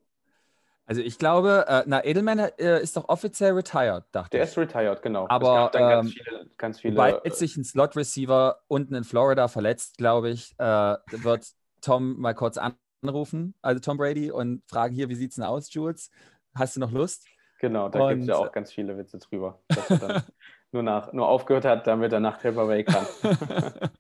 Also 0.90 1.02
ich 1.02 1.18
glaube, 1.18 1.66
äh, 1.68 1.84
na, 1.86 2.04
Edelman 2.04 2.40
äh, 2.40 2.82
ist 2.82 2.96
doch 2.96 3.08
offiziell 3.08 3.52
retired, 3.52 4.02
dachte 4.10 4.30
Der 4.30 4.42
ich. 4.42 4.50
ist 4.50 4.58
retired, 4.58 5.00
genau. 5.02 5.24
Aber 5.28 5.70
ähm, 5.72 5.78
ganz 5.78 6.12
viele, 6.12 6.50
ganz 6.56 6.80
viele, 6.80 6.96
weil 6.96 7.20
jetzt 7.22 7.38
sich 7.38 7.56
ein 7.56 7.62
Slot-Receiver 7.62 8.58
unten 8.66 8.96
in 8.96 9.04
Florida 9.04 9.46
verletzt, 9.46 9.98
glaube 9.98 10.30
ich, 10.30 10.52
äh, 10.58 10.64
wird 10.64 11.46
Tom 11.80 12.18
mal 12.18 12.34
kurz 12.34 12.58
anrufen, 13.04 13.54
also 13.62 13.78
Tom 13.78 13.98
Brady, 13.98 14.32
und 14.32 14.64
fragen 14.68 14.92
hier, 14.92 15.08
wie 15.08 15.14
sieht 15.14 15.30
es 15.30 15.36
denn 15.36 15.44
aus, 15.44 15.72
Jules? 15.72 16.10
Hast 16.56 16.74
du 16.74 16.80
noch 16.80 16.90
Lust? 16.90 17.24
Genau, 17.60 17.88
da 17.88 18.08
gibt 18.08 18.22
es 18.22 18.26
ja 18.26 18.34
auch 18.34 18.50
ganz 18.50 18.72
viele 18.72 18.98
Witze 18.98 19.18
drüber, 19.18 19.62
dass 19.68 19.90
er 19.90 19.98
dann 19.98 20.22
nur, 20.72 20.82
nach, 20.82 21.12
nur 21.12 21.28
aufgehört 21.28 21.66
hat, 21.66 21.86
damit 21.86 22.12
er 22.12 22.18
nach 22.18 22.38
Tampa 22.38 22.64
Bay 22.64 22.82
kann. 22.82 23.06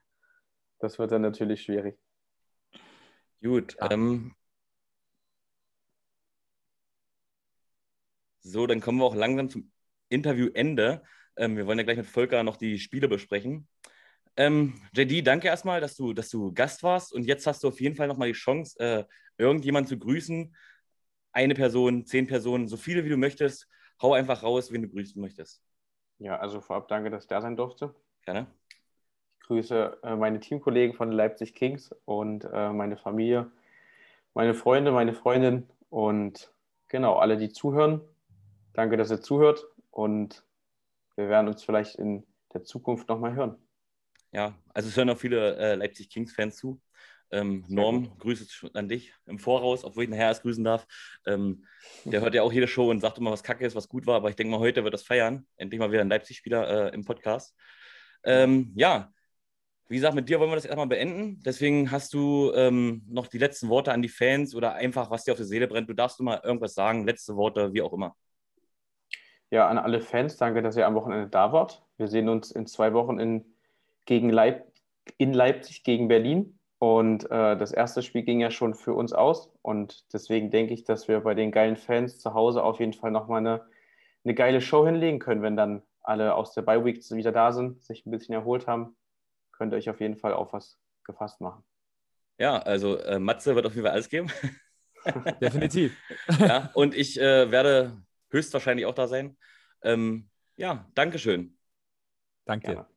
das 0.80 0.98
wird 0.98 1.12
dann 1.12 1.22
natürlich 1.22 1.62
schwierig. 1.62 1.96
Gut. 3.40 3.76
Ja. 3.78 3.92
Ähm, 3.92 4.34
so, 8.50 8.66
dann 8.66 8.80
kommen 8.80 8.98
wir 8.98 9.04
auch 9.04 9.14
langsam 9.14 9.48
zum 9.48 9.70
Interviewende. 10.08 11.02
Ähm, 11.36 11.56
wir 11.56 11.66
wollen 11.66 11.78
ja 11.78 11.84
gleich 11.84 11.96
mit 11.96 12.06
Volker 12.06 12.42
noch 12.42 12.56
die 12.56 12.78
Spiele 12.78 13.08
besprechen. 13.08 13.68
Ähm, 14.36 14.80
JD, 14.94 15.26
danke 15.26 15.48
erstmal, 15.48 15.80
dass 15.80 15.96
du, 15.96 16.12
dass 16.12 16.30
du 16.30 16.52
Gast 16.52 16.82
warst. 16.82 17.12
Und 17.12 17.24
jetzt 17.24 17.46
hast 17.46 17.62
du 17.62 17.68
auf 17.68 17.80
jeden 17.80 17.96
Fall 17.96 18.08
nochmal 18.08 18.28
die 18.28 18.34
Chance, 18.34 18.78
äh, 18.78 19.04
irgendjemanden 19.38 19.88
zu 19.88 19.98
grüßen, 19.98 20.54
eine 21.32 21.54
Person, 21.54 22.06
zehn 22.06 22.26
Personen, 22.26 22.68
so 22.68 22.76
viele 22.76 23.04
wie 23.04 23.08
du 23.08 23.16
möchtest. 23.16 23.68
Hau 24.02 24.14
einfach 24.14 24.42
raus, 24.42 24.72
wen 24.72 24.82
du 24.82 24.88
grüßen 24.88 25.20
möchtest. 25.20 25.62
Ja, 26.18 26.38
also 26.38 26.60
vorab 26.60 26.88
danke, 26.88 27.10
dass 27.10 27.24
ich 27.24 27.28
da 27.28 27.40
sein 27.40 27.56
durfte. 27.56 27.94
Gerne. 28.24 28.46
Ich 29.40 29.46
grüße 29.46 29.98
äh, 30.02 30.16
meine 30.16 30.40
Teamkollegen 30.40 30.94
von 30.94 31.12
Leipzig 31.12 31.54
Kings 31.54 31.94
und 32.04 32.44
äh, 32.44 32.72
meine 32.72 32.96
Familie, 32.96 33.50
meine 34.34 34.54
Freunde, 34.54 34.92
meine 34.92 35.14
Freundin 35.14 35.68
und 35.88 36.52
genau 36.88 37.16
alle, 37.16 37.36
die 37.36 37.50
zuhören. 37.50 38.00
Danke, 38.72 38.96
dass 38.96 39.10
ihr 39.10 39.20
zuhört 39.20 39.66
und 39.90 40.44
wir 41.16 41.28
werden 41.28 41.48
uns 41.48 41.62
vielleicht 41.62 41.96
in 41.96 42.26
der 42.54 42.62
Zukunft 42.62 43.08
nochmal 43.08 43.34
hören. 43.34 43.56
Ja, 44.32 44.54
also 44.72 44.88
es 44.88 44.96
hören 44.96 45.10
auch 45.10 45.18
viele 45.18 45.56
äh, 45.56 45.74
Leipzig 45.74 46.08
Kings-Fans 46.08 46.56
zu. 46.56 46.80
Ähm, 47.32 47.64
Norm, 47.68 48.18
Grüße 48.18 48.70
an 48.74 48.88
dich 48.88 49.12
im 49.26 49.38
Voraus, 49.38 49.84
obwohl 49.84 50.04
ich 50.04 50.10
nachher 50.10 50.28
erst 50.28 50.42
grüßen 50.42 50.64
darf. 50.64 50.86
Ähm, 51.26 51.64
der 52.04 52.20
hört 52.20 52.34
ja 52.34 52.42
auch 52.42 52.52
jede 52.52 52.66
Show 52.66 52.90
und 52.90 53.00
sagt 53.00 53.18
immer, 53.18 53.30
was 53.30 53.44
kacke 53.44 53.64
ist, 53.64 53.76
was 53.76 53.88
gut 53.88 54.06
war, 54.06 54.16
aber 54.16 54.30
ich 54.30 54.36
denke 54.36 54.50
mal, 54.50 54.58
heute 54.58 54.82
wird 54.82 54.94
das 54.94 55.04
feiern. 55.04 55.46
Endlich 55.56 55.78
mal 55.78 55.92
wieder 55.92 56.00
ein 56.00 56.08
Leipzig-Spieler 56.08 56.90
äh, 56.90 56.94
im 56.94 57.04
Podcast. 57.04 57.54
Ähm, 58.24 58.72
ja, 58.74 59.12
wie 59.88 59.96
gesagt, 59.96 60.14
mit 60.14 60.28
dir 60.28 60.38
wollen 60.38 60.50
wir 60.50 60.56
das 60.56 60.64
erstmal 60.64 60.86
beenden. 60.86 61.40
Deswegen 61.42 61.90
hast 61.90 62.14
du 62.14 62.52
ähm, 62.54 63.02
noch 63.08 63.26
die 63.26 63.38
letzten 63.38 63.68
Worte 63.68 63.92
an 63.92 64.02
die 64.02 64.08
Fans 64.08 64.54
oder 64.54 64.74
einfach, 64.74 65.10
was 65.10 65.24
dir 65.24 65.32
auf 65.32 65.38
der 65.38 65.46
Seele 65.46 65.66
brennt. 65.66 65.88
Du 65.88 65.94
darfst 65.94 66.20
mal 66.20 66.40
irgendwas 66.42 66.74
sagen, 66.74 67.06
letzte 67.06 67.36
Worte, 67.36 67.72
wie 67.72 67.82
auch 67.82 67.92
immer. 67.92 68.16
Ja, 69.50 69.68
an 69.68 69.78
alle 69.78 70.00
Fans, 70.00 70.36
danke, 70.36 70.62
dass 70.62 70.76
ihr 70.76 70.86
am 70.86 70.94
Wochenende 70.94 71.28
da 71.28 71.52
wart. 71.52 71.82
Wir 71.96 72.06
sehen 72.06 72.28
uns 72.28 72.52
in 72.52 72.66
zwei 72.66 72.92
Wochen 72.94 73.18
in, 73.18 73.44
gegen 74.06 74.30
Leip 74.30 74.70
in 75.18 75.32
Leipzig 75.32 75.82
gegen 75.82 76.08
Berlin. 76.08 76.58
Und 76.78 77.30
äh, 77.30 77.56
das 77.56 77.72
erste 77.72 78.02
Spiel 78.02 78.22
ging 78.22 78.40
ja 78.40 78.50
schon 78.50 78.74
für 78.74 78.94
uns 78.94 79.12
aus. 79.12 79.52
Und 79.60 80.04
deswegen 80.14 80.50
denke 80.50 80.72
ich, 80.72 80.84
dass 80.84 81.08
wir 81.08 81.20
bei 81.20 81.34
den 81.34 81.50
geilen 81.50 81.76
Fans 81.76 82.18
zu 82.18 82.32
Hause 82.32 82.62
auf 82.62 82.80
jeden 82.80 82.94
Fall 82.94 83.10
nochmal 83.10 83.40
eine, 83.40 83.66
eine 84.24 84.34
geile 84.34 84.60
Show 84.60 84.86
hinlegen 84.86 85.18
können, 85.18 85.42
wenn 85.42 85.56
dann 85.56 85.82
alle 86.02 86.34
aus 86.34 86.54
der 86.54 86.62
Bye 86.62 86.84
Week 86.84 86.98
wieder 87.10 87.32
da 87.32 87.52
sind, 87.52 87.82
sich 87.82 88.06
ein 88.06 88.10
bisschen 88.10 88.34
erholt 88.34 88.66
haben. 88.66 88.96
Könnt 89.52 89.74
ihr 89.74 89.76
euch 89.76 89.90
auf 89.90 90.00
jeden 90.00 90.16
Fall 90.16 90.32
auf 90.32 90.52
was 90.52 90.78
gefasst 91.04 91.40
machen. 91.40 91.62
Ja, 92.38 92.58
also 92.58 92.96
äh, 92.98 93.18
Matze 93.18 93.54
wird 93.54 93.66
auf 93.66 93.74
jeden 93.74 93.84
Fall 93.84 93.92
alles 93.92 94.08
geben. 94.08 94.28
Definitiv. 95.40 95.94
ja, 96.38 96.70
und 96.72 96.94
ich 96.94 97.20
äh, 97.20 97.50
werde 97.50 98.00
höchstwahrscheinlich 98.30 98.86
auch 98.86 98.94
da 98.94 99.08
sein. 99.08 99.36
Ähm, 99.82 100.28
ja, 100.56 100.90
Dankeschön. 100.94 101.56
Danke. 102.44 102.72
Ja. 102.72 102.88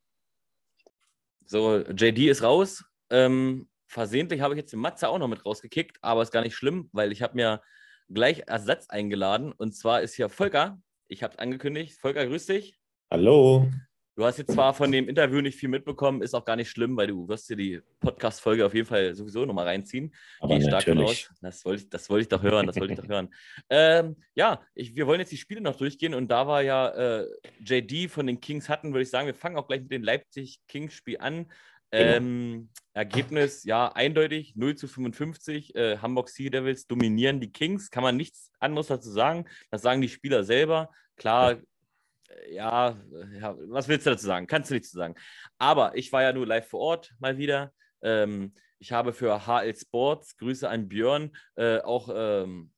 So, 1.45 1.79
JD 1.79 2.29
ist 2.29 2.43
raus. 2.43 2.83
Ähm, 3.09 3.69
versehentlich 3.87 4.41
habe 4.41 4.53
ich 4.53 4.59
jetzt 4.59 4.73
den 4.73 4.79
Matze 4.79 5.07
auch 5.09 5.19
noch 5.19 5.27
mit 5.27 5.45
rausgekickt, 5.45 5.97
aber 6.01 6.21
ist 6.21 6.31
gar 6.31 6.41
nicht 6.41 6.55
schlimm, 6.55 6.89
weil 6.93 7.11
ich 7.11 7.21
habe 7.21 7.35
mir 7.35 7.61
gleich 8.09 8.43
Ersatz 8.47 8.89
eingeladen 8.89 9.51
und 9.51 9.73
zwar 9.73 10.01
ist 10.01 10.15
hier 10.15 10.29
Volker. 10.29 10.81
Ich 11.07 11.23
habe 11.23 11.33
es 11.33 11.39
angekündigt. 11.39 11.99
Volker, 11.99 12.25
grüß 12.25 12.47
dich. 12.47 12.79
Hallo. 13.11 13.69
Du 14.15 14.23
hast 14.25 14.37
jetzt 14.37 14.51
zwar 14.51 14.75
von 14.75 14.91
dem 14.91 15.09
Interview 15.09 15.41
nicht 15.41 15.57
viel 15.57 15.69
mitbekommen, 15.69 16.21
ist 16.21 16.35
auch 16.35 16.45
gar 16.45 16.55
nicht 16.55 16.69
schlimm, 16.69 16.95
weil 16.95 17.07
du 17.07 17.27
wirst 17.27 17.49
dir 17.49 17.55
die 17.55 17.81
Podcast-Folge 17.99 18.63
auf 18.63 18.75
jeden 18.75 18.85
Fall 18.85 19.15
sowieso 19.15 19.43
nochmal 19.43 19.65
reinziehen. 19.65 20.13
Aber 20.39 20.55
Gehe 20.55 20.67
stark 20.67 20.85
natürlich. 20.85 21.29
Das 21.41 21.65
wollte 21.65 21.83
ich, 21.83 21.89
das 21.89 22.09
wollte 22.11 22.21
ich 22.21 22.27
doch 22.27 22.43
hören, 22.43 22.67
das 22.67 22.75
wollte 22.75 22.93
ich 22.93 22.99
doch 22.99 23.07
hören. 23.07 23.33
Ähm, 23.69 24.17
ja, 24.35 24.61
ich, 24.75 24.95
wir 24.95 25.07
wollen 25.07 25.19
jetzt 25.19 25.31
die 25.31 25.37
Spiele 25.37 25.61
noch 25.61 25.75
durchgehen 25.75 26.13
und 26.13 26.29
da 26.29 26.47
war 26.47 26.61
ja 26.61 26.89
äh, 26.89 27.27
JD 27.59 28.11
von 28.11 28.27
den 28.27 28.39
Kings 28.39 28.69
hatten, 28.69 28.93
würde 28.93 29.03
ich 29.03 29.09
sagen, 29.09 29.25
wir 29.25 29.33
fangen 29.33 29.57
auch 29.57 29.67
gleich 29.67 29.81
mit 29.81 29.91
dem 29.91 30.03
Leipzig-Kings-Spiel 30.03 31.17
an. 31.17 31.47
Genau. 31.89 32.15
Ähm, 32.15 32.69
Ergebnis, 32.93 33.63
ja, 33.63 33.87
eindeutig 33.87 34.55
0 34.55 34.75
zu 34.75 34.87
55. 34.87 35.75
Äh, 35.75 35.97
Hamburg 35.97 36.29
Sea 36.29 36.49
Devils 36.49 36.87
dominieren 36.87 37.39
die 37.39 37.51
Kings. 37.51 37.89
Kann 37.89 38.03
man 38.03 38.17
nichts 38.17 38.51
anderes 38.59 38.87
dazu 38.87 39.09
sagen. 39.09 39.45
Das 39.71 39.81
sagen 39.81 40.01
die 40.01 40.09
Spieler 40.09 40.43
selber. 40.43 40.89
Klar, 41.15 41.57
ja, 42.51 42.97
ja 43.39 43.55
was 43.67 43.87
willst 43.87 44.05
du 44.05 44.11
dazu 44.11 44.25
sagen? 44.25 44.47
Kannst 44.47 44.69
du 44.69 44.75
nichts 44.75 44.91
zu 44.91 44.97
sagen. 44.97 45.15
Aber 45.57 45.95
ich 45.95 46.11
war 46.11 46.23
ja 46.23 46.33
nur 46.33 46.47
live 46.47 46.67
vor 46.67 46.79
Ort 46.79 47.13
mal 47.19 47.37
wieder. 47.37 47.73
Ähm, 48.01 48.53
ich 48.79 48.91
habe 48.91 49.13
für 49.13 49.47
HL 49.47 49.75
Sports, 49.75 50.37
Grüße 50.37 50.69
an 50.69 50.89
Björn, 50.89 51.31
äh, 51.55 51.79
auch 51.79 52.09
ähm, 52.13 52.71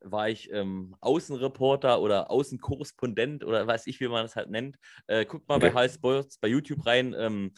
war 0.00 0.28
ich 0.28 0.50
ähm, 0.52 0.96
Außenreporter 1.00 2.00
oder 2.00 2.30
Außenkorrespondent 2.30 3.44
oder 3.44 3.66
weiß 3.66 3.86
ich, 3.86 4.00
wie 4.00 4.08
man 4.08 4.24
das 4.24 4.36
halt 4.36 4.50
nennt. 4.50 4.76
Äh, 5.06 5.26
guckt 5.26 5.48
mal 5.48 5.56
okay. 5.56 5.70
bei 5.70 5.82
HL 5.82 5.90
Sports 5.90 6.38
bei 6.38 6.48
YouTube 6.48 6.84
rein. 6.86 7.14
Ähm, 7.16 7.52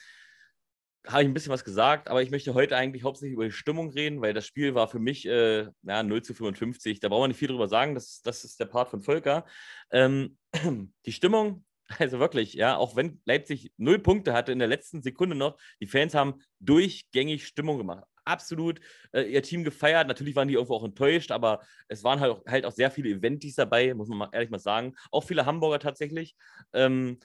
habe 1.07 1.23
ich 1.23 1.29
ein 1.29 1.35
bisschen 1.35 1.53
was 1.53 1.65
gesagt, 1.65 2.09
aber 2.09 2.23
ich 2.23 2.31
möchte 2.31 2.55
heute 2.55 2.77
eigentlich 2.77 3.03
hauptsächlich 3.03 3.35
über 3.35 3.45
die 3.45 3.53
Stimmung 3.53 3.91
reden, 3.91 4.21
weil 4.21 4.35
das 4.35 4.47
Spiel 4.47 4.75
war 4.75 4.89
für 4.89 5.01
mich 5.01 5.27
äh, 5.27 5.67
ja, 5.83 6.03
0 6.03 6.23
zu 6.23 6.35
55. 6.35 7.01
Da 7.01 7.09
brauchen 7.09 7.25
wir 7.25 7.29
nicht 7.29 7.39
viel 7.39 7.49
drüber 7.49 7.69
sagen, 7.69 7.95
das, 7.95 8.23
das 8.23 8.45
ist 8.45 8.61
der 8.61 8.67
Part 8.67 8.89
von 8.89 9.03
Volker. 9.03 9.45
Ähm, 9.91 10.39
die 11.07 11.13
Stimmung, 11.13 11.65
also 11.99 12.21
wirklich, 12.21 12.55
ja, 12.55 12.77
auch 12.77 12.95
wenn 12.95 13.21
Leipzig 13.25 13.73
null 13.77 13.99
Punkte 13.99 14.33
hatte 14.33 14.53
in 14.53 14.61
der 14.61 14.69
letzten 14.69 15.03
Sekunde 15.03 15.35
noch, 15.35 15.59
die 15.81 15.87
Fans 15.87 16.15
haben 16.15 16.41
durchgängig 16.61 17.47
Stimmung 17.47 17.79
gemacht. 17.79 18.05
Absolut 18.25 18.81
äh, 19.13 19.23
ihr 19.23 19.43
Team 19.43 19.65
gefeiert. 19.65 20.07
Natürlich 20.07 20.37
waren 20.37 20.47
die 20.47 20.55
irgendwo 20.55 20.75
auch 20.77 20.85
enttäuscht, 20.85 21.33
aber 21.33 21.61
es 21.89 22.05
waren 22.05 22.21
halt 22.21 22.31
auch, 22.31 22.45
halt 22.47 22.65
auch 22.65 22.71
sehr 22.71 22.93
viele 22.93 23.09
Eventis 23.09 23.57
dabei, 23.57 23.93
muss 23.95 24.09
man 24.09 24.19
mal 24.19 24.29
ehrlich 24.31 24.51
mal 24.51 24.61
sagen. 24.61 24.95
Auch 25.11 25.25
viele 25.25 25.45
Hamburger 25.45 25.81
tatsächlich. 25.81 26.37
Ähm, 26.73 27.19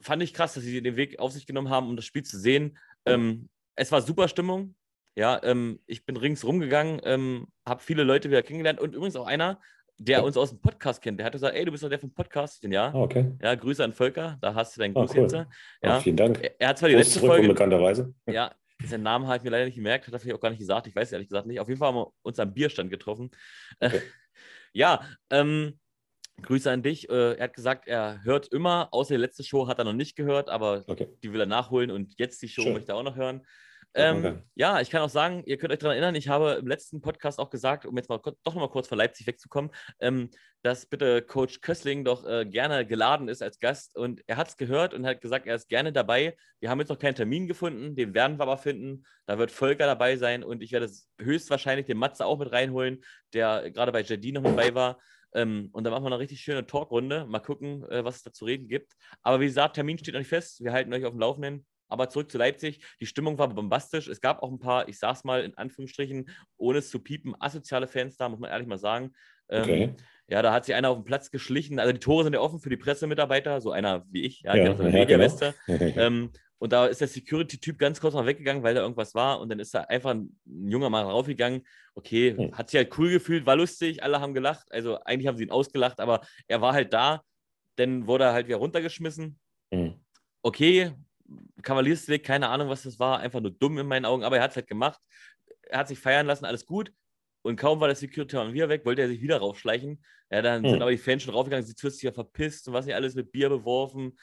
fand 0.00 0.22
ich 0.22 0.34
krass, 0.34 0.54
dass 0.54 0.62
sie 0.62 0.82
den 0.82 0.96
Weg 0.96 1.18
auf 1.18 1.32
sich 1.32 1.46
genommen 1.46 1.70
haben, 1.70 1.88
um 1.88 1.96
das 1.96 2.04
Spiel 2.04 2.22
zu 2.22 2.38
sehen. 2.38 2.78
Ähm, 3.06 3.48
es 3.76 3.92
war 3.92 4.02
super 4.02 4.28
Stimmung. 4.28 4.74
Ja, 5.16 5.40
ähm, 5.44 5.80
ich 5.86 6.04
bin 6.04 6.16
ringsrum 6.16 6.58
gegangen, 6.58 7.00
ähm, 7.04 7.46
habe 7.66 7.82
viele 7.82 8.02
Leute 8.02 8.30
wieder 8.30 8.42
kennengelernt 8.42 8.80
und 8.80 8.94
übrigens 8.94 9.14
auch 9.14 9.26
einer, 9.26 9.60
der 9.98 10.18
ja. 10.18 10.24
uns 10.24 10.36
aus 10.36 10.50
dem 10.50 10.60
Podcast 10.60 11.02
kennt. 11.02 11.20
Der 11.20 11.26
hat 11.26 11.32
gesagt, 11.32 11.54
ey, 11.54 11.64
du 11.64 11.70
bist 11.70 11.84
doch 11.84 11.88
der 11.88 12.00
vom 12.00 12.12
Podcast. 12.12 12.64
Ja. 12.64 12.88
Ah, 12.88 12.94
okay. 12.94 13.32
Ja, 13.40 13.54
Grüße 13.54 13.84
an 13.84 13.92
Volker. 13.92 14.38
Da 14.40 14.54
hast 14.54 14.76
du 14.76 14.80
deinen 14.80 14.96
ah, 14.96 15.00
Gruß 15.00 15.10
oh, 15.12 15.14
cool. 15.14 15.22
jetzt. 15.22 15.34
Ja. 15.82 15.96
Oh, 15.96 16.00
vielen 16.00 16.16
Dank. 16.16 16.42
Er, 16.42 16.60
er 16.60 16.68
hat 16.68 16.78
zwar 16.78 16.88
die 16.88 16.96
letzte 16.96 17.20
zurück, 17.20 17.30
Folge. 17.30 17.42
Unbekannterweise. 17.48 18.12
Ja, 18.26 18.52
seinen 18.84 19.04
Namen 19.04 19.26
habe 19.26 19.36
ich 19.36 19.44
mir 19.44 19.50
leider 19.50 19.66
nicht 19.66 19.76
gemerkt, 19.76 20.06
hat 20.06 20.12
er 20.12 20.18
vielleicht 20.18 20.36
auch 20.36 20.40
gar 20.40 20.50
nicht 20.50 20.58
gesagt. 20.58 20.86
Ich 20.88 20.96
weiß 20.96 21.12
ehrlich 21.12 21.28
gesagt 21.28 21.46
nicht. 21.46 21.60
Auf 21.60 21.68
jeden 21.68 21.78
Fall 21.78 21.88
haben 21.88 21.96
wir 21.96 22.12
uns 22.22 22.38
am 22.40 22.52
Bierstand 22.52 22.90
getroffen. 22.90 23.30
Okay. 23.78 24.02
ja, 24.72 25.00
ähm, 25.30 25.78
Grüße 26.42 26.70
an 26.70 26.82
dich. 26.82 27.08
Äh, 27.08 27.34
er 27.34 27.44
hat 27.44 27.54
gesagt, 27.54 27.86
er 27.88 28.20
hört 28.24 28.48
immer, 28.48 28.88
außer 28.92 29.14
die 29.14 29.20
letzte 29.20 29.44
Show 29.44 29.68
hat 29.68 29.78
er 29.78 29.84
noch 29.84 29.92
nicht 29.92 30.16
gehört, 30.16 30.48
aber 30.48 30.84
okay. 30.86 31.08
die 31.22 31.32
will 31.32 31.40
er 31.40 31.46
nachholen 31.46 31.90
und 31.90 32.14
jetzt 32.18 32.42
die 32.42 32.48
Show 32.48 32.62
Schön. 32.62 32.72
möchte 32.74 32.92
er 32.92 32.96
auch 32.96 33.02
noch 33.02 33.16
hören. 33.16 33.42
Ähm, 33.96 34.42
ja, 34.56 34.80
ich 34.80 34.90
kann 34.90 35.02
auch 35.02 35.08
sagen, 35.08 35.44
ihr 35.46 35.56
könnt 35.56 35.72
euch 35.72 35.78
daran 35.78 35.92
erinnern, 35.92 36.16
ich 36.16 36.28
habe 36.28 36.54
im 36.60 36.66
letzten 36.66 37.00
Podcast 37.00 37.38
auch 37.38 37.48
gesagt, 37.48 37.86
um 37.86 37.96
jetzt 37.96 38.08
mal 38.08 38.18
doch 38.18 38.34
noch 38.54 38.54
mal 38.56 38.68
kurz 38.68 38.88
von 38.88 38.98
Leipzig 38.98 39.28
wegzukommen, 39.28 39.70
ähm, 40.00 40.30
dass 40.62 40.86
bitte 40.86 41.22
Coach 41.22 41.60
Kössling 41.60 42.04
doch 42.04 42.26
äh, 42.26 42.44
gerne 42.44 42.84
geladen 42.86 43.28
ist 43.28 43.40
als 43.40 43.60
Gast. 43.60 43.96
Und 43.96 44.22
er 44.26 44.36
hat 44.36 44.48
es 44.48 44.56
gehört 44.56 44.94
und 44.94 45.06
hat 45.06 45.20
gesagt, 45.20 45.46
er 45.46 45.54
ist 45.54 45.68
gerne 45.68 45.92
dabei. 45.92 46.36
Wir 46.58 46.70
haben 46.70 46.80
jetzt 46.80 46.88
noch 46.88 46.98
keinen 46.98 47.14
Termin 47.14 47.46
gefunden, 47.46 47.94
den 47.94 48.14
werden 48.14 48.38
wir 48.38 48.42
aber 48.42 48.58
finden. 48.58 49.04
Da 49.26 49.38
wird 49.38 49.52
Volker 49.52 49.86
dabei 49.86 50.16
sein 50.16 50.42
und 50.42 50.60
ich 50.62 50.72
werde 50.72 50.90
höchstwahrscheinlich 51.20 51.86
den 51.86 51.98
Matze 51.98 52.26
auch 52.26 52.38
mit 52.38 52.50
reinholen, 52.50 53.04
der 53.32 53.70
gerade 53.70 53.92
bei 53.92 54.00
JD 54.00 54.34
noch 54.34 54.42
mit 54.42 54.52
dabei 54.52 54.74
war. 54.74 54.98
Ähm, 55.34 55.68
und 55.72 55.84
dann 55.84 55.92
machen 55.92 56.04
wir 56.04 56.08
eine 56.08 56.18
richtig 56.18 56.40
schöne 56.40 56.66
Talkrunde. 56.66 57.26
Mal 57.26 57.40
gucken, 57.40 57.84
äh, 57.90 58.04
was 58.04 58.16
es 58.16 58.22
da 58.22 58.32
zu 58.32 58.44
reden 58.44 58.68
gibt. 58.68 58.94
Aber 59.22 59.40
wie 59.40 59.46
gesagt, 59.46 59.74
Termin 59.74 59.98
steht 59.98 60.14
noch 60.14 60.20
nicht 60.20 60.28
fest. 60.28 60.62
Wir 60.62 60.72
halten 60.72 60.92
euch 60.92 61.04
auf 61.04 61.12
dem 61.12 61.20
Laufenden. 61.20 61.66
Aber 61.88 62.08
zurück 62.08 62.30
zu 62.30 62.38
Leipzig. 62.38 62.80
Die 63.00 63.06
Stimmung 63.06 63.38
war 63.38 63.48
bombastisch. 63.48 64.08
Es 64.08 64.20
gab 64.20 64.42
auch 64.42 64.50
ein 64.50 64.58
paar, 64.58 64.88
ich 64.88 64.98
sag's 64.98 65.24
mal 65.24 65.44
in 65.44 65.56
Anführungsstrichen, 65.56 66.30
ohne 66.56 66.78
es 66.78 66.90
zu 66.90 66.98
piepen, 66.98 67.34
asoziale 67.38 67.86
Fans 67.86 68.16
da, 68.16 68.28
muss 68.28 68.40
man 68.40 68.50
ehrlich 68.50 68.66
mal 68.66 68.78
sagen. 68.78 69.12
Ähm, 69.48 69.62
okay. 69.62 69.94
Ja, 70.26 70.40
da 70.40 70.52
hat 70.52 70.64
sich 70.64 70.74
einer 70.74 70.88
auf 70.88 70.96
den 70.96 71.04
Platz 71.04 71.30
geschlichen. 71.30 71.78
Also 71.78 71.92
die 71.92 71.98
Tore 71.98 72.24
sind 72.24 72.32
ja 72.32 72.40
offen 72.40 72.58
für 72.58 72.70
die 72.70 72.78
Pressemitarbeiter, 72.78 73.60
so 73.60 73.72
einer 73.72 74.06
wie 74.10 74.22
ich, 74.22 74.40
ja, 74.40 74.56
ja, 74.56 74.64
der 74.64 74.76
so 74.76 74.82
eine 74.82 74.92
ja, 74.92 74.98
Medienweste. 75.00 75.54
Genau. 75.66 75.92
ähm, 76.00 76.30
und 76.58 76.72
da 76.72 76.86
ist 76.86 77.00
der 77.00 77.08
Security-Typ 77.08 77.78
ganz 77.78 78.00
kurz 78.00 78.14
mal 78.14 78.26
weggegangen, 78.26 78.62
weil 78.62 78.74
da 78.74 78.80
irgendwas 78.80 79.14
war. 79.14 79.40
Und 79.40 79.48
dann 79.48 79.58
ist 79.58 79.74
da 79.74 79.82
einfach 79.82 80.10
ein, 80.10 80.38
junger 80.46 80.88
Mann 80.88 81.06
raufgegangen. 81.06 81.66
Okay, 81.94 82.36
hm. 82.36 82.56
hat 82.56 82.70
sich 82.70 82.78
halt 82.78 82.96
cool 82.98 83.10
gefühlt, 83.10 83.44
war 83.46 83.56
lustig, 83.56 84.02
alle 84.02 84.20
haben 84.20 84.34
gelacht. 84.34 84.70
Also 84.70 84.98
eigentlich 85.00 85.26
haben 85.26 85.36
sie 85.36 85.44
ihn 85.44 85.50
ausgelacht, 85.50 86.00
aber 86.00 86.22
er 86.48 86.60
war 86.60 86.72
halt 86.72 86.92
da. 86.92 87.22
Dann 87.76 88.06
wurde 88.06 88.24
er 88.24 88.32
halt 88.32 88.46
wieder 88.46 88.58
runtergeschmissen. 88.58 89.38
Hm. 89.72 89.94
Okay, 90.42 90.92
Kavaliersweg, 91.62 92.24
keine 92.24 92.48
Ahnung, 92.48 92.68
was 92.68 92.84
das 92.84 92.98
war. 92.98 93.18
Einfach 93.18 93.40
nur 93.40 93.50
dumm 93.50 93.78
in 93.78 93.86
meinen 93.86 94.04
Augen, 94.04 94.22
aber 94.22 94.36
er 94.36 94.42
hat 94.42 94.50
es 94.50 94.56
halt 94.56 94.68
gemacht. 94.68 95.00
Er 95.62 95.80
hat 95.80 95.88
sich 95.88 95.98
feiern 95.98 96.26
lassen, 96.26 96.44
alles 96.44 96.66
gut. 96.66 96.92
Und 97.42 97.56
kaum 97.56 97.80
war 97.80 97.88
der 97.88 97.96
Security 97.96 98.36
wieder 98.54 98.68
weg, 98.68 98.86
wollte 98.86 99.02
er 99.02 99.08
sich 99.08 99.20
wieder 99.20 99.38
raufschleichen. 99.38 100.02
Ja, 100.30 100.40
dann 100.40 100.62
hm. 100.62 100.70
sind 100.70 100.82
aber 100.82 100.92
die 100.92 100.98
Fans 100.98 101.22
schon 101.22 101.34
raufgegangen, 101.34 101.66
sie 101.66 101.74
sich 101.76 102.02
ja 102.02 102.12
verpisst 102.12 102.68
und 102.68 102.74
was 102.74 102.86
nicht 102.86 102.94
alles 102.94 103.14
mit 103.14 103.32
Bier 103.32 103.50
beworfen. 103.50 104.16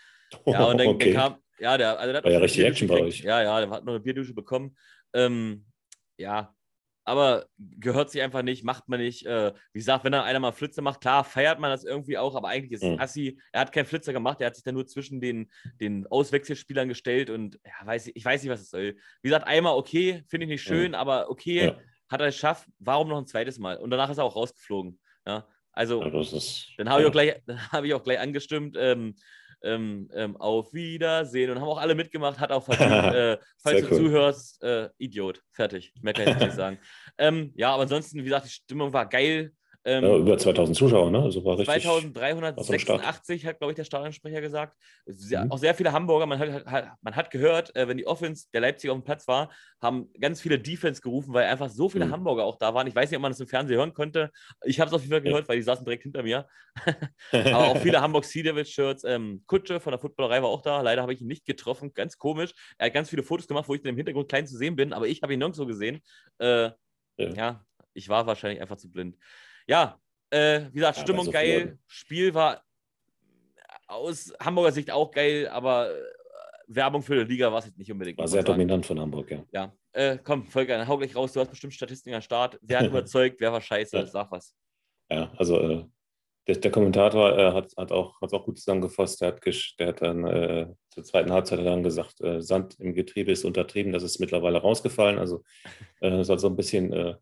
Ja, 0.46 0.66
und 0.66 0.80
dann, 0.80 0.88
okay. 0.88 1.14
dann 1.14 1.34
kam, 1.34 1.42
ja, 1.62 1.78
der, 1.78 2.00
also 2.00 2.12
der 2.12 2.24
war 2.24 2.32
ja 2.32 2.40
richtig 2.40 2.66
Action 2.66 2.88
bei 2.88 3.02
euch. 3.02 3.22
Ja, 3.22 3.42
ja, 3.44 3.60
der 3.60 3.70
hat 3.70 3.86
noch 3.86 3.94
eine 3.94 4.00
Bierdusche 4.00 4.34
bekommen. 4.34 4.76
Ähm, 5.14 5.66
ja, 6.18 6.56
aber 7.04 7.46
gehört 7.60 8.10
sich 8.10 8.22
einfach 8.22 8.42
nicht, 8.42 8.64
macht 8.64 8.90
man 8.90 9.00
nicht. 9.00 9.26
Äh, 9.28 9.54
wie 9.72 9.80
gesagt, 9.80 10.04
wenn 10.04 10.12
dann 10.12 10.24
einer 10.24 10.40
mal 10.40 10.54
Flitzer 10.54 10.82
macht, 10.82 11.02
klar, 11.02 11.24
feiert 11.24 11.60
man 11.60 11.70
das 11.70 11.84
irgendwie 11.84 12.18
auch, 12.18 12.36
aber 12.36 12.48
eigentlich 12.48 12.72
ist 12.72 12.84
mhm. 12.84 13.00
Assi, 13.00 13.40
er 13.52 13.62
hat 13.62 13.72
keinen 13.72 13.86
Flitzer 13.86 14.12
gemacht, 14.12 14.42
er 14.42 14.48
hat 14.48 14.56
sich 14.56 14.64
dann 14.64 14.74
nur 14.74 14.88
zwischen 14.88 15.22
den, 15.22 15.52
den 15.80 16.08
Auswechselspielern 16.08 16.90
gestellt 16.90 17.30
und 17.30 17.60
ja, 17.64 17.86
weiß 17.86 18.08
ich, 18.08 18.16
ich 18.16 18.26
weiß 18.26 18.42
nicht, 18.42 18.52
was 18.52 18.62
es 18.62 18.70
soll. 18.72 18.96
Wie 19.22 19.30
gesagt, 19.30 19.48
einmal 19.48 19.76
okay, 19.76 20.24
finde 20.28 20.46
ich 20.46 20.52
nicht 20.52 20.64
schön, 20.64 20.90
mhm. 20.90 20.96
aber 20.96 21.30
okay, 21.30 21.66
ja. 21.66 21.80
hat 22.10 22.22
er 22.22 22.28
es 22.28 22.36
geschafft, 22.36 22.68
warum 22.80 23.08
noch 23.10 23.20
ein 23.20 23.28
zweites 23.28 23.60
Mal? 23.60 23.78
Und 23.78 23.92
danach 23.92 24.10
ist 24.10 24.18
er 24.18 24.24
auch 24.24 24.36
rausgeflogen. 24.36 25.00
Ja? 25.28 25.48
Also, 25.74 26.04
ja, 26.04 26.20
ist, 26.20 26.70
dann 26.78 26.90
habe 26.90 27.02
ich, 27.02 27.08
auch 27.08 27.12
gleich, 27.12 27.36
hab 27.72 27.84
ich 27.84 27.94
auch 27.94 28.04
gleich 28.04 28.20
angestimmt, 28.20 28.76
ähm, 28.80 29.16
ähm, 29.64 30.10
ähm, 30.14 30.38
auf 30.38 30.74
Wiedersehen 30.74 31.52
und 31.52 31.60
haben 31.60 31.68
auch 31.68 31.78
alle 31.78 31.96
mitgemacht, 31.96 32.40
hat 32.40 32.52
auch 32.52 32.64
verdient. 32.64 32.92
äh, 33.16 33.38
falls 33.62 33.88
du 33.88 33.96
zuhörst, 33.96 34.62
äh, 34.64 34.90
Idiot. 34.98 35.42
Fertig. 35.52 35.94
Mehr 36.02 36.14
kann 36.14 36.30
ich 36.30 36.38
nicht 36.38 36.54
sagen. 36.56 36.80
Ähm, 37.18 37.52
ja, 37.56 37.74
aber 37.74 37.84
ansonsten, 37.84 38.20
wie 38.20 38.24
gesagt, 38.24 38.46
die 38.46 38.52
Stimmung 38.52 38.94
war 38.94 39.08
geil. 39.08 39.52
Ähm, 39.84 40.04
ja, 40.04 40.16
über 40.16 40.38
2000 40.38 40.78
Zuschauer, 40.78 41.10
ne? 41.10 41.24
Also 41.24 41.44
war 41.44 41.58
richtig 41.58 41.82
2386 41.82 43.46
hat, 43.48 43.58
glaube 43.58 43.72
ich, 43.72 43.76
der 43.76 43.84
Stadionsprecher 43.84 44.40
gesagt. 44.40 44.78
Sehr, 45.08 45.44
mhm. 45.44 45.52
Auch 45.52 45.58
sehr 45.58 45.74
viele 45.74 45.92
Hamburger. 45.92 46.28
Man 46.28 46.38
hat, 46.38 46.66
hat 46.68 46.92
man 47.02 47.16
hat 47.16 47.32
gehört, 47.32 47.76
äh, 47.76 47.88
wenn 47.88 47.98
die 47.98 48.06
Offense 48.06 48.46
der 48.54 48.62
Leipzig 48.62 48.92
auf 48.92 48.98
dem 48.98 49.04
Platz 49.04 49.28
war, 49.28 49.50
haben 49.82 50.12
ganz 50.20 50.40
viele 50.40 50.60
Defense 50.60 51.02
gerufen, 51.02 51.34
weil 51.34 51.46
einfach 51.46 51.70
so 51.70 51.90
viele 51.90 52.06
mhm. 52.06 52.12
Hamburger 52.12 52.44
auch 52.44 52.58
da 52.58 52.76
waren. 52.76 52.86
Ich 52.86 52.94
weiß 52.94 53.10
nicht, 53.10 53.18
ob 53.18 53.24
man 53.24 53.32
das 53.32 53.40
im 53.40 53.48
Fernsehen 53.48 53.78
hören 53.78 53.94
konnte. 53.94 54.30
Ich 54.66 54.80
habe 54.80 54.90
es 54.90 54.94
auf 54.94 55.02
jeden 55.02 55.14
Fall 55.14 55.22
gehört, 55.22 55.46
ja. 55.46 55.50
weil 55.50 55.58
die 55.58 55.64
saßen 55.64 55.84
direkt 55.84 56.04
hinter 56.04 56.22
mir. 56.22 56.48
Aber 57.32 57.70
auch 57.70 57.78
viele 57.78 58.02
Hamburg 58.02 58.26
Sea 58.26 58.44
Devils 58.44 58.70
Shirts. 58.70 59.04
Ähm, 59.04 59.42
Kutsche 59.48 59.80
von 59.80 59.92
der 59.92 60.00
Footballerei 60.00 60.44
war 60.44 60.50
auch 60.50 60.62
da. 60.62 60.82
Leider 60.82 61.02
habe 61.02 61.14
ich 61.14 61.22
ihn 61.22 61.28
nicht 61.28 61.46
getroffen. 61.46 61.92
Ganz 61.96 62.20
komisch. 62.20 62.52
Er 62.78 62.86
hat 62.86 62.94
ganz 62.94 63.10
viele 63.10 63.24
Fotos 63.24 63.48
gemacht, 63.48 63.68
wo 63.68 63.74
ich 63.74 63.84
im 63.84 63.98
Hintergrund 63.98 64.30
klein 64.30 64.46
zu 64.46 64.58
sehen 64.58 64.76
bin, 64.76 64.94
aber 64.94 65.08
ich 65.08 65.24
habe 65.24 65.34
ihn 65.34 65.40
nirgendwo 65.40 65.66
gesehen. 65.66 66.02
Äh, 66.38 66.70
ja. 67.18 67.30
ja, 67.36 67.66
ich 67.96 68.10
war 68.10 68.28
wahrscheinlich 68.28 68.62
einfach 68.62 68.78
zu 68.78 68.92
blind 68.92 69.18
ja, 69.72 69.98
äh, 70.30 70.66
wie 70.72 70.80
gesagt, 70.80 70.98
Stimmung 71.00 71.26
so 71.26 71.32
geil. 71.32 71.78
Spiel 71.88 72.34
war 72.34 72.62
aus 73.88 74.34
Hamburger 74.40 74.72
Sicht 74.74 74.92
auch 74.92 75.12
geil, 75.12 75.48
aber 75.48 75.90
äh, 75.90 76.02
Werbung 76.68 77.02
für 77.02 77.24
die 77.26 77.32
Liga 77.32 77.52
war 77.52 77.60
es 77.60 77.66
jetzt 77.66 77.78
nicht 77.78 77.92
unbedingt. 77.92 78.18
War 78.18 78.28
sehr 78.28 78.44
dominant 78.44 78.86
von 78.86 79.00
Hamburg, 79.00 79.32
ja. 79.32 79.44
Ja, 79.52 79.74
äh, 79.94 80.18
komm, 80.22 80.46
Volker, 80.46 80.86
hau 80.88 80.98
gleich 80.98 81.16
raus. 81.16 81.32
Du 81.32 81.40
hast 81.40 81.50
bestimmt 81.50 81.74
Statistiken 81.74 82.16
am 82.16 82.22
Start. 82.22 82.60
Wer 82.62 82.80
hat 82.80 82.88
überzeugt, 82.88 83.40
wer 83.40 83.54
war 83.54 83.62
scheiße? 83.62 83.98
Ja. 83.98 84.06
Sag 84.06 84.32
was. 84.32 84.54
Ja, 85.10 85.32
also 85.38 85.60
äh, 85.60 85.86
der, 86.48 86.58
der, 86.58 86.72
Kommentator 86.72 87.38
äh, 87.38 87.54
hat, 87.54 87.74
hat, 87.78 87.92
auch, 87.94 88.20
hat 88.22 88.34
auch 88.34 88.44
gut 88.44 88.58
zusammengefasst. 88.58 89.22
Der 89.22 89.30
hat, 89.30 89.46
der 89.80 89.88
hat 89.88 90.02
dann 90.02 90.26
äh, 90.26 90.68
zur 90.90 91.04
zweiten 91.06 91.32
Halbzeit 91.32 91.66
dann 91.66 91.84
gesagt, 91.84 92.20
äh, 92.22 92.42
Sand 92.42 92.78
im 92.80 92.94
Getriebe 92.94 93.32
ist 93.32 93.46
untertrieben. 93.46 93.94
Das 93.94 94.04
ist 94.04 94.20
mittlerweile 94.20 94.60
rausgefallen. 94.60 95.18
Also 95.18 95.44
äh, 96.02 96.24
soll 96.24 96.40
so 96.40 96.48
ein 96.48 96.58
bisschen 96.58 97.18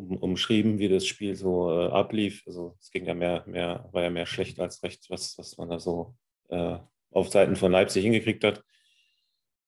um, 0.00 0.16
umschrieben, 0.16 0.78
wie 0.78 0.88
das 0.88 1.06
Spiel 1.06 1.36
so 1.36 1.70
äh, 1.70 1.88
ablief. 1.88 2.42
Also 2.46 2.76
es 2.80 2.90
ging 2.90 3.04
ja 3.04 3.14
mehr, 3.14 3.44
mehr, 3.46 3.88
war 3.92 4.02
ja 4.02 4.10
mehr 4.10 4.26
schlecht 4.26 4.58
als 4.60 4.82
recht, 4.82 5.08
was, 5.10 5.36
was 5.38 5.56
man 5.58 5.68
da 5.68 5.78
so 5.78 6.14
äh, 6.48 6.78
auf 7.12 7.28
Seiten 7.28 7.56
von 7.56 7.72
Leipzig 7.72 8.02
hingekriegt 8.04 8.44
hat. 8.44 8.62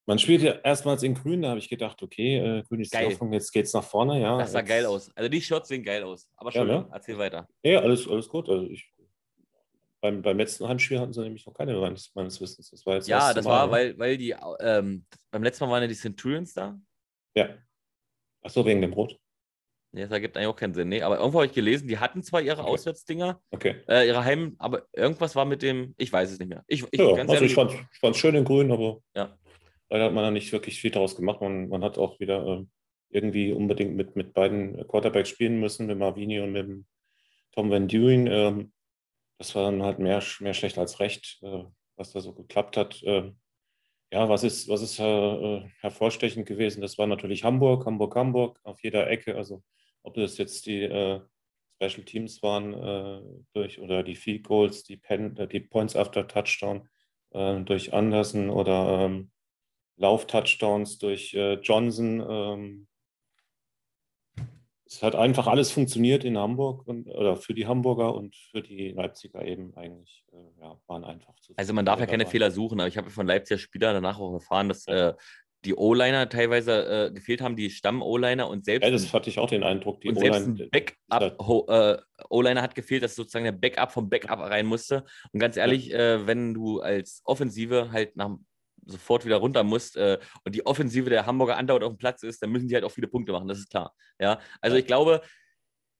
Man 0.06 0.18
spielt 0.18 0.42
ja 0.42 0.52
erstmals 0.64 1.04
in 1.04 1.14
Grün, 1.14 1.42
da 1.42 1.50
habe 1.50 1.60
ich 1.60 1.68
gedacht, 1.68 2.02
okay, 2.02 2.38
äh, 2.38 2.62
Grün 2.64 2.80
ist 2.80 2.92
die 2.92 3.04
Hoffnung, 3.04 3.32
jetzt 3.32 3.52
geht 3.52 3.66
es 3.66 3.72
nach 3.72 3.84
vorne. 3.84 4.20
Ja, 4.20 4.38
das 4.38 4.52
sah 4.52 4.58
jetzt, 4.58 4.68
geil 4.68 4.86
aus. 4.86 5.10
Also 5.14 5.28
die 5.28 5.40
Shots 5.40 5.68
sehen 5.68 5.84
geil 5.84 6.02
aus. 6.02 6.28
Aber 6.36 6.50
schon, 6.50 6.68
ja, 6.68 6.80
ne? 6.80 6.88
erzähl 6.92 7.18
weiter. 7.18 7.46
Ja, 7.62 7.80
alles, 7.80 8.08
alles 8.08 8.28
gut. 8.28 8.48
Also 8.48 8.66
ich, 8.66 8.92
beim, 10.00 10.20
beim 10.20 10.38
letzten 10.38 10.66
Heimspiel 10.66 10.98
hatten 10.98 11.12
sie 11.12 11.22
nämlich 11.22 11.46
noch 11.46 11.54
keine 11.54 11.78
meines, 11.78 12.12
meines 12.14 12.40
Wissens. 12.40 12.70
Das 12.70 12.84
war 12.84 12.96
jetzt 12.96 13.06
ja, 13.06 13.32
das 13.32 13.44
Mal, 13.44 13.50
war, 13.50 13.66
ne? 13.66 13.72
weil, 13.72 13.98
weil 13.98 14.18
die 14.18 14.34
ähm, 14.58 15.04
beim 15.30 15.44
letzten 15.44 15.64
Mal 15.64 15.70
waren 15.70 15.82
ja 15.82 15.88
die 15.88 15.94
Centurions 15.94 16.52
da. 16.52 16.76
Ja. 17.34 17.50
Ach 18.42 18.50
so, 18.50 18.66
wegen 18.66 18.80
dem 18.80 18.92
Rot. 18.92 19.21
Nee, 19.94 20.02
das 20.02 20.10
ergibt 20.10 20.36
eigentlich 20.36 20.48
auch 20.48 20.56
keinen 20.56 20.72
Sinn. 20.72 20.88
Nee, 20.88 21.02
aber 21.02 21.18
irgendwo 21.18 21.38
habe 21.38 21.46
ich 21.46 21.52
gelesen, 21.52 21.86
die 21.86 21.98
hatten 21.98 22.22
zwar 22.22 22.40
ihre 22.40 22.62
okay. 22.62 22.70
Auswärtsdinger, 22.70 23.40
okay. 23.50 23.76
äh, 23.88 24.06
ihre 24.06 24.24
Heim, 24.24 24.56
aber 24.58 24.86
irgendwas 24.94 25.36
war 25.36 25.44
mit 25.44 25.60
dem, 25.60 25.94
ich 25.98 26.10
weiß 26.10 26.30
es 26.30 26.38
nicht 26.38 26.48
mehr. 26.48 26.64
Ich, 26.66 26.82
ich, 26.90 26.98
ja, 26.98 27.08
also 27.14 27.34
ehrlich, 27.34 27.50
ich 27.52 27.54
fand 27.54 27.74
es 28.02 28.16
schön 28.16 28.34
in 28.34 28.44
Grün, 28.44 28.72
aber 28.72 29.02
ja. 29.14 29.36
leider 29.90 30.06
hat 30.06 30.14
man 30.14 30.24
da 30.24 30.30
nicht 30.30 30.50
wirklich 30.50 30.80
viel 30.80 30.90
daraus 30.90 31.14
gemacht. 31.14 31.42
Man, 31.42 31.68
man 31.68 31.84
hat 31.84 31.98
auch 31.98 32.18
wieder 32.20 32.46
äh, 32.46 32.64
irgendwie 33.10 33.52
unbedingt 33.52 33.94
mit, 33.94 34.16
mit 34.16 34.32
beiden 34.32 34.88
Quarterbacks 34.88 35.28
spielen 35.28 35.60
müssen, 35.60 35.86
mit 35.86 35.98
Marvini 35.98 36.40
und 36.40 36.52
mit 36.52 36.84
Tom 37.52 37.70
Van 37.70 37.86
Duyn. 37.86 38.26
Ähm, 38.28 38.72
das 39.36 39.54
war 39.54 39.64
dann 39.70 39.82
halt 39.82 39.98
mehr, 39.98 40.22
mehr 40.40 40.54
schlecht 40.54 40.78
als 40.78 41.00
recht, 41.00 41.38
äh, 41.42 41.64
was 41.96 42.12
da 42.12 42.20
so 42.20 42.32
geklappt 42.32 42.78
hat. 42.78 43.02
Äh, 43.02 43.30
ja, 44.10 44.28
was 44.28 44.42
ist, 44.42 44.68
was 44.68 44.80
ist 44.80 44.98
äh, 44.98 45.60
hervorstechend 45.80 46.46
gewesen? 46.46 46.80
Das 46.80 46.96
war 46.96 47.06
natürlich 47.06 47.44
Hamburg, 47.44 47.84
Hamburg, 47.84 48.16
Hamburg 48.16 48.58
auf 48.62 48.82
jeder 48.82 49.10
Ecke. 49.10 49.36
Also 49.36 49.62
ob 50.02 50.14
das 50.14 50.38
jetzt 50.38 50.66
die 50.66 50.82
äh, 50.82 51.20
Special 51.76 52.04
Teams 52.04 52.42
waren 52.42 52.72
äh, 52.74 53.22
durch 53.52 53.80
oder 53.80 54.02
die 54.02 54.14
Field 54.14 54.44
Goals, 54.44 54.84
die, 54.84 54.96
Pen, 54.96 55.36
äh, 55.36 55.48
die 55.48 55.60
Points 55.60 55.96
after 55.96 56.26
Touchdown 56.26 56.88
äh, 57.30 57.60
durch 57.60 57.92
Anderson 57.92 58.50
oder 58.50 59.06
ähm, 59.06 59.30
Lauf-Touchdowns 59.96 60.98
durch 60.98 61.34
äh, 61.34 61.54
Johnson. 61.54 62.24
Ähm, 62.28 62.88
es 64.86 65.02
hat 65.02 65.14
einfach 65.14 65.46
alles 65.46 65.72
funktioniert 65.72 66.22
in 66.22 66.36
Hamburg 66.36 66.86
und, 66.86 67.08
oder 67.08 67.36
für 67.36 67.54
die 67.54 67.66
Hamburger 67.66 68.14
und 68.14 68.36
für 68.36 68.60
die 68.60 68.90
Leipziger 68.90 69.42
eben 69.42 69.74
eigentlich 69.74 70.26
äh, 70.32 70.60
ja, 70.60 70.78
waren 70.86 71.04
einfach 71.04 71.34
zu. 71.40 71.54
Also 71.56 71.72
man 71.72 71.86
darf 71.86 71.98
ja 71.98 72.06
keine 72.06 72.26
Fehler 72.26 72.50
suchen, 72.50 72.78
aber 72.78 72.88
ich 72.88 72.98
habe 72.98 73.08
von 73.08 73.26
Leipziger 73.26 73.58
Spielern 73.58 73.94
danach 73.94 74.18
auch 74.18 74.34
erfahren, 74.34 74.68
dass 74.68 74.84
ja. 74.84 75.10
äh, 75.10 75.14
die 75.64 75.74
O-Liner 75.74 76.28
teilweise 76.28 77.06
äh, 77.06 77.12
gefehlt 77.12 77.40
haben, 77.40 77.54
die 77.54 77.70
Stamm-O-Liner 77.70 78.48
und 78.48 78.64
selbst. 78.64 78.84
Ja, 78.84 78.90
das 78.90 79.12
hatte 79.12 79.30
ich 79.30 79.38
auch 79.38 79.48
den 79.48 79.62
Eindruck. 79.62 80.00
Die 80.00 80.08
und 80.08 80.18
selbst 80.18 80.46
ein 80.46 80.70
Backup-O-Liner 80.70 82.60
äh, 82.60 82.62
hat 82.62 82.74
gefehlt, 82.74 83.02
dass 83.02 83.14
sozusagen 83.14 83.44
der 83.44 83.52
Backup 83.52 83.92
vom 83.92 84.08
Backup 84.08 84.40
rein 84.40 84.66
musste. 84.66 85.04
Und 85.32 85.40
ganz 85.40 85.56
ehrlich, 85.56 85.88
ja. 85.88 85.98
äh, 85.98 86.26
wenn 86.26 86.52
du 86.54 86.80
als 86.80 87.22
Offensive 87.24 87.92
halt 87.92 88.16
nach, 88.16 88.36
sofort 88.84 89.24
wieder 89.24 89.36
runter 89.36 89.62
musst 89.62 89.96
äh, 89.96 90.18
und 90.44 90.54
die 90.54 90.66
Offensive 90.66 91.08
der 91.08 91.26
Hamburger 91.26 91.56
andauernd 91.56 91.84
auf 91.84 91.92
dem 91.92 91.98
Platz 91.98 92.24
ist, 92.24 92.42
dann 92.42 92.50
müssen 92.50 92.66
die 92.66 92.74
halt 92.74 92.84
auch 92.84 92.90
viele 92.90 93.06
Punkte 93.06 93.30
machen, 93.30 93.46
das 93.46 93.58
ist 93.58 93.70
klar. 93.70 93.94
Ja, 94.18 94.40
also 94.60 94.76
ja. 94.76 94.80
ich 94.80 94.86
glaube, 94.86 95.22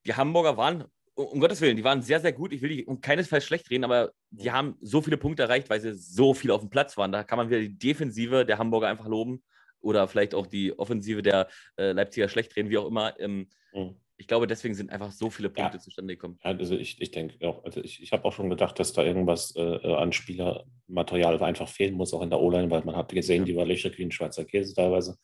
die 0.05 0.15
Hamburger 0.15 0.57
waren 0.57 0.85
um 1.15 1.41
Gottes 1.41 1.61
Willen, 1.61 1.77
die 1.77 1.85
waren 1.85 2.03
sehr, 2.03 2.21
sehr 2.21 2.33
gut. 2.33 2.53
Ich 2.53 2.63
will 2.63 2.71
die 2.71 2.87
um 2.87 3.01
keinesfalls 3.01 3.45
schlecht 3.45 3.71
reden, 3.71 3.85
aber 3.85 4.13
die 4.31 4.51
haben 4.51 4.77
so 4.81 5.03
viele 5.03 5.19
Punkte 5.19 5.43
erreicht, 5.43 5.69
weil 5.69 5.81
sie 5.81 5.95
so 5.95 6.35
viel 6.35 6.51
auf 6.51 6.61
dem 6.61 6.71
Platz 6.71 6.97
waren. 6.97 7.13
Da 7.13 7.23
kann 7.23 7.37
man 7.37 7.51
wieder 7.51 7.61
die 7.61 7.79
Defensive 7.79 8.47
der 8.47 8.59
Hamburger 8.59 8.89
einfach 8.89 9.07
loben 9.07 9.43
oder 9.83 10.09
vielleicht 10.09 10.35
auch 10.35 10.47
die 10.47 10.79
Offensive 10.79 11.23
der 11.23 11.49
äh, 11.77 11.93
Leipziger 11.93 12.29
schlecht 12.29 12.57
reden, 12.57 12.71
wie 12.71 12.79
auch 12.79 12.87
immer. 12.87 13.19
Ähm, 13.21 13.49
mhm. 13.73 13.97
Ich 14.17 14.29
glaube, 14.29 14.47
deswegen 14.47 14.75
sind 14.75 14.91
einfach 14.91 15.11
so 15.11 15.31
viele 15.31 15.51
Punkte 15.51 15.79
ja. 15.79 15.81
zustande 15.81 16.15
gekommen. 16.15 16.39
Ja, 16.45 16.51
also 16.51 16.77
ich, 16.77 17.01
ich 17.01 17.11
denke 17.11 17.45
auch, 17.49 17.65
also 17.65 17.81
ich, 17.83 18.03
ich 18.03 18.13
habe 18.13 18.25
auch 18.25 18.33
schon 18.33 18.51
gedacht, 18.51 18.79
dass 18.79 18.93
da 18.93 19.03
irgendwas 19.03 19.57
äh, 19.57 19.61
äh 19.61 19.95
an 19.95 20.13
Spielermaterial 20.13 21.43
einfach 21.43 21.69
fehlen 21.69 21.95
muss, 21.95 22.15
auch 22.15 22.23
in 22.23 22.31
der 22.31 22.41
O-Line, 22.41 22.71
weil 22.71 22.85
man 22.85 22.95
hat 22.95 23.09
gesehen, 23.09 23.43
ja. 23.43 23.47
die 23.47 23.57
war 23.57 23.67
Löcher 23.67 23.91
wie 23.97 24.05
ein 24.05 24.13
Schweizer 24.13 24.45
Käse 24.45 24.75
teilweise. 24.75 25.19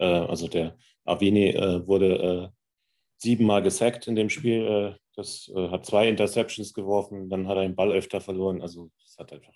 Äh, 0.00 0.06
also 0.06 0.48
der 0.48 0.76
Avini 1.04 1.50
äh, 1.50 1.86
wurde 1.86 2.16
äh, 2.16 2.48
siebenmal 3.18 3.62
gesackt 3.62 4.08
in 4.08 4.16
dem 4.16 4.30
Spiel. 4.30 4.96
das 5.14 5.52
hat 5.54 5.84
zwei 5.84 6.08
Interceptions 6.08 6.72
geworfen, 6.72 7.28
dann 7.28 7.46
hat 7.46 7.58
er 7.58 7.64
den 7.64 7.76
Ball 7.76 7.92
öfter 7.92 8.18
verloren. 8.18 8.62
Also 8.62 8.90
das 9.02 9.18
hat 9.18 9.30
einfach 9.30 9.52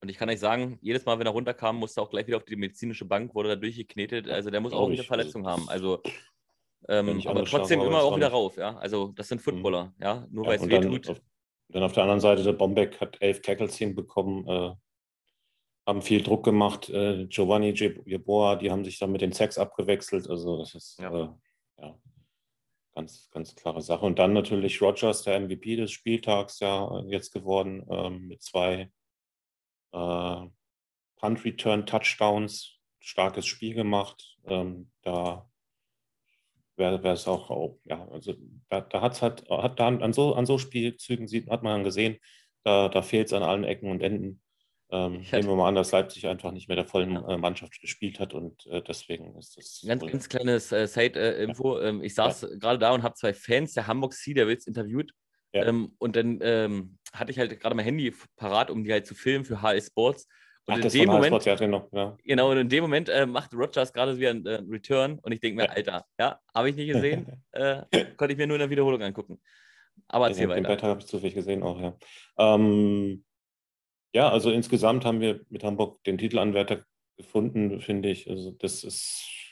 und 0.00 0.08
ich 0.08 0.16
kann 0.16 0.28
euch 0.28 0.38
sagen, 0.38 0.78
jedes 0.80 1.04
Mal, 1.04 1.18
wenn 1.18 1.26
er 1.26 1.32
runterkam, 1.32 1.76
musste 1.76 2.00
er 2.00 2.04
auch 2.04 2.10
gleich 2.10 2.26
wieder 2.26 2.36
auf 2.36 2.44
die 2.44 2.56
medizinische 2.56 3.04
Bank, 3.04 3.34
wurde 3.34 3.50
da 3.50 3.56
durchgeknetet. 3.56 4.28
Also 4.28 4.50
der 4.50 4.60
muss 4.60 4.72
auch 4.72 4.88
eine 4.88 5.02
Verletzung 5.02 5.46
haben. 5.46 5.68
Also, 5.68 6.02
ähm, 6.88 7.20
aber 7.26 7.44
trotzdem 7.44 7.80
immer 7.80 8.02
auch 8.02 8.16
wieder 8.16 8.28
rauf, 8.28 8.56
ja. 8.56 8.76
Also 8.76 9.08
das 9.16 9.28
sind 9.28 9.38
mhm. 9.38 9.42
Footballer, 9.42 9.84
mhm. 9.86 10.02
ja. 10.02 10.26
Nur 10.30 10.44
ja, 10.44 10.50
weil 10.50 10.58
es 10.58 10.68
weh 10.68 10.80
tut. 10.80 11.10
Auf, 11.10 11.20
dann 11.70 11.82
auf 11.82 11.92
der 11.92 12.04
anderen 12.04 12.20
Seite, 12.20 12.44
der 12.44 12.52
Bombeck 12.52 13.00
hat 13.00 13.16
elf 13.20 13.42
Tackles 13.42 13.76
hinbekommen, 13.76 14.46
äh, 14.46 14.74
haben 15.84 16.02
viel 16.02 16.22
Druck 16.22 16.44
gemacht. 16.44 16.88
Äh, 16.90 17.26
Giovanni 17.26 17.70
Jeboa, 17.72 18.54
die 18.54 18.70
haben 18.70 18.84
sich 18.84 19.00
dann 19.00 19.10
mit 19.10 19.20
den 19.20 19.32
Sex 19.32 19.58
abgewechselt. 19.58 20.30
Also 20.30 20.58
das 20.58 20.76
ist 20.76 21.00
ja. 21.00 21.10
Äh, 21.12 21.28
ja. 21.82 21.98
ganz, 22.94 23.28
ganz 23.30 23.56
klare 23.56 23.82
Sache. 23.82 24.06
Und 24.06 24.20
dann 24.20 24.32
natürlich 24.32 24.80
Rogers, 24.80 25.24
der 25.24 25.40
MVP 25.40 25.74
des 25.74 25.90
Spieltags 25.90 26.60
ja 26.60 27.02
jetzt 27.08 27.32
geworden, 27.32 27.84
ähm, 27.90 28.28
mit 28.28 28.42
zwei 28.42 28.92
äh, 29.92 30.46
Punt 31.16 31.44
Return 31.44 31.86
Touchdowns, 31.86 32.78
starkes 33.00 33.46
Spiel 33.46 33.74
gemacht. 33.74 34.36
Ähm, 34.46 34.90
da 35.02 35.48
wäre 36.76 37.12
es 37.12 37.26
auch, 37.26 37.50
auch, 37.50 37.78
ja, 37.84 38.06
also 38.08 38.34
da, 38.68 38.80
da 38.80 39.00
hat 39.00 39.14
es 39.14 39.22
halt, 39.22 39.48
hat 39.50 39.80
da 39.80 39.88
an 39.88 40.12
so, 40.12 40.34
an 40.34 40.46
so 40.46 40.58
Spielzügen 40.58 41.26
sieht, 41.26 41.50
hat 41.50 41.62
man 41.62 41.72
dann 41.74 41.84
gesehen, 41.84 42.18
da, 42.62 42.88
da 42.88 43.02
fehlt 43.02 43.26
es 43.26 43.32
an 43.32 43.42
allen 43.42 43.64
Ecken 43.64 43.90
und 43.90 44.02
Enden. 44.02 44.40
Ähm, 44.90 45.24
nehmen 45.32 45.48
wir 45.48 45.56
mal 45.56 45.68
an, 45.68 45.74
dass 45.74 45.92
Leipzig 45.92 46.26
einfach 46.26 46.50
nicht 46.50 46.68
mehr 46.68 46.76
der 46.76 46.86
vollen 46.86 47.12
ja. 47.12 47.28
Äh, 47.28 47.36
Mannschaft 47.36 47.78
gespielt 47.80 48.18
hat 48.20 48.32
und 48.32 48.64
äh, 48.66 48.80
deswegen 48.80 49.36
ist 49.36 49.56
das. 49.58 49.84
Ganz, 49.86 50.06
ganz 50.06 50.28
kleines 50.30 50.72
äh, 50.72 50.86
Side-Info. 50.86 51.78
Ja. 51.78 51.88
Ähm, 51.88 52.02
ich 52.02 52.14
saß 52.14 52.42
ja. 52.42 52.48
gerade 52.56 52.78
da 52.78 52.92
und 52.92 53.02
habe 53.02 53.14
zwei 53.14 53.34
Fans 53.34 53.74
der 53.74 53.86
Hamburg 53.86 54.14
Sea 54.14 54.34
Devils 54.34 54.66
interviewt. 54.66 55.12
Ähm, 55.52 55.94
und 55.98 56.14
dann 56.14 56.38
ähm, 56.42 56.97
hatte 57.12 57.30
ich 57.30 57.38
halt 57.38 57.58
gerade 57.60 57.74
mein 57.74 57.84
Handy 57.84 58.14
parat, 58.36 58.70
um 58.70 58.84
die 58.84 58.92
halt 58.92 59.06
zu 59.06 59.14
filmen 59.14 59.44
für 59.44 59.62
HS 59.62 59.86
Sports. 59.86 60.28
Und 60.66 60.74
Ach, 60.74 60.84
in 60.84 60.90
dem 60.90 61.06
Moment, 61.06 61.26
Sports, 61.26 61.44
ja, 61.46 61.54
genau, 61.54 61.88
ja. 61.92 62.16
genau, 62.24 62.50
und 62.50 62.58
in 62.58 62.68
dem 62.68 62.82
Moment 62.82 63.08
äh, 63.08 63.24
macht 63.24 63.54
Rogers 63.54 63.92
gerade 63.92 64.18
wieder 64.18 64.30
einen 64.30 64.46
äh, 64.46 64.60
Return 64.68 65.18
und 65.20 65.32
ich 65.32 65.40
denke 65.40 65.62
mir, 65.62 65.70
Alter, 65.70 66.04
ja, 66.18 66.38
habe 66.54 66.68
ich 66.68 66.76
nicht 66.76 66.92
gesehen, 66.92 67.42
äh, 67.52 67.84
konnte 68.16 68.32
ich 68.32 68.36
mir 68.36 68.46
nur 68.46 68.56
in 68.56 68.60
der 68.60 68.70
Wiederholung 68.70 69.02
angucken. 69.02 69.40
Aber 70.08 70.28
erzähl 70.28 70.42
den, 70.42 70.50
weiter. 70.50 70.60
Den 70.60 70.68
Beitrag 70.68 70.90
habe 70.90 71.00
ich 71.00 71.06
zufällig 71.06 71.34
gesehen 71.34 71.62
auch, 71.62 71.80
ja. 71.80 71.96
Ähm, 72.38 73.24
ja, 74.14 74.30
also 74.30 74.50
insgesamt 74.50 75.04
haben 75.04 75.20
wir 75.20 75.40
mit 75.48 75.64
Hamburg 75.64 76.02
den 76.04 76.18
Titelanwärter 76.18 76.84
gefunden, 77.16 77.80
finde 77.80 78.10
ich. 78.10 78.28
Also 78.28 78.52
das 78.52 78.84
ist, 78.84 79.47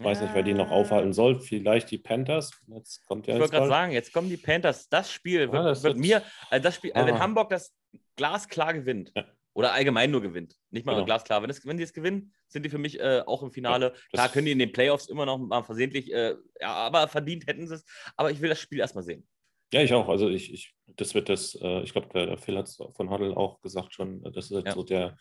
ich 0.00 0.06
weiß 0.06 0.22
nicht, 0.22 0.34
wer 0.34 0.42
die 0.42 0.54
noch 0.54 0.70
aufhalten 0.70 1.12
soll. 1.12 1.40
Vielleicht 1.40 1.90
die 1.90 1.98
Panthers. 1.98 2.58
Jetzt 2.68 3.04
kommt 3.06 3.26
ja 3.26 3.34
ich 3.34 3.40
wollte 3.40 3.56
gerade 3.56 3.68
sagen, 3.68 3.92
jetzt 3.92 4.12
kommen 4.14 4.30
die 4.30 4.38
Panthers. 4.38 4.88
Das 4.88 5.12
Spiel 5.12 5.40
wird, 5.40 5.52
ja, 5.52 5.62
das 5.62 5.82
wird 5.82 5.98
mir, 5.98 6.22
also 6.48 6.62
das 6.62 6.76
Spiel, 6.76 6.92
also 6.94 7.06
wenn 7.06 7.18
Hamburg 7.18 7.50
das 7.50 7.76
glasklar 8.16 8.72
gewinnt, 8.72 9.12
ja. 9.14 9.26
oder 9.52 9.74
allgemein 9.74 10.10
nur 10.10 10.22
gewinnt, 10.22 10.56
nicht 10.70 10.86
mal 10.86 10.94
genau. 10.94 11.04
glasklar, 11.04 11.42
wenn, 11.42 11.50
es, 11.50 11.66
wenn 11.66 11.76
die 11.76 11.82
es 11.82 11.92
gewinnen, 11.92 12.32
sind 12.48 12.64
die 12.64 12.70
für 12.70 12.78
mich 12.78 12.98
äh, 12.98 13.22
auch 13.26 13.42
im 13.42 13.50
Finale. 13.50 13.92
Ja, 13.94 14.00
Klar 14.14 14.28
können 14.30 14.46
die 14.46 14.52
in 14.52 14.58
den 14.58 14.72
Playoffs 14.72 15.06
immer 15.08 15.26
noch 15.26 15.36
mal 15.36 15.62
versehentlich, 15.62 16.10
äh, 16.10 16.34
ja, 16.60 16.72
aber 16.72 17.06
verdient 17.06 17.46
hätten 17.46 17.68
sie 17.68 17.74
es. 17.74 17.84
Aber 18.16 18.30
ich 18.30 18.40
will 18.40 18.48
das 18.48 18.58
Spiel 18.58 18.78
erstmal 18.78 19.04
sehen. 19.04 19.28
Ja, 19.72 19.82
ich 19.82 19.92
auch. 19.92 20.08
Also 20.08 20.30
ich, 20.30 20.52
ich 20.52 20.74
das 20.86 21.14
wird 21.14 21.28
das, 21.28 21.54
äh, 21.60 21.82
ich 21.82 21.92
glaube, 21.92 22.08
der, 22.08 22.24
der, 22.24 22.38
Phil 22.38 22.56
hat 22.56 22.68
es 22.68 22.76
von 22.76 23.10
Huddle 23.10 23.36
auch 23.36 23.60
gesagt 23.60 23.92
schon, 23.92 24.22
das 24.32 24.50
wird 24.50 24.66
ja. 24.66 24.72
so 24.72 24.82
der, 24.82 25.18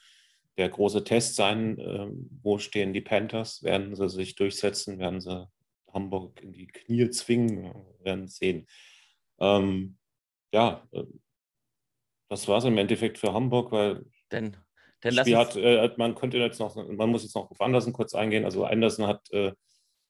der 0.60 0.70
große 0.70 1.04
Test 1.04 1.36
sein. 1.36 1.80
Äh, 1.80 2.08
wo 2.44 2.58
stehen 2.58 2.94
die 2.94 3.02
Panthers? 3.02 3.64
Werden 3.64 3.96
sie 3.96 4.10
sich 4.10 4.36
durchsetzen? 4.36 5.00
Werden 5.00 5.22
sie 5.22 5.50
Hamburg 5.92 6.42
in 6.42 6.54
die 6.54 6.68
Knie 6.68 7.10
zwingen? 7.10 7.74
Werden 8.04 8.28
sehen. 8.28 8.68
Ähm, 9.40 9.98
ja, 10.54 10.88
äh, 10.92 11.04
das 12.30 12.48
war 12.48 12.60
es 12.60 12.66
im 12.66 12.78
Endeffekt 12.78 13.18
für 13.18 13.34
Hamburg, 13.34 13.72
weil 13.72 14.06
denn, 14.32 14.56
denn 15.04 15.14
Spiel 15.16 15.38
hat, 15.38 15.56
äh, 15.56 15.90
man 15.98 16.14
könnte 16.14 16.38
jetzt 16.38 16.60
noch, 16.60 16.76
man 16.76 17.10
muss 17.10 17.24
jetzt 17.24 17.36
noch 17.36 17.50
auf 17.50 17.62
Andersen 17.62 17.94
kurz 17.94 18.14
eingehen. 18.14 18.46
Also 18.46 18.66
Andersen 18.66 19.08
hat 19.08 19.32
äh, 19.32 19.54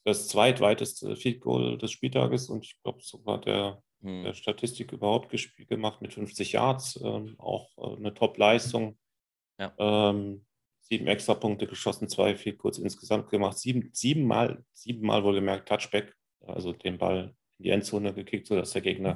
das 0.04 0.28
zweitweiteste 0.28 1.16
Field 1.16 1.40
Goal 1.40 1.78
des 1.78 1.92
Spieltages 1.92 2.50
und 2.50 2.66
ich 2.66 2.82
glaube 2.82 3.00
sogar 3.02 3.40
der 3.40 3.82
hm. 4.02 4.24
der 4.24 4.34
Statistik 4.34 4.92
überhaupt 4.94 5.34
gemacht 5.68 6.02
mit 6.02 6.14
50 6.14 6.54
Yards, 6.54 7.00
ähm, 7.04 7.36
auch 7.38 7.70
äh, 7.78 7.98
eine 7.98 8.14
Top-Leistung. 8.14 8.98
Ja. 9.60 9.74
Ähm, 9.78 10.46
sieben 10.82 11.08
Extrapunkte 11.08 11.68
geschossen, 11.68 12.10
zwei 12.10 12.36
viel 12.36 12.54
kurz 12.54 12.78
insgesamt 12.78 13.30
gemacht, 13.30 13.58
sieben, 13.58 13.90
siebenmal, 13.94 14.64
siebenmal 14.74 15.24
wohlgemerkt 15.24 15.68
Touchback, 15.68 16.16
also 16.42 16.74
den 16.74 16.98
Ball 16.98 17.36
in 17.58 17.64
die 17.64 17.70
Endzone 17.70 18.14
gekickt, 18.14 18.48
sodass 18.48 18.72
der 18.72 18.82
Gegner 18.82 19.16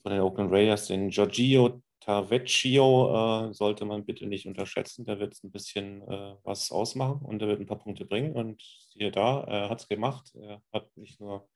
von 0.05 0.13
den 0.13 0.21
Oakland 0.21 0.53
Raiders, 0.53 0.87
den 0.87 1.09
Giorgio 1.09 1.83
Tavecchio, 2.01 3.49
äh, 3.49 3.55
sollte 3.55 3.87
man 3.87 4.05
bitte 4.05 4.27
nicht 4.27 4.47
unterschätzen. 4.47 5.07
Der 5.07 5.19
wird 5.19 5.43
ein 5.43 5.51
bisschen 5.51 6.03
äh, 6.03 6.35
was 6.43 6.71
ausmachen 6.71 7.25
und 7.25 7.39
der 7.39 7.49
wird 7.49 7.61
ein 7.61 7.67
paar 7.67 7.79
Punkte 7.79 8.05
bringen. 8.05 8.35
Und 8.35 8.63
hier 8.93 9.11
da, 9.11 9.45
er 9.45 9.71
hat 9.71 9.81
es 9.81 9.89
gemacht. 9.89 10.31
Er 10.35 10.63
hat 10.75 10.95
nicht 10.99 11.19
nur 11.21 11.49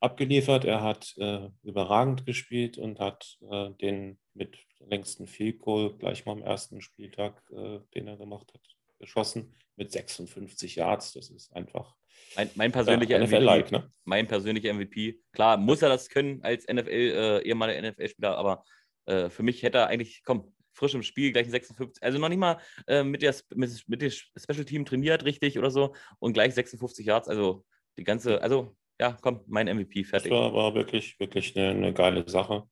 abgeliefert, 0.00 0.66
er 0.66 0.82
hat 0.82 1.14
äh, 1.16 1.48
überragend 1.62 2.26
gespielt 2.26 2.76
und 2.76 3.00
hat 3.00 3.38
äh, 3.50 3.70
den 3.80 4.18
mit 4.34 4.58
längsten 4.80 5.26
Field 5.26 5.60
Goal 5.60 5.96
gleich 5.96 6.26
mal 6.26 6.32
am 6.32 6.42
ersten 6.42 6.82
Spieltag, 6.82 7.42
äh, 7.50 7.80
den 7.94 8.08
er 8.08 8.18
gemacht 8.18 8.52
hat, 8.52 8.60
geschossen 8.98 9.54
mit 9.76 9.90
56 9.90 10.76
Yards. 10.76 11.14
Das 11.14 11.30
ist 11.30 11.50
einfach 11.56 11.96
mein, 12.36 12.50
mein 12.54 12.72
persönlicher 12.72 13.18
ja, 13.18 13.26
MVP. 13.26 13.72
Ne? 13.72 13.90
Mein 14.04 14.26
persönlicher 14.26 14.72
MVP. 14.72 15.20
Klar, 15.32 15.56
muss 15.56 15.82
er 15.82 15.88
das 15.88 16.08
können 16.08 16.42
als 16.42 16.66
NFL, 16.66 16.90
äh, 16.90 17.42
ehemaliger 17.42 17.90
NFL-Spieler, 17.90 18.36
aber 18.36 18.64
äh, 19.06 19.30
für 19.30 19.42
mich 19.42 19.62
hätte 19.62 19.78
er 19.78 19.86
eigentlich, 19.88 20.22
komm, 20.24 20.52
frisch 20.72 20.94
im 20.94 21.02
Spiel, 21.02 21.32
gleich 21.32 21.50
56, 21.50 22.02
also 22.02 22.18
noch 22.18 22.28
nicht 22.28 22.38
mal 22.38 22.58
äh, 22.86 23.02
mit, 23.02 23.22
der, 23.22 23.34
mit, 23.54 23.70
mit 23.86 24.02
dem 24.02 24.10
Special 24.10 24.64
Team 24.64 24.84
trainiert, 24.84 25.24
richtig 25.24 25.58
oder 25.58 25.70
so, 25.70 25.94
und 26.18 26.34
gleich 26.34 26.54
56 26.54 27.06
Yards, 27.06 27.28
also 27.28 27.64
die 27.98 28.04
ganze, 28.04 28.42
also 28.42 28.76
ja, 29.00 29.16
komm, 29.20 29.40
mein 29.46 29.66
MVP, 29.66 30.04
fertig. 30.04 30.30
Das 30.30 30.38
war, 30.38 30.52
war 30.54 30.74
wirklich, 30.74 31.18
wirklich 31.18 31.56
eine, 31.56 31.70
eine 31.70 31.92
geile 31.92 32.28
Sache. 32.28 32.64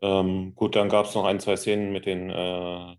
Ähm, 0.00 0.54
gut, 0.54 0.76
dann 0.76 0.88
gab 0.88 1.06
es 1.06 1.14
noch 1.14 1.24
ein, 1.24 1.40
zwei 1.40 1.56
Szenen 1.56 1.92
mit 1.92 2.06
den 2.06 2.30
äh, 2.30 2.96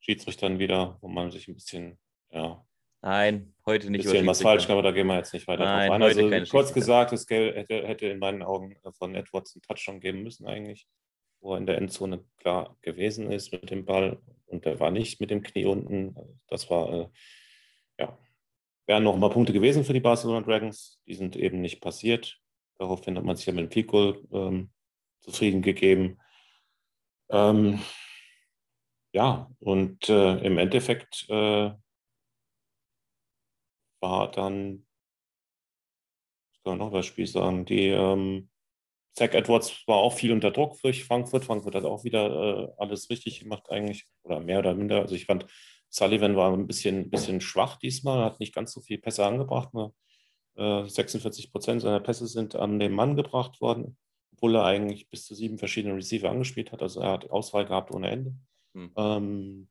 Schiedsrichtern 0.00 0.58
wieder, 0.58 0.98
wo 1.00 1.08
man 1.08 1.30
sich 1.30 1.48
ein 1.48 1.54
bisschen, 1.54 1.98
ja, 2.30 2.64
Nein, 3.00 3.54
heute 3.64 3.90
nicht. 3.90 4.04
Bisschen 4.04 4.26
was 4.26 4.42
falsch, 4.42 4.68
aber 4.68 4.82
da 4.82 4.90
gehen 4.90 5.06
wir 5.06 5.16
jetzt 5.16 5.32
nicht 5.32 5.46
weiter 5.46 5.64
Nein, 5.64 5.88
drauf 5.88 6.16
ein. 6.16 6.32
Also 6.32 6.50
kurz 6.50 6.72
gesagt, 6.72 7.12
es 7.12 7.28
hätte, 7.28 7.86
hätte 7.86 8.06
in 8.06 8.18
meinen 8.18 8.42
Augen 8.42 8.76
von 8.98 9.14
Edwards 9.14 9.54
einen 9.54 9.62
Touchdown 9.62 10.00
geben 10.00 10.22
müssen 10.22 10.46
eigentlich, 10.46 10.88
wo 11.40 11.52
er 11.52 11.58
in 11.58 11.66
der 11.66 11.78
Endzone 11.78 12.24
klar 12.38 12.76
gewesen 12.82 13.30
ist 13.30 13.52
mit 13.52 13.70
dem 13.70 13.84
Ball 13.84 14.20
und 14.46 14.64
der 14.64 14.80
war 14.80 14.90
nicht 14.90 15.20
mit 15.20 15.30
dem 15.30 15.42
Knie 15.42 15.66
unten. 15.66 16.16
Das 16.48 16.68
war, 16.70 16.92
äh, 16.92 17.08
ja, 18.00 18.18
wären 18.86 19.04
noch 19.04 19.14
ein 19.14 19.20
paar 19.20 19.30
Punkte 19.30 19.52
gewesen 19.52 19.84
für 19.84 19.92
die 19.92 20.00
Barcelona 20.00 20.44
Dragons. 20.44 21.00
Die 21.06 21.14
sind 21.14 21.36
eben 21.36 21.60
nicht 21.60 21.80
passiert. 21.80 22.40
Daraufhin 22.78 23.16
hat 23.16 23.24
man 23.24 23.36
sich 23.36 23.46
ja 23.46 23.52
mit 23.52 23.72
dem 23.72 23.90
Field 23.90 24.24
ähm, 24.32 24.70
zufrieden 25.20 25.62
gegeben. 25.62 26.18
Ähm, 27.30 27.80
ja, 29.12 29.50
und 29.60 30.08
äh, 30.08 30.38
im 30.38 30.58
Endeffekt 30.58 31.26
äh, 31.28 31.70
war 34.00 34.30
dann, 34.30 34.86
was 36.52 36.62
kann 36.62 36.78
man 36.78 36.78
noch 36.78 36.92
das 36.92 37.06
Spiel 37.06 37.26
sagen, 37.26 37.64
die 37.64 37.88
ähm, 37.88 38.50
Zach 39.14 39.34
Edwards 39.34 39.82
war 39.86 39.96
auch 39.96 40.12
viel 40.12 40.32
unter 40.32 40.52
Druck 40.52 40.78
für 40.78 40.92
Frankfurt. 40.92 41.44
Frankfurt 41.44 41.74
hat 41.74 41.84
auch 41.84 42.04
wieder 42.04 42.68
äh, 42.68 42.68
alles 42.78 43.10
richtig 43.10 43.40
gemacht 43.40 43.68
eigentlich, 43.68 44.06
oder 44.22 44.40
mehr 44.40 44.60
oder 44.60 44.74
minder. 44.74 45.00
Also 45.00 45.16
ich 45.16 45.26
fand, 45.26 45.46
Sullivan 45.88 46.36
war 46.36 46.52
ein 46.52 46.66
bisschen, 46.66 47.10
bisschen 47.10 47.40
schwach 47.40 47.76
diesmal, 47.76 48.24
hat 48.24 48.38
nicht 48.40 48.54
ganz 48.54 48.72
so 48.72 48.80
viel 48.80 48.98
Pässe 48.98 49.26
angebracht. 49.26 49.74
Nur, 49.74 49.94
äh, 50.58 50.86
46 50.86 51.50
Prozent 51.50 51.82
seiner 51.82 52.00
Pässe 52.00 52.26
sind 52.26 52.54
an 52.54 52.78
den 52.78 52.92
Mann 52.92 53.16
gebracht 53.16 53.60
worden, 53.60 53.96
obwohl 54.32 54.56
er 54.56 54.64
eigentlich 54.64 55.08
bis 55.08 55.24
zu 55.24 55.34
sieben 55.34 55.58
verschiedene 55.58 55.96
Receiver 55.96 56.30
angespielt 56.30 56.72
hat. 56.72 56.82
Also 56.82 57.00
er 57.00 57.12
hat 57.12 57.30
Auswahl 57.30 57.64
gehabt 57.64 57.90
ohne 57.90 58.10
Ende. 58.10 58.34
Hm. 58.74 58.92
Ähm, 58.96 59.68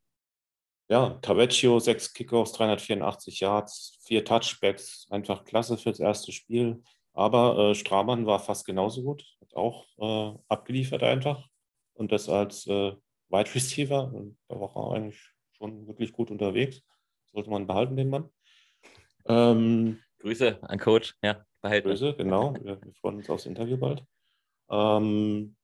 ja, 0.90 1.10
Tavecchio, 1.22 1.80
sechs 1.80 2.14
Kickoffs, 2.14 2.54
384 2.54 3.40
Yards, 3.42 4.00
vier 4.06 4.24
Touchbacks, 4.24 5.08
einfach 5.10 5.44
klasse 5.44 5.78
fürs 5.78 6.00
erste 6.00 6.32
Spiel. 6.32 6.82
Aber 7.14 7.58
äh, 7.58 7.76
Stramann 7.76 8.26
war 8.26 8.40
fast 8.40 8.66
genauso 8.66 9.04
gut, 9.04 9.26
hat 9.42 9.56
auch 9.56 9.86
äh, 9.98 10.38
abgeliefert 10.48 11.04
einfach. 11.04 11.48
Und 11.94 12.12
das 12.12 12.30
als 12.30 12.68
äh, 12.68 12.94
Wide 13.30 13.56
Receiver. 13.56 14.14
Und 14.14 14.38
da 14.48 14.60
war 14.60 14.76
er 14.76 14.96
eigentlich 14.96 15.20
schon 15.58 15.88
wirklich 15.88 16.14
gut 16.14 16.32
unterwegs. 16.32 16.82
Sollte 17.34 17.50
man 17.50 17.68
behalten, 17.68 17.98
den 17.98 18.10
Mann. 18.10 18.30
Ähm, 19.26 20.00
Grüße 20.20 20.60
an 20.62 20.80
Coach, 20.80 21.16
ja, 21.22 21.44
behalten. 21.62 21.90
Grüße, 21.90 22.14
genau. 22.16 22.54
Wir, 22.54 22.82
wir 22.82 22.94
freuen 22.94 23.18
uns 23.18 23.30
aufs 23.30 23.46
Interview 23.46 23.78
bald. 23.78 24.06
Ähm, 24.70 25.56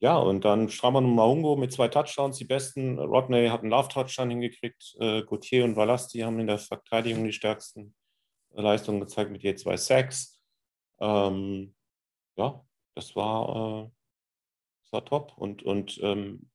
ja, 0.00 0.16
und 0.16 0.44
dann 0.44 0.68
Straman 0.68 1.04
und 1.04 1.14
Maungo 1.14 1.56
mit 1.56 1.72
zwei 1.72 1.88
Touchdowns, 1.88 2.38
die 2.38 2.44
besten. 2.44 2.98
Rodney 2.98 3.48
hat 3.48 3.62
einen 3.62 3.70
Love-Touchdown 3.70 4.30
hingekriegt. 4.30 4.96
Äh, 5.00 5.22
Gauthier 5.22 5.64
und 5.64 5.76
Valasti 5.76 6.20
haben 6.20 6.38
in 6.38 6.46
der 6.46 6.58
Verteidigung 6.58 7.24
die 7.24 7.32
stärksten 7.32 7.94
Leistungen 8.50 9.00
gezeigt 9.00 9.30
mit 9.30 9.42
je 9.42 9.56
zwei 9.56 9.76
Sacks. 9.76 10.40
Ähm, 11.00 11.74
ja, 12.36 12.64
das 12.94 13.16
war, 13.16 13.86
äh, 13.86 13.90
das 14.84 14.92
war 14.92 15.04
top. 15.04 15.36
Und, 15.36 15.64
und 15.64 15.98
ähm, 16.02 16.48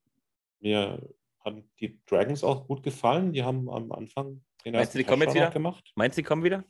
mir 0.61 1.01
haben 1.43 1.69
die 1.81 1.99
Dragons 2.05 2.45
auch 2.45 2.67
gut 2.67 2.81
gefallen. 2.81 3.33
Die 3.33 3.43
haben 3.43 3.69
am 3.69 3.91
Anfang 3.91 4.41
den 4.63 4.73
Meinst 4.73 4.93
du, 4.93 4.97
die 4.97 5.03
kommen 5.03 5.23
jetzt 5.23 5.35
wieder? 5.35 5.51
Gemacht. 5.51 5.91
Meinst 5.95 6.17
du, 6.17 6.21
die 6.21 6.25
kommen 6.25 6.43
wieder? 6.43 6.63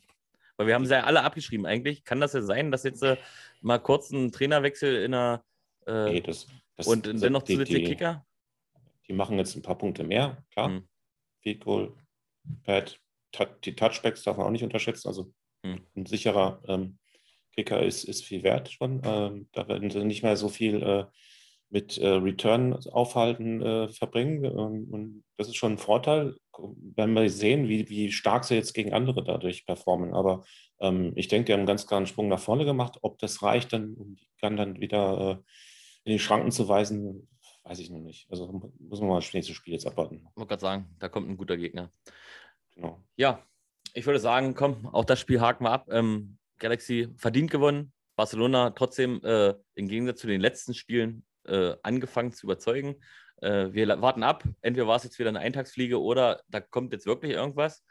Weil 0.57 0.67
wir 0.67 0.73
haben 0.73 0.85
sie 0.87 0.93
ja 0.93 1.03
alle 1.03 1.23
abgeschrieben 1.23 1.67
eigentlich. 1.67 2.03
Kann 2.03 2.19
das 2.19 2.33
ja 2.33 2.41
sein, 2.41 2.71
dass 2.71 2.83
jetzt 2.83 3.03
äh, 3.03 3.17
mal 3.61 3.77
kurz 3.77 4.09
ein 4.09 4.31
Trainerwechsel 4.31 5.03
in 5.03 5.11
der 5.11 5.43
äh, 5.87 6.13
nee, 6.13 6.21
das, 6.21 6.47
das, 6.75 6.87
und 6.87 7.05
das, 7.05 7.21
dennoch 7.21 7.43
zusätzliche 7.43 7.89
Kicker? 7.89 8.25
Die 9.07 9.13
machen 9.13 9.37
jetzt 9.37 9.55
ein 9.55 9.61
paar 9.61 9.77
Punkte 9.77 10.03
mehr, 10.03 10.43
klar. 10.51 10.69
Hm. 10.69 10.87
Field 11.41 11.63
Goal, 11.63 11.93
Pad, 12.63 12.99
die 13.65 13.75
Touchbacks 13.75 14.23
darf 14.23 14.37
man 14.37 14.47
auch 14.47 14.51
nicht 14.51 14.63
unterschätzen. 14.63 15.07
Also 15.07 15.33
hm. 15.65 15.81
ein 15.95 16.05
sicherer 16.05 16.61
ähm, 16.67 16.97
Kicker 17.53 17.83
ist, 17.83 18.03
ist 18.03 18.25
viel 18.25 18.43
wert 18.43 18.71
schon. 18.71 19.01
Ähm, 19.03 19.47
da 19.51 19.67
werden 19.67 19.89
sie 19.89 20.03
nicht 20.03 20.23
mehr 20.23 20.37
so 20.37 20.49
viel 20.49 20.81
äh, 20.81 21.05
mit 21.69 21.97
äh, 21.97 22.07
Return 22.07 22.73
aufhalten 22.91 23.61
äh, 23.61 23.89
verbringen. 23.89 24.43
Ähm, 24.43 24.87
und 24.91 25.23
das 25.37 25.47
ist 25.47 25.55
schon 25.55 25.73
ein 25.73 25.77
Vorteil, 25.79 26.35
wenn 26.95 27.13
wir 27.13 27.29
sehen, 27.29 27.67
wie, 27.67 27.89
wie 27.89 28.11
stark 28.11 28.45
sie 28.45 28.55
jetzt 28.55 28.73
gegen 28.73 28.93
andere 28.93 29.23
dadurch 29.23 29.65
performen. 29.65 30.13
Aber 30.13 30.43
ähm, 30.79 31.13
ich 31.15 31.27
denke, 31.27 31.45
die 31.45 31.53
haben 31.53 31.61
einen 31.61 31.67
ganz 31.67 31.87
klaren 31.87 32.05
Sprung 32.05 32.27
nach 32.27 32.39
vorne 32.39 32.65
gemacht. 32.65 32.99
Ob 33.01 33.17
das 33.19 33.41
reicht, 33.41 33.73
dann, 33.73 34.17
dann, 34.39 34.55
dann 34.55 34.79
wieder 34.79 35.39
äh, 35.39 35.43
in 36.03 36.13
die 36.13 36.19
Schranken 36.19 36.51
zu 36.51 36.67
weisen, 36.67 37.27
weiß 37.63 37.79
ich 37.79 37.89
noch 37.89 37.99
nicht. 37.99 38.29
Also 38.29 38.71
muss 38.79 38.99
man 38.99 39.09
mal 39.09 39.19
das 39.19 39.33
nächste 39.33 39.53
Spiel 39.53 39.73
jetzt 39.73 39.87
abwarten. 39.87 40.27
Ich 40.29 40.37
wollte 40.37 40.49
gerade 40.49 40.61
sagen, 40.61 40.95
da 40.99 41.09
kommt 41.09 41.29
ein 41.29 41.37
guter 41.37 41.57
Gegner. 41.57 41.89
Genau. 42.75 43.03
Ja, 43.15 43.45
ich 43.93 44.05
würde 44.05 44.19
sagen, 44.19 44.55
komm, 44.55 44.87
auch 44.87 45.05
das 45.05 45.19
Spiel 45.19 45.39
haken 45.39 45.65
wir 45.65 45.71
ab. 45.71 45.87
Ähm, 45.91 46.37
Galaxy 46.59 47.09
verdient 47.17 47.51
gewonnen. 47.51 47.93
Barcelona 48.15 48.71
trotzdem 48.71 49.23
äh, 49.23 49.53
im 49.75 49.87
Gegensatz 49.87 50.19
zu 50.19 50.27
den 50.27 50.41
letzten 50.41 50.73
Spielen 50.73 51.25
äh, 51.45 51.75
angefangen 51.83 52.31
zu 52.31 52.45
überzeugen. 52.45 52.95
Äh, 53.37 53.73
wir 53.73 53.87
warten 54.01 54.23
ab. 54.23 54.43
Entweder 54.61 54.87
war 54.87 54.95
es 54.95 55.03
jetzt 55.03 55.19
wieder 55.19 55.29
eine 55.29 55.39
Eintagsfliege 55.39 56.01
oder 56.01 56.41
da 56.47 56.59
kommt 56.59 56.93
jetzt 56.93 57.05
wirklich 57.05 57.33
irgendwas. 57.33 57.83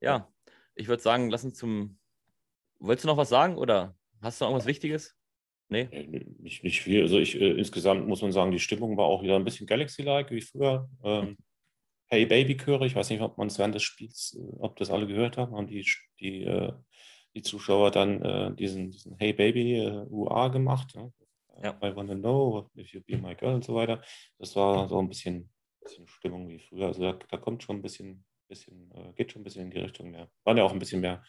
Ja, 0.00 0.32
ich 0.74 0.88
würde 0.88 1.02
sagen, 1.02 1.30
lass 1.30 1.44
uns 1.44 1.56
zum. 1.56 1.98
Wolltest 2.80 3.04
du 3.04 3.08
noch 3.08 3.16
was 3.16 3.28
sagen 3.28 3.56
oder 3.56 3.96
hast 4.22 4.40
du 4.40 4.44
noch 4.44 4.50
irgendwas 4.50 4.68
Wichtiges? 4.68 5.17
Nee? 5.68 5.88
Nicht, 6.38 6.64
nicht 6.64 6.80
viel. 6.80 7.02
Also 7.02 7.18
ich, 7.18 7.38
äh, 7.40 7.50
insgesamt 7.50 8.08
muss 8.08 8.22
man 8.22 8.32
sagen, 8.32 8.52
die 8.52 8.58
Stimmung 8.58 8.96
war 8.96 9.04
auch 9.04 9.22
wieder 9.22 9.36
ein 9.36 9.44
bisschen 9.44 9.66
Galaxy-like 9.66 10.30
wie 10.30 10.40
früher. 10.40 10.88
Ähm, 11.04 11.36
hey 12.06 12.24
Baby 12.24 12.56
Chöre, 12.56 12.86
ich 12.86 12.94
weiß 12.94 13.10
nicht, 13.10 13.20
ob 13.20 13.36
man 13.36 13.48
es 13.48 13.58
während 13.58 13.74
des 13.74 13.82
Spiels, 13.82 14.38
äh, 14.38 14.56
ob 14.60 14.76
das 14.76 14.90
alle 14.90 15.06
gehört 15.06 15.36
haben, 15.36 15.54
haben 15.54 15.66
die, 15.66 15.86
die, 16.20 16.44
äh, 16.44 16.72
die 17.34 17.42
Zuschauer 17.42 17.90
dann 17.90 18.22
äh, 18.22 18.54
diesen, 18.54 18.90
diesen 18.90 19.16
Hey 19.18 19.34
Baby 19.34 19.76
äh, 19.76 20.06
UA 20.08 20.48
gemacht. 20.48 20.94
Ja? 20.94 21.10
ja. 21.62 21.78
I 21.82 21.94
wanna 21.94 22.14
know 22.14 22.70
if 22.74 22.92
you 22.94 23.02
be 23.02 23.18
my 23.18 23.34
girl 23.34 23.54
und 23.54 23.64
so 23.64 23.74
weiter. 23.74 24.02
Das 24.38 24.56
war 24.56 24.88
so 24.88 24.98
ein 24.98 25.08
bisschen, 25.08 25.50
bisschen 25.82 26.08
Stimmung 26.08 26.48
wie 26.48 26.60
früher. 26.60 26.86
Also 26.86 27.02
da, 27.02 27.12
da 27.12 27.36
kommt 27.36 27.62
schon 27.62 27.76
ein 27.76 27.82
bisschen, 27.82 28.24
bisschen 28.48 28.90
äh, 28.92 29.12
geht 29.12 29.32
schon 29.32 29.42
ein 29.42 29.44
bisschen 29.44 29.64
in 29.64 29.70
die 29.70 29.80
Richtung 29.80 30.10
mehr. 30.10 30.30
Waren 30.44 30.56
ja 30.56 30.64
auch 30.64 30.72
ein 30.72 30.78
bisschen 30.78 31.02
mehr, 31.02 31.22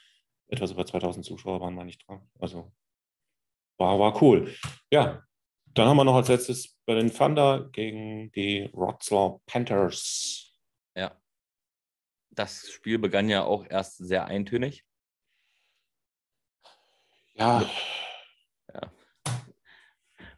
etwas 0.47 0.71
über 0.71 0.85
2000 0.85 1.25
Zuschauer 1.25 1.59
waren 1.59 1.75
wir 1.75 1.83
nicht 1.83 2.07
dran. 2.07 2.21
Also 2.39 2.71
war, 3.79 3.97
war 3.97 4.21
cool. 4.21 4.53
Ja, 4.91 5.23
dann 5.73 5.87
haben 5.87 5.97
wir 5.97 6.03
noch 6.03 6.15
als 6.15 6.27
letztes 6.27 6.77
Berlin 6.85 7.11
Thunder 7.13 7.69
gegen 7.71 8.31
die 8.33 8.69
Wroclaw 8.73 9.39
Panthers. 9.45 10.53
Ja. 10.95 11.17
Das 12.31 12.69
Spiel 12.69 12.99
begann 12.99 13.29
ja 13.29 13.43
auch 13.43 13.65
erst 13.67 13.97
sehr 13.97 14.25
eintönig. 14.25 14.85
Ja. 17.35 17.69
ja. 18.73 18.91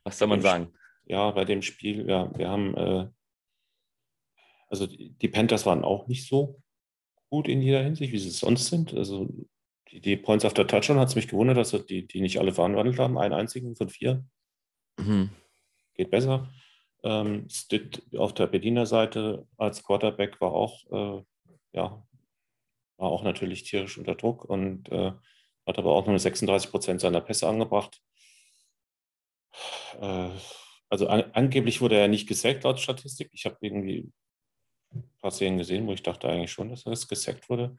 Was 0.03 0.19
soll 0.19 0.27
man 0.27 0.41
sagen? 0.41 0.73
Ja, 1.05 1.31
bei 1.31 1.45
dem 1.45 1.61
Spiel, 1.61 2.07
ja, 2.07 2.31
wir 2.37 2.47
haben, 2.47 2.75
äh, 2.75 3.09
also 4.67 4.85
die 4.87 5.27
Panthers 5.27 5.65
waren 5.65 5.83
auch 5.83 6.07
nicht 6.07 6.27
so 6.27 6.61
gut 7.29 7.47
in 7.47 7.61
jeder 7.61 7.81
Hinsicht, 7.83 8.13
wie 8.13 8.19
sie 8.19 8.29
es 8.29 8.39
sonst 8.39 8.67
sind. 8.67 8.93
Also 8.93 9.27
die, 9.91 9.99
die 9.99 10.17
Points 10.17 10.45
after 10.45 10.65
Touchdown 10.65 10.99
hat 10.99 11.09
es 11.09 11.15
mich 11.15 11.27
gewundert, 11.27 11.57
dass 11.57 11.71
die, 11.85 12.07
die 12.07 12.21
nicht 12.21 12.39
alle 12.39 12.53
verwandelt 12.53 12.99
haben. 12.99 13.17
Einen 13.17 13.33
einzigen 13.33 13.75
von 13.75 13.89
vier. 13.89 14.23
Mhm. 14.97 15.29
Geht 15.95 16.11
besser. 16.11 16.49
Ähm, 17.03 17.49
Stitt 17.49 18.03
auf 18.15 18.33
der 18.33 18.47
Berliner 18.47 18.85
Seite 18.85 19.47
als 19.57 19.83
Quarterback 19.83 20.39
war 20.39 20.51
auch, 20.51 20.79
äh, 20.91 21.23
ja, 21.73 22.07
war 22.97 23.09
auch 23.09 23.23
natürlich 23.23 23.63
tierisch 23.63 23.97
unter 23.97 24.15
Druck 24.15 24.45
und 24.45 24.89
äh, 24.89 25.11
hat 25.65 25.77
aber 25.77 25.91
auch 25.91 26.05
nur 26.05 26.19
36 26.19 26.69
Prozent 26.69 27.01
seiner 27.01 27.21
Pässe 27.21 27.47
angebracht. 27.47 28.01
Äh, 29.99 30.29
also 30.89 31.07
an, 31.07 31.23
angeblich 31.33 31.81
wurde 31.81 31.97
er 31.97 32.07
nicht 32.07 32.27
gesackt 32.27 32.63
laut 32.63 32.79
Statistik. 32.79 33.29
Ich 33.33 33.45
habe 33.45 33.57
irgendwie 33.61 34.11
ein 34.93 35.09
paar 35.21 35.31
Szenen 35.31 35.57
gesehen, 35.57 35.87
wo 35.87 35.93
ich 35.93 36.03
dachte 36.03 36.29
eigentlich 36.29 36.51
schon, 36.51 36.69
dass 36.69 36.85
er 36.85 36.91
gesackt 36.91 37.49
wurde. 37.49 37.77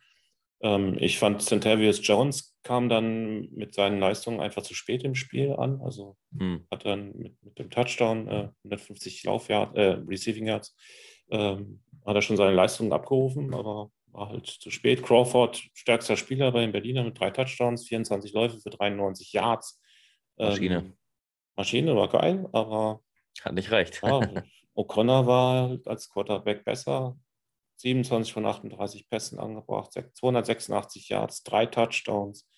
Ähm, 0.62 0.96
ich 0.98 1.18
fand, 1.18 1.42
Centavius 1.42 2.06
Jones 2.06 2.56
kam 2.62 2.88
dann 2.88 3.48
mit 3.50 3.74
seinen 3.74 3.98
Leistungen 3.98 4.40
einfach 4.40 4.62
zu 4.62 4.74
spät 4.74 5.02
im 5.02 5.14
Spiel 5.14 5.52
an. 5.52 5.80
Also 5.82 6.16
hm. 6.36 6.66
hat 6.70 6.84
dann 6.86 7.16
mit, 7.16 7.42
mit 7.42 7.58
dem 7.58 7.70
Touchdown 7.70 8.28
äh, 8.28 8.48
150 8.64 9.24
Laufyard, 9.24 9.76
äh, 9.76 9.98
Receiving 10.06 10.46
Yards, 10.46 10.76
ähm, 11.30 11.82
hat 12.06 12.14
er 12.14 12.22
schon 12.22 12.36
seine 12.36 12.54
Leistungen 12.54 12.92
abgerufen, 12.92 13.54
aber 13.54 13.90
war 14.12 14.28
halt 14.28 14.46
zu 14.46 14.70
spät. 14.70 15.02
Crawford, 15.02 15.62
stärkster 15.74 16.16
Spieler 16.16 16.52
bei 16.52 16.60
den 16.60 16.72
Berliner 16.72 17.02
mit 17.04 17.18
drei 17.18 17.30
Touchdowns, 17.30 17.86
24 17.88 18.32
Läufe 18.32 18.58
für 18.60 18.70
93 18.70 19.32
Yards. 19.32 19.80
Ähm, 20.38 20.48
Maschine. 20.48 20.92
Maschine 21.56 21.96
war 21.96 22.08
geil, 22.08 22.48
aber. 22.52 23.02
Hat 23.42 23.54
nicht 23.54 23.70
recht. 23.70 24.00
Ja, 24.02 24.20
O'Connor 24.74 25.26
war 25.26 25.78
als 25.86 26.10
Quarterback 26.10 26.64
besser, 26.64 27.16
27 27.82 28.32
von 28.32 28.46
38 28.46 29.08
Pässen 29.08 29.38
angebracht, 29.38 29.92
286 29.92 31.08
Yards, 31.08 31.42
drei 31.42 31.66
Touchdowns. 31.66 32.48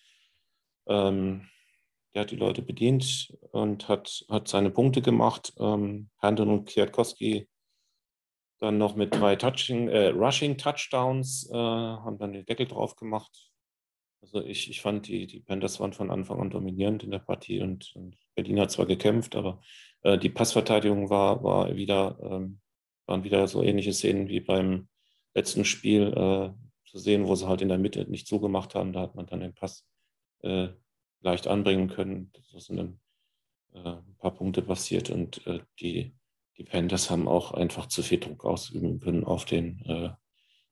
Ähm, 0.86 1.48
der 2.14 2.22
hat 2.22 2.30
die 2.30 2.36
Leute 2.36 2.62
bedient 2.62 3.36
und 3.50 3.88
hat, 3.88 4.24
hat 4.28 4.48
seine 4.48 4.70
Punkte 4.70 5.02
gemacht. 5.02 5.52
Ähm, 5.58 6.10
Herndon 6.20 6.50
und 6.50 6.68
Kwiatkowski 6.68 7.48
dann 8.60 8.78
noch 8.78 8.94
mit 8.96 9.14
drei 9.14 9.36
Touching, 9.36 9.88
äh, 9.88 10.08
Rushing 10.08 10.56
Touchdowns 10.56 11.50
äh, 11.50 11.56
haben 11.56 12.18
dann 12.18 12.32
den 12.32 12.46
Deckel 12.46 12.66
drauf 12.66 12.96
gemacht. 12.96 13.50
Also 14.22 14.42
ich, 14.42 14.70
ich 14.70 14.80
fand, 14.80 15.08
die, 15.08 15.26
die 15.26 15.40
Panthers 15.40 15.80
waren 15.80 15.92
von 15.92 16.10
Anfang 16.10 16.40
an 16.40 16.50
dominierend 16.50 17.02
in 17.02 17.10
der 17.10 17.18
Partie 17.18 17.60
und, 17.60 17.92
und 17.94 18.16
Berlin 18.34 18.60
hat 18.60 18.70
zwar 18.70 18.86
gekämpft, 18.86 19.36
aber 19.36 19.60
äh, 20.02 20.16
die 20.16 20.30
Passverteidigung 20.30 21.10
war, 21.10 21.42
war 21.42 21.74
wieder, 21.76 22.18
ähm, 22.22 22.60
waren 23.06 23.24
wieder 23.24 23.46
so 23.48 23.62
ähnliche 23.62 23.92
Szenen 23.92 24.28
wie 24.28 24.40
beim 24.40 24.88
letzten 25.34 25.64
Spiel 25.64 26.12
äh, 26.12 26.50
zu 26.88 26.98
sehen, 26.98 27.26
wo 27.26 27.34
sie 27.34 27.46
halt 27.46 27.60
in 27.60 27.68
der 27.68 27.78
Mitte 27.78 28.08
nicht 28.08 28.26
zugemacht 28.26 28.74
haben. 28.74 28.92
Da 28.92 29.00
hat 29.00 29.14
man 29.14 29.26
dann 29.26 29.40
den 29.40 29.54
Pass 29.54 29.84
äh, 30.42 30.68
leicht 31.20 31.46
anbringen 31.46 31.88
können. 31.88 32.32
Das 32.52 32.66
sind 32.66 32.76
dann 32.76 33.00
äh, 33.74 33.98
ein 33.98 34.16
paar 34.18 34.34
Punkte 34.34 34.62
passiert 34.62 35.10
und 35.10 35.46
äh, 35.46 35.60
die, 35.80 36.14
die 36.56 36.64
Panthers 36.64 37.10
haben 37.10 37.28
auch 37.28 37.52
einfach 37.52 37.86
zu 37.86 38.02
viel 38.02 38.20
Druck 38.20 38.44
ausüben 38.44 39.00
können 39.00 39.24
auf 39.24 39.44
den 39.44 39.84
äh, 39.86 40.10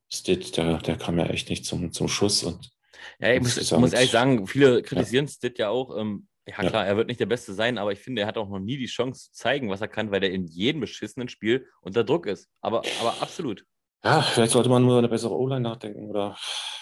Stit. 0.08 0.56
Der, 0.56 0.78
der 0.78 0.96
kam 0.96 1.18
ja 1.18 1.26
echt 1.26 1.50
nicht 1.50 1.64
zum, 1.64 1.92
zum 1.92 2.08
Schuss 2.08 2.44
und 2.44 2.70
ja, 3.18 3.32
ich 3.34 3.40
muss, 3.40 3.56
ich 3.56 3.70
muss 3.72 3.92
ehrlich 3.92 4.10
sagen, 4.10 4.46
viele 4.46 4.82
kritisieren 4.82 5.26
ja. 5.26 5.32
Stitt 5.32 5.58
ja 5.58 5.70
auch. 5.70 5.96
Ähm, 5.96 6.28
ja, 6.46 6.56
klar, 6.56 6.84
ja. 6.84 6.84
er 6.84 6.96
wird 6.96 7.08
nicht 7.08 7.20
der 7.20 7.26
Beste 7.26 7.54
sein, 7.54 7.78
aber 7.78 7.92
ich 7.92 8.00
finde, 8.00 8.22
er 8.22 8.28
hat 8.28 8.36
auch 8.36 8.48
noch 8.48 8.58
nie 8.58 8.76
die 8.76 8.86
Chance 8.86 9.26
zu 9.26 9.32
zeigen, 9.32 9.70
was 9.70 9.80
er 9.80 9.88
kann, 9.88 10.10
weil 10.10 10.22
er 10.22 10.30
in 10.30 10.46
jedem 10.46 10.80
beschissenen 10.80 11.28
Spiel 11.28 11.68
unter 11.80 12.04
Druck 12.04 12.26
ist. 12.26 12.48
Aber, 12.60 12.82
aber 13.00 13.20
absolut. 13.20 13.64
Ja, 14.04 14.20
vielleicht 14.20 14.52
sollte 14.52 14.68
man 14.68 14.84
nur 14.84 14.98
eine 14.98 15.08
bessere 15.08 15.38
O-Line 15.38 15.60
nachdenken 15.60 16.10
oder 16.10 16.36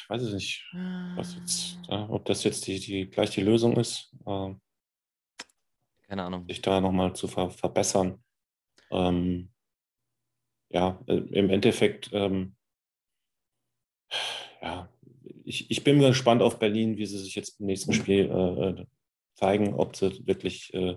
weiß 0.09 0.23
ich 0.23 0.33
nicht, 0.33 0.67
was 1.17 1.35
jetzt, 1.37 1.79
ja, 1.89 2.09
ob 2.09 2.25
das 2.25 2.45
jetzt 2.45 2.67
die, 2.67 2.81
die, 2.81 3.11
gleich 3.11 3.31
die 3.31 3.43
Lösung 3.43 3.77
ist. 3.77 4.15
Ähm, 4.27 4.61
Keine 6.09 6.25
Ahnung. 6.25 6.47
Sich 6.49 6.63
da 6.63 6.81
nochmal 6.81 7.15
zu 7.15 7.29
ver 7.29 7.51
verbessern. 7.51 8.25
Ähm, 8.91 9.53
ja, 10.71 10.99
äh, 11.07 11.17
im 11.17 11.51
Endeffekt, 11.51 12.11
ähm, 12.13 12.57
ja, 14.63 14.89
ich, 15.45 15.71
ich 15.71 15.85
bin 15.85 16.01
gespannt 16.01 16.41
auf 16.41 16.59
Berlin, 16.59 16.97
wie 16.97 17.07
sie 17.07 17.19
sich 17.19 17.35
jetzt 17.35 17.61
im 17.61 17.67
nächsten 17.67 17.93
Spiel 17.93 18.31
äh, 18.31 18.81
äh 18.81 18.87
zeigen, 19.35 19.75
ob 19.75 19.97
sie 19.97 20.27
wirklich, 20.27 20.73
äh, 20.75 20.97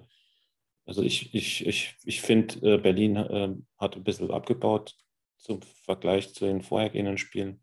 also 0.86 1.02
ich, 1.02 1.34
ich, 1.34 1.66
ich, 1.66 1.96
ich 2.04 2.22
finde, 2.22 2.76
äh, 2.76 2.78
Berlin 2.78 3.16
äh, 3.16 3.56
hat 3.78 3.96
ein 3.96 4.04
bisschen 4.04 4.32
abgebaut 4.32 4.96
zum 5.44 5.62
Vergleich 5.62 6.34
zu 6.34 6.46
den 6.46 6.62
vorhergehenden 6.62 7.18
Spielen. 7.18 7.62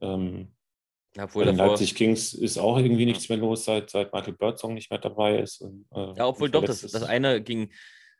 Ähm, 0.00 0.52
obwohl 1.18 1.44
bei 1.44 1.50
den 1.50 1.58
Leipzig 1.58 1.94
Kings 1.94 2.34
ist 2.34 2.58
auch 2.58 2.78
irgendwie 2.78 3.06
nichts 3.06 3.28
mehr 3.28 3.38
los, 3.38 3.64
seit, 3.64 3.90
seit 3.90 4.12
Michael 4.12 4.34
Birdsong 4.34 4.74
nicht 4.74 4.90
mehr 4.90 4.98
dabei 4.98 5.38
ist. 5.38 5.60
Und, 5.60 5.86
äh, 5.94 6.12
ja, 6.16 6.26
obwohl 6.26 6.50
doch, 6.50 6.64
das, 6.64 6.80
das 6.82 7.02
eine 7.02 7.42
ging, 7.42 7.70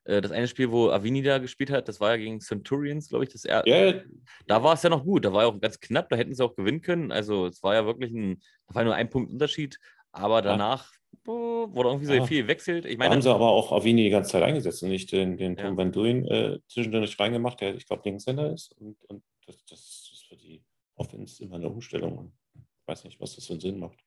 äh, 0.04 0.20
das 0.20 0.30
eine 0.30 0.48
Spiel, 0.48 0.70
wo 0.70 0.90
Avini 0.90 1.22
da 1.22 1.38
gespielt 1.38 1.70
hat, 1.70 1.88
das 1.88 2.00
war 2.00 2.10
ja 2.10 2.16
gegen 2.16 2.40
Centurions, 2.40 3.08
glaube 3.08 3.24
ich. 3.24 3.30
Das 3.32 3.44
er 3.44 3.66
yeah. 3.66 4.02
Da 4.46 4.62
war 4.62 4.74
es 4.74 4.82
ja 4.82 4.90
noch 4.90 5.04
gut, 5.04 5.24
da 5.24 5.32
war 5.32 5.42
ja 5.42 5.48
auch 5.48 5.60
ganz 5.60 5.80
knapp, 5.80 6.08
da 6.08 6.16
hätten 6.16 6.34
sie 6.34 6.44
auch 6.44 6.54
gewinnen 6.54 6.80
können. 6.80 7.12
Also 7.12 7.46
es 7.46 7.62
war 7.62 7.74
ja 7.74 7.84
wirklich 7.84 8.12
ein, 8.12 8.40
da 8.68 8.74
war 8.74 8.84
nur 8.84 8.94
ein 8.94 9.10
Punkt 9.10 9.30
Unterschied. 9.30 9.78
Aber 10.16 10.42
danach 10.42 10.92
ja. 11.12 11.32
wurde 11.32 11.88
irgendwie 11.88 12.06
so 12.06 12.14
ja. 12.14 12.26
viel 12.26 12.42
gewechselt. 12.42 12.84
Ich 12.84 12.98
meine, 12.98 13.14
haben 13.14 13.22
sie 13.22 13.32
aber 13.32 13.48
auch 13.48 13.72
Avini 13.72 14.04
die 14.04 14.10
ganze 14.10 14.32
Zeit 14.32 14.42
eingesetzt 14.42 14.82
und 14.82 14.88
nicht 14.88 15.12
den, 15.12 15.36
den 15.36 15.56
Tom 15.56 15.76
Van 15.76 15.92
Duyn 15.92 16.26
äh, 16.26 16.58
zwischendurch 16.68 17.18
reingemacht, 17.18 17.60
der, 17.60 17.74
ich 17.74 17.86
glaube, 17.86 18.02
Linkshänder 18.04 18.52
ist. 18.52 18.72
Und, 18.78 19.02
und 19.04 19.22
das, 19.46 19.64
das, 19.66 19.80
ist 20.12 20.26
für 20.28 20.36
die 20.36 20.64
Offense 20.94 21.42
immer 21.42 21.56
eine 21.56 21.68
Umstellung. 21.68 22.32
Ich 22.54 22.88
weiß 22.88 23.04
nicht, 23.04 23.20
was 23.20 23.36
das 23.36 23.46
für 23.46 23.54
einen 23.54 23.60
Sinn 23.60 23.78
macht. 23.78 23.98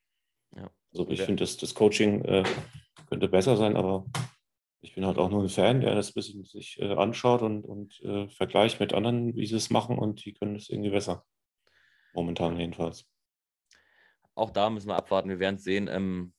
Ja. 0.56 0.70
Also 0.92 1.08
ich 1.10 1.22
finde, 1.22 1.44
das, 1.44 1.58
das 1.58 1.76
Coaching 1.76 2.24
äh, 2.26 2.44
könnte 3.08 3.28
besser 3.28 3.56
sein, 3.56 3.78
aber 3.78 4.06
ich 4.82 4.96
bin 4.96 5.06
halt 5.06 5.18
auch 5.18 5.30
nur 5.30 5.44
ein 5.44 5.50
Fan, 5.50 5.82
der 5.82 5.94
das 5.96 6.10
ein 6.10 6.14
bisschen 6.16 6.44
sich 6.46 6.80
äh, 6.80 6.94
anschaut 6.94 7.42
und, 7.42 7.66
und 7.66 8.02
äh, 8.02 8.28
vergleicht 8.30 8.80
mit 8.80 8.94
anderen, 8.94 9.36
wie 9.36 9.46
sie 9.46 9.56
es 9.56 9.70
machen 9.70 10.00
und 10.00 10.26
die 10.26 10.34
können 10.34 10.56
es 10.56 10.70
irgendwie 10.70 10.90
besser. 10.90 11.26
Momentan 12.14 12.58
jedenfalls. 12.60 13.06
Auch 14.40 14.52
da 14.52 14.70
müssen 14.70 14.88
wir 14.88 14.96
abwarten, 14.96 15.30
wir 15.30 15.40
werden 15.40 15.56
es 15.56 15.64
sehen. 15.64 15.90
Ähm, 15.92 16.34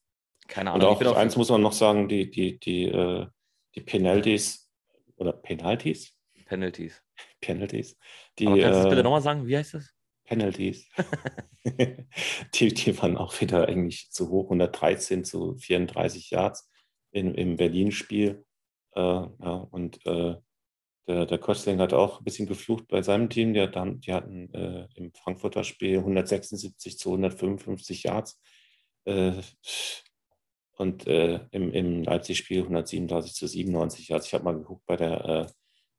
keine 0.49 0.73
Ahnung. 0.73 0.97
Und 0.97 1.07
auch 1.07 1.17
eins 1.17 1.37
muss 1.37 1.51
man 1.51 1.63
noch 1.63 1.73
sagen, 1.73 2.09
die, 2.09 2.31
die, 2.31 2.59
die, 2.59 2.85
äh, 2.87 3.27
die 3.75 3.81
Penalties 3.81 4.71
oder 5.17 5.33
Penalties? 5.33 6.13
Penalties. 6.47 7.03
Penalties. 7.41 7.97
Die, 8.39 8.47
Aber 8.47 8.59
kannst 8.59 8.71
du 8.71 8.83
das 8.83 8.89
bitte 8.89 9.01
äh, 9.01 9.05
nochmal 9.05 9.23
sagen? 9.23 9.47
Wie 9.47 9.57
heißt 9.57 9.75
das? 9.75 9.95
Penalties. 10.25 10.89
die, 11.65 12.75
die 12.75 13.03
waren 13.03 13.17
auch 13.17 13.39
wieder 13.41 13.69
eigentlich 13.69 14.11
zu 14.11 14.31
hoch, 14.31 14.45
113 14.45 15.25
zu 15.25 15.57
34 15.57 16.31
Yards 16.31 16.71
in, 17.13 17.35
im 17.35 17.57
Berlin-Spiel. 17.57 18.45
Äh, 18.95 19.01
ja, 19.01 19.69
und 19.71 20.05
äh, 20.07 20.37
der, 21.07 21.27
der 21.27 21.39
Kostling 21.39 21.79
hat 21.79 21.93
auch 21.93 22.21
ein 22.21 22.25
bisschen 22.25 22.47
geflucht 22.47 22.89
bei 22.89 23.03
seinem 23.03 23.29
Team. 23.29 23.55
Die, 23.55 23.67
die 24.01 24.13
hatten 24.13 24.53
äh, 24.55 24.87
im 24.95 25.13
Frankfurter 25.13 25.65
Spiel 25.65 25.99
176 25.99 26.99
zu 26.99 27.11
155 27.11 28.05
Yards. 28.05 28.41
Äh, 29.05 29.33
und 30.77 31.07
äh, 31.07 31.41
im, 31.51 31.73
im 31.73 32.05
Leipzig-Spiel 32.05 32.63
137 32.63 33.35
zu 33.35 33.47
97 33.47 34.09
Yards. 34.09 34.27
Ich 34.27 34.35
habe 34.35 34.45
mal 34.45 34.57
geguckt 34.57 34.87
bei 34.87 34.97
der 34.97 35.25
äh, 35.25 35.47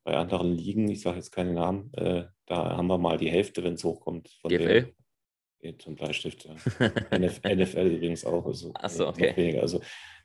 bei 0.04 0.16
anderen 0.16 0.56
Ligen, 0.56 0.88
ich 0.88 1.00
sage 1.00 1.18
jetzt 1.18 1.30
keine 1.30 1.52
Namen, 1.52 1.92
da 1.92 2.76
haben 2.76 2.88
wir 2.88 2.98
mal 2.98 3.18
die 3.18 3.30
Hälfte, 3.30 3.62
wenn 3.62 3.74
es 3.74 3.84
hochkommt. 3.84 4.30
Von 4.40 4.50
DFL? 4.50 4.92
Dem, 5.62 5.78
zum 5.78 5.94
Bleistift. 5.94 6.44
Ja. 6.44 6.54
NFL 7.18 7.86
übrigens 7.86 8.24
auch. 8.24 8.44
Also, 8.44 8.72
Achso, 8.74 9.08
okay. 9.08 9.32
Weniger. 9.36 9.62
Also 9.62 9.80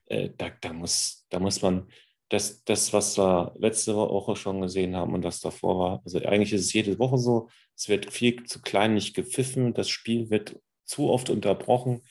äh, 0.07 0.29
da, 0.35 0.49
da, 0.49 0.73
muss, 0.73 1.25
da 1.29 1.39
muss 1.39 1.61
man 1.61 1.87
das, 2.29 2.63
das, 2.65 2.91
was 2.93 3.17
wir 3.17 3.53
letzte 3.57 3.95
Woche 3.95 4.35
schon 4.35 4.61
gesehen 4.61 4.95
haben 4.95 5.13
und 5.13 5.21
das 5.21 5.39
davor 5.39 5.79
war, 5.79 6.01
also 6.03 6.19
eigentlich 6.19 6.53
ist 6.53 6.61
es 6.61 6.73
jede 6.73 6.99
Woche 6.99 7.17
so, 7.17 7.49
es 7.75 7.87
wird 7.87 8.11
viel 8.11 8.43
zu 8.43 8.61
kleinlich 8.61 9.13
gepfiffen, 9.13 9.73
das 9.73 9.89
Spiel 9.89 10.29
wird 10.29 10.59
zu 10.83 11.09
oft 11.09 11.29
unterbrochen, 11.29 12.01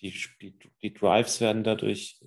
die, 0.00 0.14
die, 0.82 0.94
Drives 0.94 1.40
werden 1.42 1.62
dadurch 1.62 2.18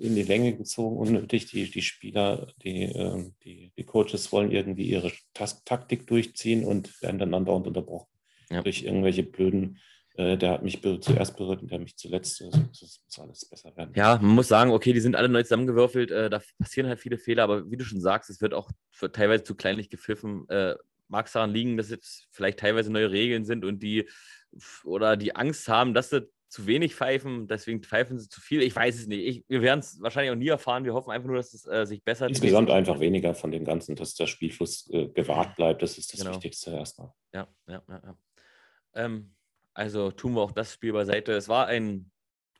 in 0.00 0.14
die 0.14 0.22
Länge 0.22 0.54
gezogen, 0.54 0.98
unnötig, 0.98 1.46
die, 1.46 1.70
die 1.70 1.80
Spieler, 1.80 2.52
die, 2.62 2.82
äh, 2.82 3.30
die, 3.42 3.72
die 3.76 3.84
Coaches 3.84 4.32
wollen 4.32 4.52
irgendwie 4.52 4.84
ihre 4.84 5.12
Taktik 5.32 6.06
durchziehen 6.06 6.64
und 6.64 7.00
werden 7.00 7.18
dann 7.18 7.32
andauernd 7.32 7.66
unterbrochen 7.66 8.08
ja. 8.50 8.62
durch 8.62 8.82
irgendwelche 8.82 9.22
blöden 9.22 9.78
der 10.16 10.50
hat 10.50 10.62
mich 10.62 10.80
zuerst 10.82 11.36
berührt 11.36 11.62
und 11.62 11.70
der 11.70 11.78
mich 11.78 11.96
zuletzt. 11.96 12.42
Also 12.42 12.58
das 12.68 13.00
muss 13.04 13.18
alles 13.18 13.44
besser 13.48 13.76
werden. 13.76 13.92
Ja, 13.94 14.18
man 14.20 14.34
muss 14.34 14.48
sagen, 14.48 14.70
okay, 14.70 14.92
die 14.92 15.00
sind 15.00 15.16
alle 15.16 15.28
neu 15.28 15.42
zusammengewürfelt. 15.42 16.10
Äh, 16.10 16.28
da 16.28 16.40
passieren 16.58 16.88
halt 16.88 17.00
viele 17.00 17.18
Fehler, 17.18 17.44
aber 17.44 17.70
wie 17.70 17.76
du 17.76 17.84
schon 17.84 18.00
sagst, 18.00 18.28
es 18.28 18.40
wird 18.40 18.54
auch 18.54 18.70
teilweise 19.12 19.44
zu 19.44 19.54
kleinlich 19.54 19.90
gepfiffen. 19.90 20.48
Äh, 20.48 20.74
Mag 21.08 21.26
es 21.26 21.32
daran 21.32 21.52
liegen, 21.52 21.76
dass 21.76 21.90
jetzt 21.90 22.26
vielleicht 22.30 22.58
teilweise 22.58 22.90
neue 22.90 23.10
Regeln 23.10 23.44
sind 23.44 23.66
und 23.66 23.82
die 23.82 24.08
oder 24.82 25.18
die 25.18 25.36
Angst 25.36 25.68
haben, 25.68 25.92
dass 25.92 26.08
sie 26.08 26.26
zu 26.48 26.66
wenig 26.66 26.94
pfeifen, 26.94 27.48
deswegen 27.48 27.82
pfeifen 27.82 28.18
sie 28.18 28.28
zu 28.28 28.40
viel. 28.40 28.62
Ich 28.62 28.76
weiß 28.76 28.94
es 28.98 29.06
nicht. 29.06 29.26
Ich, 29.26 29.44
wir 29.48 29.62
werden 29.62 29.80
es 29.80 30.00
wahrscheinlich 30.00 30.32
auch 30.32 30.36
nie 30.36 30.48
erfahren. 30.48 30.84
Wir 30.84 30.92
hoffen 30.92 31.10
einfach 31.10 31.28
nur, 31.28 31.36
dass 31.36 31.54
es 31.54 31.66
äh, 31.66 31.86
sich 31.86 32.02
bessert. 32.02 32.28
Insgesamt 32.28 32.70
einfach 32.70 33.00
weniger 33.00 33.34
von 33.34 33.50
dem 33.50 33.64
Ganzen, 33.64 33.96
dass 33.96 34.14
der 34.14 34.26
Spielfluss 34.26 34.88
äh, 34.90 35.08
gewahrt 35.08 35.56
bleibt. 35.56 35.82
Das 35.82 35.96
ist 35.96 36.12
das 36.12 36.20
genau. 36.20 36.34
Wichtigste 36.34 36.70
erstmal. 36.72 37.12
Ja, 37.32 37.48
ja, 37.66 37.82
ja. 37.88 38.02
ja. 38.04 38.16
Ähm, 38.94 39.34
also 39.74 40.10
tun 40.10 40.34
wir 40.34 40.40
auch 40.40 40.52
das 40.52 40.74
Spiel 40.74 40.92
beiseite. 40.92 41.32
Es 41.32 41.48
war 41.48 41.66
ein 41.66 42.10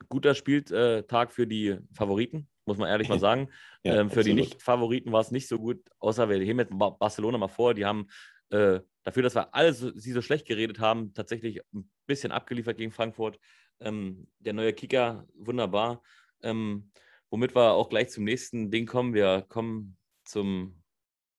guter 0.09 0.35
Spieltag 0.35 1.31
für 1.31 1.47
die 1.47 1.77
Favoriten, 1.93 2.49
muss 2.65 2.77
man 2.77 2.89
ehrlich 2.89 3.09
mal 3.09 3.19
sagen. 3.19 3.49
Ja, 3.83 4.01
ähm, 4.01 4.09
für 4.09 4.23
die 4.23 4.33
Nicht-Favoriten 4.33 5.11
war 5.11 5.21
es 5.21 5.31
nicht 5.31 5.47
so 5.47 5.59
gut, 5.59 5.81
außer 5.99 6.29
wir 6.29 6.37
heben 6.37 6.59
jetzt 6.59 6.73
Barcelona 6.77 7.37
mal 7.37 7.47
vor. 7.47 7.73
Die 7.73 7.85
haben 7.85 8.07
äh, 8.49 8.79
dafür, 9.03 9.23
dass 9.23 9.35
wir 9.35 9.53
alle 9.53 9.73
so, 9.73 9.91
sie 9.95 10.11
so 10.11 10.21
schlecht 10.21 10.47
geredet 10.47 10.79
haben, 10.79 11.13
tatsächlich 11.13 11.61
ein 11.73 11.89
bisschen 12.05 12.31
abgeliefert 12.31 12.77
gegen 12.77 12.91
Frankfurt. 12.91 13.39
Ähm, 13.79 14.27
der 14.39 14.53
neue 14.53 14.73
Kicker, 14.73 15.27
wunderbar. 15.33 16.01
Ähm, 16.41 16.91
womit 17.29 17.55
wir 17.55 17.73
auch 17.73 17.89
gleich 17.89 18.09
zum 18.09 18.23
nächsten 18.23 18.69
Ding 18.69 18.85
kommen. 18.85 19.13
Wir 19.13 19.45
kommen 19.47 19.97
zum, 20.23 20.81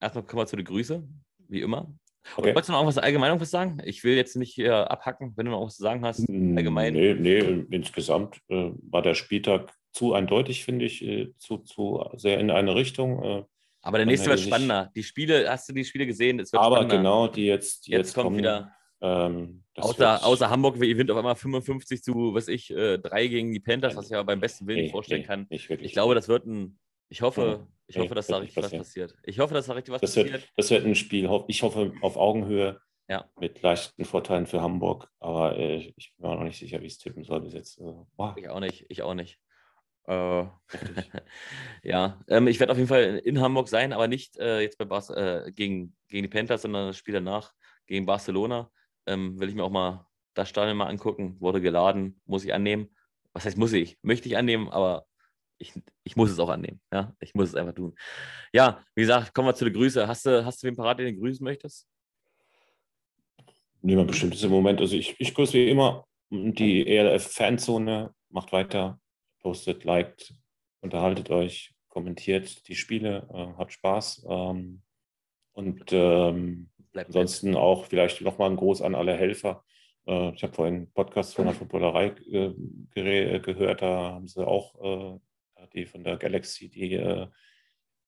erstmal 0.01 0.25
kommen 0.25 0.43
wir 0.43 0.47
zu 0.47 0.57
den 0.57 0.65
Grüßen, 0.65 1.25
wie 1.49 1.61
immer. 1.61 1.95
Okay. 2.37 2.55
Wolltest 2.55 2.69
du 2.69 2.73
noch 2.73 2.87
was 2.87 2.99
allgemein 2.99 3.39
was 3.39 3.51
sagen? 3.51 3.79
Ich 3.85 4.03
will 4.03 4.17
jetzt 4.17 4.37
nicht 4.37 4.59
äh, 4.59 4.71
abhacken, 4.71 5.33
wenn 5.37 5.47
du 5.47 5.53
noch 5.53 5.67
was 5.67 5.77
zu 5.77 5.83
sagen 5.83 6.05
hast. 6.05 6.21
Allgemein. 6.29 6.95
Nee, 6.95 7.15
nee 7.15 7.65
insgesamt 7.71 8.39
äh, 8.49 8.71
war 8.91 9.03
der 9.03 9.15
Spieltag 9.15 9.73
zu 9.93 10.15
eindeutig, 10.15 10.65
finde 10.65 10.87
ich, 10.87 11.05
äh, 11.05 11.33
zu, 11.39 11.59
zu 11.59 12.05
sehr 12.17 12.41
in 12.41 12.51
eine 12.51 12.75
Richtung. 12.75 13.23
Äh, 13.23 13.45
aber 13.83 13.99
der 13.99 14.07
nächste 14.07 14.31
wird 14.31 14.41
spannender. 14.41 14.91
Die 14.95 15.03
Spiele, 15.03 15.49
hast 15.49 15.69
du 15.69 15.75
die 15.75 15.85
Spiele 15.85 16.07
gesehen? 16.07 16.41
aber 16.53 16.77
spannender. 16.77 16.97
genau, 16.97 17.29
die 17.29 17.47
jetzt, 17.47 17.87
die 17.87 17.93
jetzt, 17.93 18.07
jetzt 18.09 18.15
kommt 18.15 18.27
kommen, 18.27 18.39
wieder. 18.39 18.73
Ähm, 19.03 19.63
außer, 19.77 20.25
außer 20.25 20.49
Hamburg 20.49 20.81
gewinnt 20.81 21.11
auf 21.11 21.19
einmal 21.19 21.37
55 21.37 22.03
zu, 22.03 22.33
was 22.33 22.49
ich, 22.49 22.71
äh, 22.71 22.99
3 22.99 23.27
gegen 23.27 23.53
die 23.53 23.61
Panthers, 23.61 23.95
was 23.97 24.07
ich 24.07 24.15
aber 24.15 24.25
beim 24.25 24.41
besten 24.41 24.67
Willen 24.67 24.87
nee, 24.87 24.91
vorstellen 24.91 25.21
nee, 25.21 25.27
kann. 25.27 25.47
Ich 25.51 25.93
glaube, 25.93 26.15
das 26.15 26.29
wird 26.29 26.47
ein, 26.47 26.79
ich 27.11 27.21
hoffe, 27.21 27.67
ich 27.87 27.99
hoffe, 27.99 28.15
dass 28.15 28.27
da 28.27 28.39
richtig 28.39 28.63
was 28.63 28.71
passiert. 28.71 29.15
Ich 29.23 29.39
hoffe, 29.39 29.55
dass 29.55 29.67
da 29.67 29.75
richtig 29.75 29.93
was 29.93 30.01
das 30.01 30.15
passiert. 30.15 30.33
Wird, 30.33 30.53
das 30.57 30.71
wird 30.71 30.87
ein 30.87 30.95
Spiel, 30.95 31.29
ich 31.49 31.63
hoffe, 31.63 31.93
auf 32.01 32.17
Augenhöhe. 32.17 32.81
Ja. 33.09 33.29
Mit 33.39 33.61
leichten 33.61 34.05
Vorteilen 34.07 34.47
für 34.47 34.63
Hamburg. 34.63 35.11
Aber 35.21 35.59
äh, 35.59 35.77
ich 35.77 36.15
bin 36.17 36.31
mir 36.31 36.37
noch 36.37 36.45
nicht 36.45 36.59
sicher, 36.59 36.81
wie 36.81 36.87
es 36.87 36.97
tippen 36.97 37.23
soll 37.25 37.43
bis 37.43 37.53
jetzt. 37.53 37.79
Also, 37.79 38.07
Ich 38.37 38.49
auch 38.49 38.61
nicht. 38.61 38.87
Ich 38.89 39.03
auch 39.03 39.13
nicht. 39.13 39.39
Äh, 40.07 40.45
ja, 41.83 42.21
ähm, 42.29 42.47
ich 42.47 42.61
werde 42.61 42.73
auf 42.73 42.79
jeden 42.79 42.89
Fall 42.89 43.21
in 43.25 43.41
Hamburg 43.41 43.69
sein, 43.69 43.93
aber 43.93 44.09
nicht 44.09 44.39
äh, 44.39 44.61
jetzt 44.61 44.79
bei 44.79 44.85
Bar 44.85 45.09
äh, 45.11 45.53
gegen, 45.53 45.97
gegen 46.09 46.23
die 46.23 46.29
Panthers, 46.29 46.63
sondern 46.63 46.89
das 46.89 46.97
Spiel 46.97 47.15
danach 47.15 47.53
gegen 47.87 48.07
Barcelona. 48.07 48.71
Ähm, 49.07 49.39
will 49.39 49.49
ich 49.51 49.55
mir 49.55 49.65
auch 49.65 49.71
mal 49.71 50.07
das 50.33 50.49
Stadion 50.49 50.77
mal 50.77 50.87
angucken. 50.87 51.37
Wurde 51.41 51.61
geladen, 51.61 52.21
muss 52.25 52.45
ich 52.45 52.55
annehmen. 52.55 52.89
Was 53.33 53.45
heißt 53.45 53.59
muss 53.59 53.73
ich? 53.73 53.99
Möchte 54.03 54.29
ich 54.29 54.37
annehmen, 54.37 54.69
aber 54.69 55.07
ich, 55.59 55.73
ich 56.03 56.17
muss 56.17 56.31
es 56.31 56.39
auch 56.39 56.49
annehmen. 56.49 56.81
Ja, 56.93 57.15
ich 57.21 57.35
muss 57.35 57.51
es 57.51 57.55
einfach 57.55 57.75
tun. 57.75 57.95
Ja, 58.53 58.85
wie 58.95 59.03
gesagt, 59.03 59.35
kommen 59.35 59.49
wir 59.49 59.55
zu 59.55 59.65
den 59.65 59.75
Grüßen. 59.75 60.07
Hast 60.07 60.27
du, 60.27 60.45
hast 60.45 60.63
du 60.63 60.67
wen 60.67 60.77
parat, 60.77 60.99
den 60.99 61.15
du 61.15 61.21
grüßen 61.21 61.45
möchtest? 61.45 61.89
Niemand 63.83 64.09
bestimmt 64.09 64.35
ist 64.35 64.45
im 64.45 64.51
Moment. 64.51 64.81
Also 64.81 64.97
ich, 64.97 65.15
ich 65.19 65.35
grüße 65.35 65.55
wie 65.55 65.71
immer 65.71 66.07
die 66.31 66.87
ELF-Fanzone. 66.87 68.15
Macht 68.31 68.53
weiter, 68.53 68.99
postet, 69.41 69.85
liked, 69.85 70.35
unterhaltet 70.81 71.31
euch, 71.31 71.73
kommentiert 71.89 72.67
die 72.67 72.75
Spiele, 72.75 73.29
äh, 73.33 73.59
habt 73.59 73.73
Spaß. 73.73 74.27
Ähm, 74.29 74.83
und 75.53 75.85
ähm, 75.93 76.71
ansonsten 76.95 77.55
auch 77.55 77.85
vielleicht 77.85 78.21
nochmal 78.23 78.51
ein 78.51 78.57
Gruß 78.57 78.83
an 78.83 78.95
alle 78.95 79.15
Helfer. 79.15 79.65
Äh, 80.07 80.35
ich 80.35 80.43
habe 80.43 80.53
vorhin 80.53 80.75
einen 80.75 80.93
Podcast 80.93 81.35
von 81.35 81.45
der 81.45 81.55
Footballerei 81.55 82.15
äh, 82.33 83.39
gehört, 83.41 83.83
da 83.83 84.15
haben 84.15 84.27
sie 84.27 84.45
auch 84.45 85.15
äh, 85.15 85.19
die 85.73 85.87
von 85.87 86.05
der 86.05 86.17
Galaxy, 86.17 86.69
die, 86.69 86.95
äh, 86.95 87.27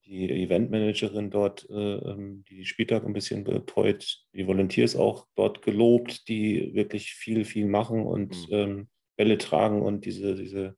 die 0.04 0.30
Eventmanagerin 0.30 1.30
dort, 1.30 1.68
äh, 1.68 1.74
ähm, 1.96 2.44
die 2.48 2.64
Spieltag 2.64 3.04
ein 3.04 3.12
bisschen 3.12 3.44
betreut, 3.44 4.24
die 4.32 4.46
Volunteers 4.46 4.96
auch 4.96 5.26
dort 5.34 5.62
gelobt, 5.62 6.28
die 6.28 6.74
wirklich 6.74 7.12
viel, 7.14 7.44
viel 7.44 7.66
machen 7.66 8.06
und 8.06 8.48
mhm. 8.48 8.54
ähm, 8.54 8.88
Bälle 9.16 9.38
tragen 9.38 9.82
und 9.82 10.04
diese, 10.04 10.36
diese 10.36 10.76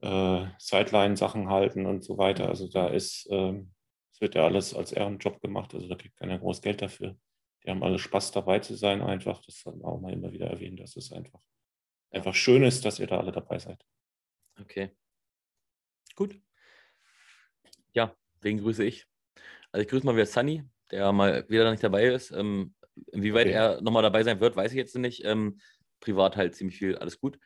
äh, 0.00 0.46
Sideline-Sachen 0.58 1.48
halten 1.48 1.86
und 1.86 2.04
so 2.04 2.18
weiter. 2.18 2.48
Also 2.48 2.68
da 2.68 2.88
ist, 2.88 3.28
ähm, 3.30 3.72
es 4.12 4.20
wird 4.20 4.34
ja 4.34 4.44
alles 4.44 4.74
als 4.74 4.92
Ehrenjob 4.92 5.40
gemacht, 5.40 5.74
also 5.74 5.88
da 5.88 5.94
kriegt 5.94 6.16
keiner 6.16 6.38
groß 6.38 6.60
Geld 6.60 6.82
dafür. 6.82 7.16
Die 7.64 7.70
haben 7.70 7.82
alle 7.82 7.98
Spaß 7.98 8.32
dabei 8.32 8.58
zu 8.58 8.74
sein, 8.74 9.00
einfach. 9.00 9.40
Das 9.46 9.60
soll 9.60 9.76
man 9.76 9.84
auch 9.84 10.00
mal 10.00 10.12
immer 10.12 10.32
wieder 10.32 10.48
erwähnen, 10.48 10.76
dass 10.76 10.96
es 10.96 11.12
einfach, 11.12 11.40
einfach 12.10 12.34
schön 12.34 12.64
ist, 12.64 12.84
dass 12.84 12.98
ihr 12.98 13.06
da 13.06 13.18
alle 13.18 13.32
dabei 13.32 13.58
seid. 13.58 13.84
Okay. 14.60 14.90
Gut. 16.16 16.38
Ja, 17.92 18.14
wen 18.40 18.58
grüße 18.58 18.84
ich? 18.84 19.06
Also 19.70 19.82
ich 19.82 19.88
grüße 19.88 20.04
mal 20.04 20.14
wieder 20.14 20.26
Sunny, 20.26 20.64
der 20.90 21.12
mal 21.12 21.48
wieder 21.48 21.70
nicht 21.70 21.82
dabei 21.82 22.06
ist. 22.06 22.30
Ähm, 22.30 22.74
inwieweit 23.12 23.46
okay. 23.46 23.54
er 23.54 23.80
nochmal 23.80 24.02
dabei 24.02 24.22
sein 24.22 24.40
wird, 24.40 24.56
weiß 24.56 24.72
ich 24.72 24.76
jetzt 24.76 24.96
nicht. 24.96 25.24
Ähm, 25.24 25.58
privat 26.00 26.36
halt 26.36 26.54
ziemlich 26.54 26.76
viel, 26.76 26.96
alles 26.96 27.18
gut. 27.18 27.38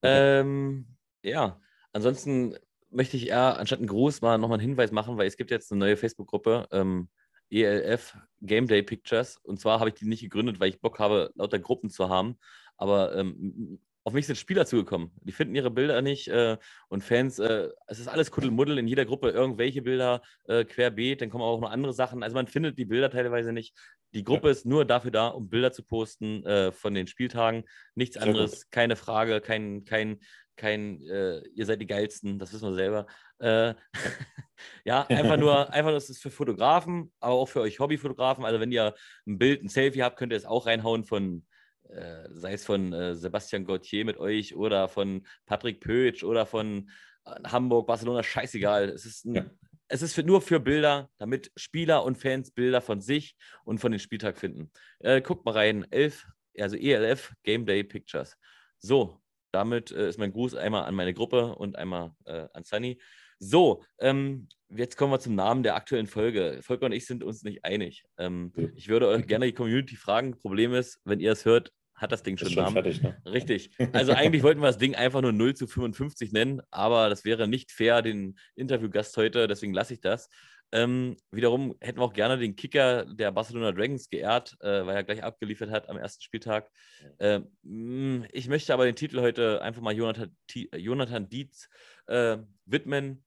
Okay. 0.00 0.40
Ähm, 0.40 0.86
ja, 1.22 1.60
ansonsten 1.92 2.56
möchte 2.90 3.16
ich 3.16 3.28
eher 3.28 3.58
anstatt 3.58 3.78
einen 3.78 3.88
Gruß 3.88 4.20
mal 4.20 4.38
nochmal 4.38 4.58
einen 4.58 4.68
Hinweis 4.68 4.92
machen, 4.92 5.16
weil 5.16 5.26
es 5.26 5.36
gibt 5.36 5.50
jetzt 5.50 5.72
eine 5.72 5.78
neue 5.78 5.96
Facebook-Gruppe, 5.96 6.68
ähm, 6.70 7.08
ELF 7.50 8.16
Game 8.40 8.66
Day 8.66 8.82
Pictures. 8.82 9.38
Und 9.38 9.60
zwar 9.60 9.80
habe 9.80 9.90
ich 9.90 9.94
die 9.94 10.06
nicht 10.06 10.22
gegründet, 10.22 10.60
weil 10.60 10.70
ich 10.70 10.80
Bock 10.80 10.98
habe, 10.98 11.32
lauter 11.34 11.58
Gruppen 11.58 11.90
zu 11.90 12.08
haben. 12.08 12.38
Aber 12.76 13.14
ähm, 13.16 13.80
auf 14.04 14.12
mich 14.12 14.26
sind 14.26 14.36
Spieler 14.36 14.66
zugekommen. 14.66 15.12
Die 15.22 15.32
finden 15.32 15.54
ihre 15.54 15.70
Bilder 15.70 16.02
nicht 16.02 16.28
äh, 16.28 16.56
und 16.88 17.04
Fans, 17.04 17.38
äh, 17.38 17.68
es 17.86 17.98
ist 17.98 18.08
alles 18.08 18.30
Kuddelmuddel 18.30 18.78
in 18.78 18.88
jeder 18.88 19.04
Gruppe, 19.04 19.30
irgendwelche 19.30 19.82
Bilder 19.82 20.22
äh, 20.44 20.64
querbeet, 20.64 21.20
dann 21.20 21.30
kommen 21.30 21.44
auch 21.44 21.60
noch 21.60 21.70
andere 21.70 21.92
Sachen. 21.92 22.22
Also 22.22 22.34
man 22.34 22.46
findet 22.46 22.78
die 22.78 22.84
Bilder 22.84 23.10
teilweise 23.10 23.52
nicht. 23.52 23.76
Die 24.14 24.24
Gruppe 24.24 24.48
ja. 24.48 24.52
ist 24.52 24.66
nur 24.66 24.84
dafür 24.84 25.10
da, 25.10 25.28
um 25.28 25.48
Bilder 25.48 25.72
zu 25.72 25.84
posten 25.84 26.44
äh, 26.44 26.72
von 26.72 26.94
den 26.94 27.06
Spieltagen. 27.06 27.64
Nichts 27.94 28.14
Sehr 28.14 28.24
anderes, 28.24 28.64
gut. 28.64 28.72
keine 28.72 28.96
Frage, 28.96 29.40
kein, 29.40 29.84
kein, 29.84 30.18
kein 30.56 31.00
äh, 31.02 31.40
ihr 31.54 31.64
seid 31.64 31.80
die 31.80 31.86
geilsten, 31.86 32.38
das 32.38 32.52
wissen 32.52 32.68
wir 32.68 32.74
selber. 32.74 33.06
Äh, 33.38 33.74
ja, 34.84 35.02
einfach 35.06 35.36
nur, 35.36 35.70
einfach 35.72 35.90
nur, 35.90 35.98
das 35.98 36.10
ist 36.10 36.20
für 36.20 36.30
Fotografen, 36.30 37.12
aber 37.20 37.34
auch 37.34 37.48
für 37.48 37.60
euch 37.60 37.78
Hobbyfotografen. 37.78 38.44
Also 38.44 38.60
wenn 38.60 38.72
ihr 38.72 38.94
ein 39.26 39.38
Bild, 39.38 39.62
ein 39.62 39.68
Selfie 39.68 40.02
habt, 40.02 40.18
könnt 40.18 40.32
ihr 40.32 40.36
es 40.36 40.44
auch 40.44 40.66
reinhauen 40.66 41.04
von 41.04 41.46
äh, 41.92 42.28
sei 42.30 42.54
es 42.54 42.64
von 42.64 42.92
äh, 42.92 43.14
Sebastian 43.14 43.64
Gauthier 43.64 44.04
mit 44.04 44.18
euch 44.18 44.54
oder 44.56 44.88
von 44.88 45.26
Patrick 45.46 45.80
Pötsch 45.80 46.24
oder 46.24 46.46
von 46.46 46.90
äh, 47.24 47.30
Hamburg, 47.44 47.86
Barcelona, 47.86 48.22
scheißegal. 48.22 48.88
Es 48.88 49.06
ist, 49.06 49.24
ein, 49.24 49.34
ja. 49.34 49.44
es 49.88 50.02
ist 50.02 50.14
für, 50.14 50.22
nur 50.22 50.40
für 50.40 50.60
Bilder, 50.60 51.10
damit 51.18 51.52
Spieler 51.56 52.04
und 52.04 52.18
Fans 52.18 52.50
Bilder 52.50 52.80
von 52.80 53.00
sich 53.00 53.36
und 53.64 53.78
von 53.78 53.92
den 53.92 54.00
Spieltag 54.00 54.38
finden. 54.38 54.70
Äh, 55.00 55.20
guckt 55.20 55.44
mal 55.44 55.52
rein, 55.52 55.86
elf, 55.90 56.26
also 56.58 56.76
ELF 56.76 57.32
Game 57.42 57.66
Day 57.66 57.84
Pictures. 57.84 58.36
So, 58.78 59.20
damit 59.52 59.90
äh, 59.90 60.08
ist 60.08 60.18
mein 60.18 60.32
Gruß 60.32 60.54
einmal 60.54 60.84
an 60.84 60.94
meine 60.94 61.14
Gruppe 61.14 61.54
und 61.54 61.76
einmal 61.76 62.14
äh, 62.24 62.48
an 62.52 62.64
Sunny. 62.64 63.00
So, 63.38 63.84
ähm, 63.98 64.48
jetzt 64.68 64.96
kommen 64.96 65.12
wir 65.12 65.18
zum 65.18 65.34
Namen 65.34 65.62
der 65.62 65.74
aktuellen 65.74 66.06
Folge. 66.06 66.60
Volker 66.62 66.86
und 66.86 66.92
ich 66.92 67.06
sind 67.06 67.24
uns 67.24 67.42
nicht 67.42 67.64
einig. 67.64 68.04
Ähm, 68.16 68.52
ich 68.76 68.88
würde 68.88 69.08
euch 69.08 69.26
gerne 69.26 69.46
die 69.46 69.52
Community 69.52 69.96
fragen. 69.96 70.38
Problem 70.38 70.74
ist, 70.74 71.00
wenn 71.04 71.20
ihr 71.20 71.32
es 71.32 71.44
hört, 71.44 71.72
hat 72.02 72.12
das 72.12 72.22
Ding 72.22 72.36
schon, 72.36 72.50
schon 72.50 72.64
Namen. 72.64 72.74
Fertig, 72.74 73.02
ne? 73.02 73.16
Richtig. 73.24 73.70
Also 73.92 74.12
eigentlich 74.12 74.42
wollten 74.42 74.60
wir 74.60 74.66
das 74.66 74.78
Ding 74.78 74.94
einfach 74.94 75.22
nur 75.22 75.32
0 75.32 75.54
zu 75.54 75.66
55 75.66 76.32
nennen, 76.32 76.60
aber 76.70 77.08
das 77.08 77.24
wäre 77.24 77.48
nicht 77.48 77.72
fair 77.72 78.02
den 78.02 78.38
Interviewgast 78.54 79.16
heute, 79.16 79.46
deswegen 79.48 79.72
lasse 79.72 79.94
ich 79.94 80.00
das. 80.00 80.28
Ähm, 80.74 81.16
wiederum 81.30 81.74
hätten 81.80 81.98
wir 81.98 82.04
auch 82.04 82.14
gerne 82.14 82.38
den 82.38 82.56
Kicker 82.56 83.04
der 83.04 83.30
Barcelona 83.30 83.72
Dragons 83.72 84.08
geehrt, 84.08 84.56
äh, 84.60 84.86
weil 84.86 84.96
er 84.96 85.04
gleich 85.04 85.22
abgeliefert 85.22 85.70
hat 85.70 85.88
am 85.88 85.98
ersten 85.98 86.22
Spieltag. 86.22 86.70
Ähm, 87.18 88.26
ich 88.32 88.48
möchte 88.48 88.72
aber 88.72 88.86
den 88.86 88.96
Titel 88.96 89.20
heute 89.20 89.60
einfach 89.60 89.82
mal 89.82 89.94
Jonathan, 89.94 90.34
Jonathan 90.74 91.28
Dietz 91.28 91.68
äh, 92.06 92.38
widmen 92.64 93.22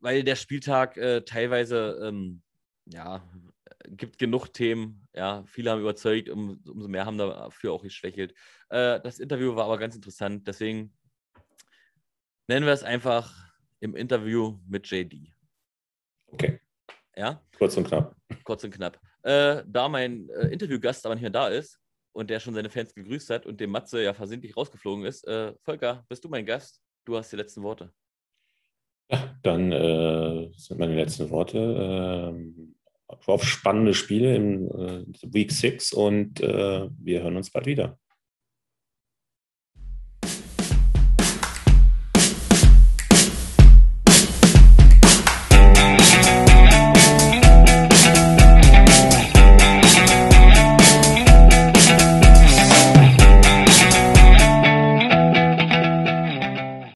weil 0.00 0.24
der 0.24 0.36
Spieltag 0.36 0.96
äh, 0.96 1.22
teilweise, 1.22 2.00
ähm, 2.02 2.42
ja, 2.86 3.22
gibt 3.96 4.18
genug 4.18 4.52
Themen. 4.52 5.06
Ja, 5.14 5.44
viele 5.46 5.70
haben 5.70 5.80
überzeugt, 5.80 6.28
um, 6.28 6.60
umso 6.66 6.88
mehr 6.88 7.06
haben 7.06 7.18
dafür 7.18 7.72
auch 7.72 7.82
geschwächelt. 7.82 8.32
Äh, 8.68 9.00
das 9.00 9.18
Interview 9.18 9.56
war 9.56 9.64
aber 9.66 9.78
ganz 9.78 9.94
interessant, 9.94 10.46
deswegen 10.46 10.92
nennen 12.48 12.66
wir 12.66 12.72
es 12.72 12.82
einfach 12.82 13.32
im 13.80 13.96
Interview 13.96 14.58
mit 14.66 14.86
JD. 14.90 15.32
Okay. 16.26 16.60
Ja? 17.16 17.42
Kurz 17.56 17.76
und 17.76 17.86
knapp. 17.86 18.16
Kurz 18.44 18.64
und 18.64 18.72
knapp. 18.72 19.00
Äh, 19.22 19.62
da 19.66 19.88
mein 19.88 20.28
äh, 20.30 20.48
Interviewgast 20.48 21.04
aber 21.04 21.14
nicht 21.14 21.22
mehr 21.22 21.30
da 21.30 21.48
ist 21.48 21.78
und 22.12 22.30
der 22.30 22.40
schon 22.40 22.54
seine 22.54 22.70
Fans 22.70 22.94
gegrüßt 22.94 23.30
hat 23.30 23.46
und 23.46 23.60
dem 23.60 23.70
Matze 23.70 24.02
ja 24.02 24.14
versehentlich 24.14 24.56
rausgeflogen 24.56 25.04
ist, 25.04 25.26
äh, 25.26 25.54
Volker, 25.62 26.04
bist 26.08 26.24
du 26.24 26.28
mein 26.28 26.46
Gast? 26.46 26.82
Du 27.04 27.16
hast 27.16 27.32
die 27.32 27.36
letzten 27.36 27.62
Worte. 27.62 27.92
Ja, 29.10 29.36
dann 29.42 29.72
äh, 29.72 30.50
sind 30.56 30.78
meine 30.78 30.94
letzten 30.94 31.30
Worte. 31.30 31.58
Ähm, 31.58 32.76
auf 33.26 33.44
spannende 33.44 33.94
Spiele 33.94 34.34
in 34.34 34.68
äh, 34.70 35.04
Week 35.32 35.52
6 35.52 35.92
und 35.92 36.40
äh, 36.40 36.88
wir 36.98 37.22
hören 37.22 37.36
uns 37.36 37.50
bald 37.50 37.66
wieder. 37.66 37.98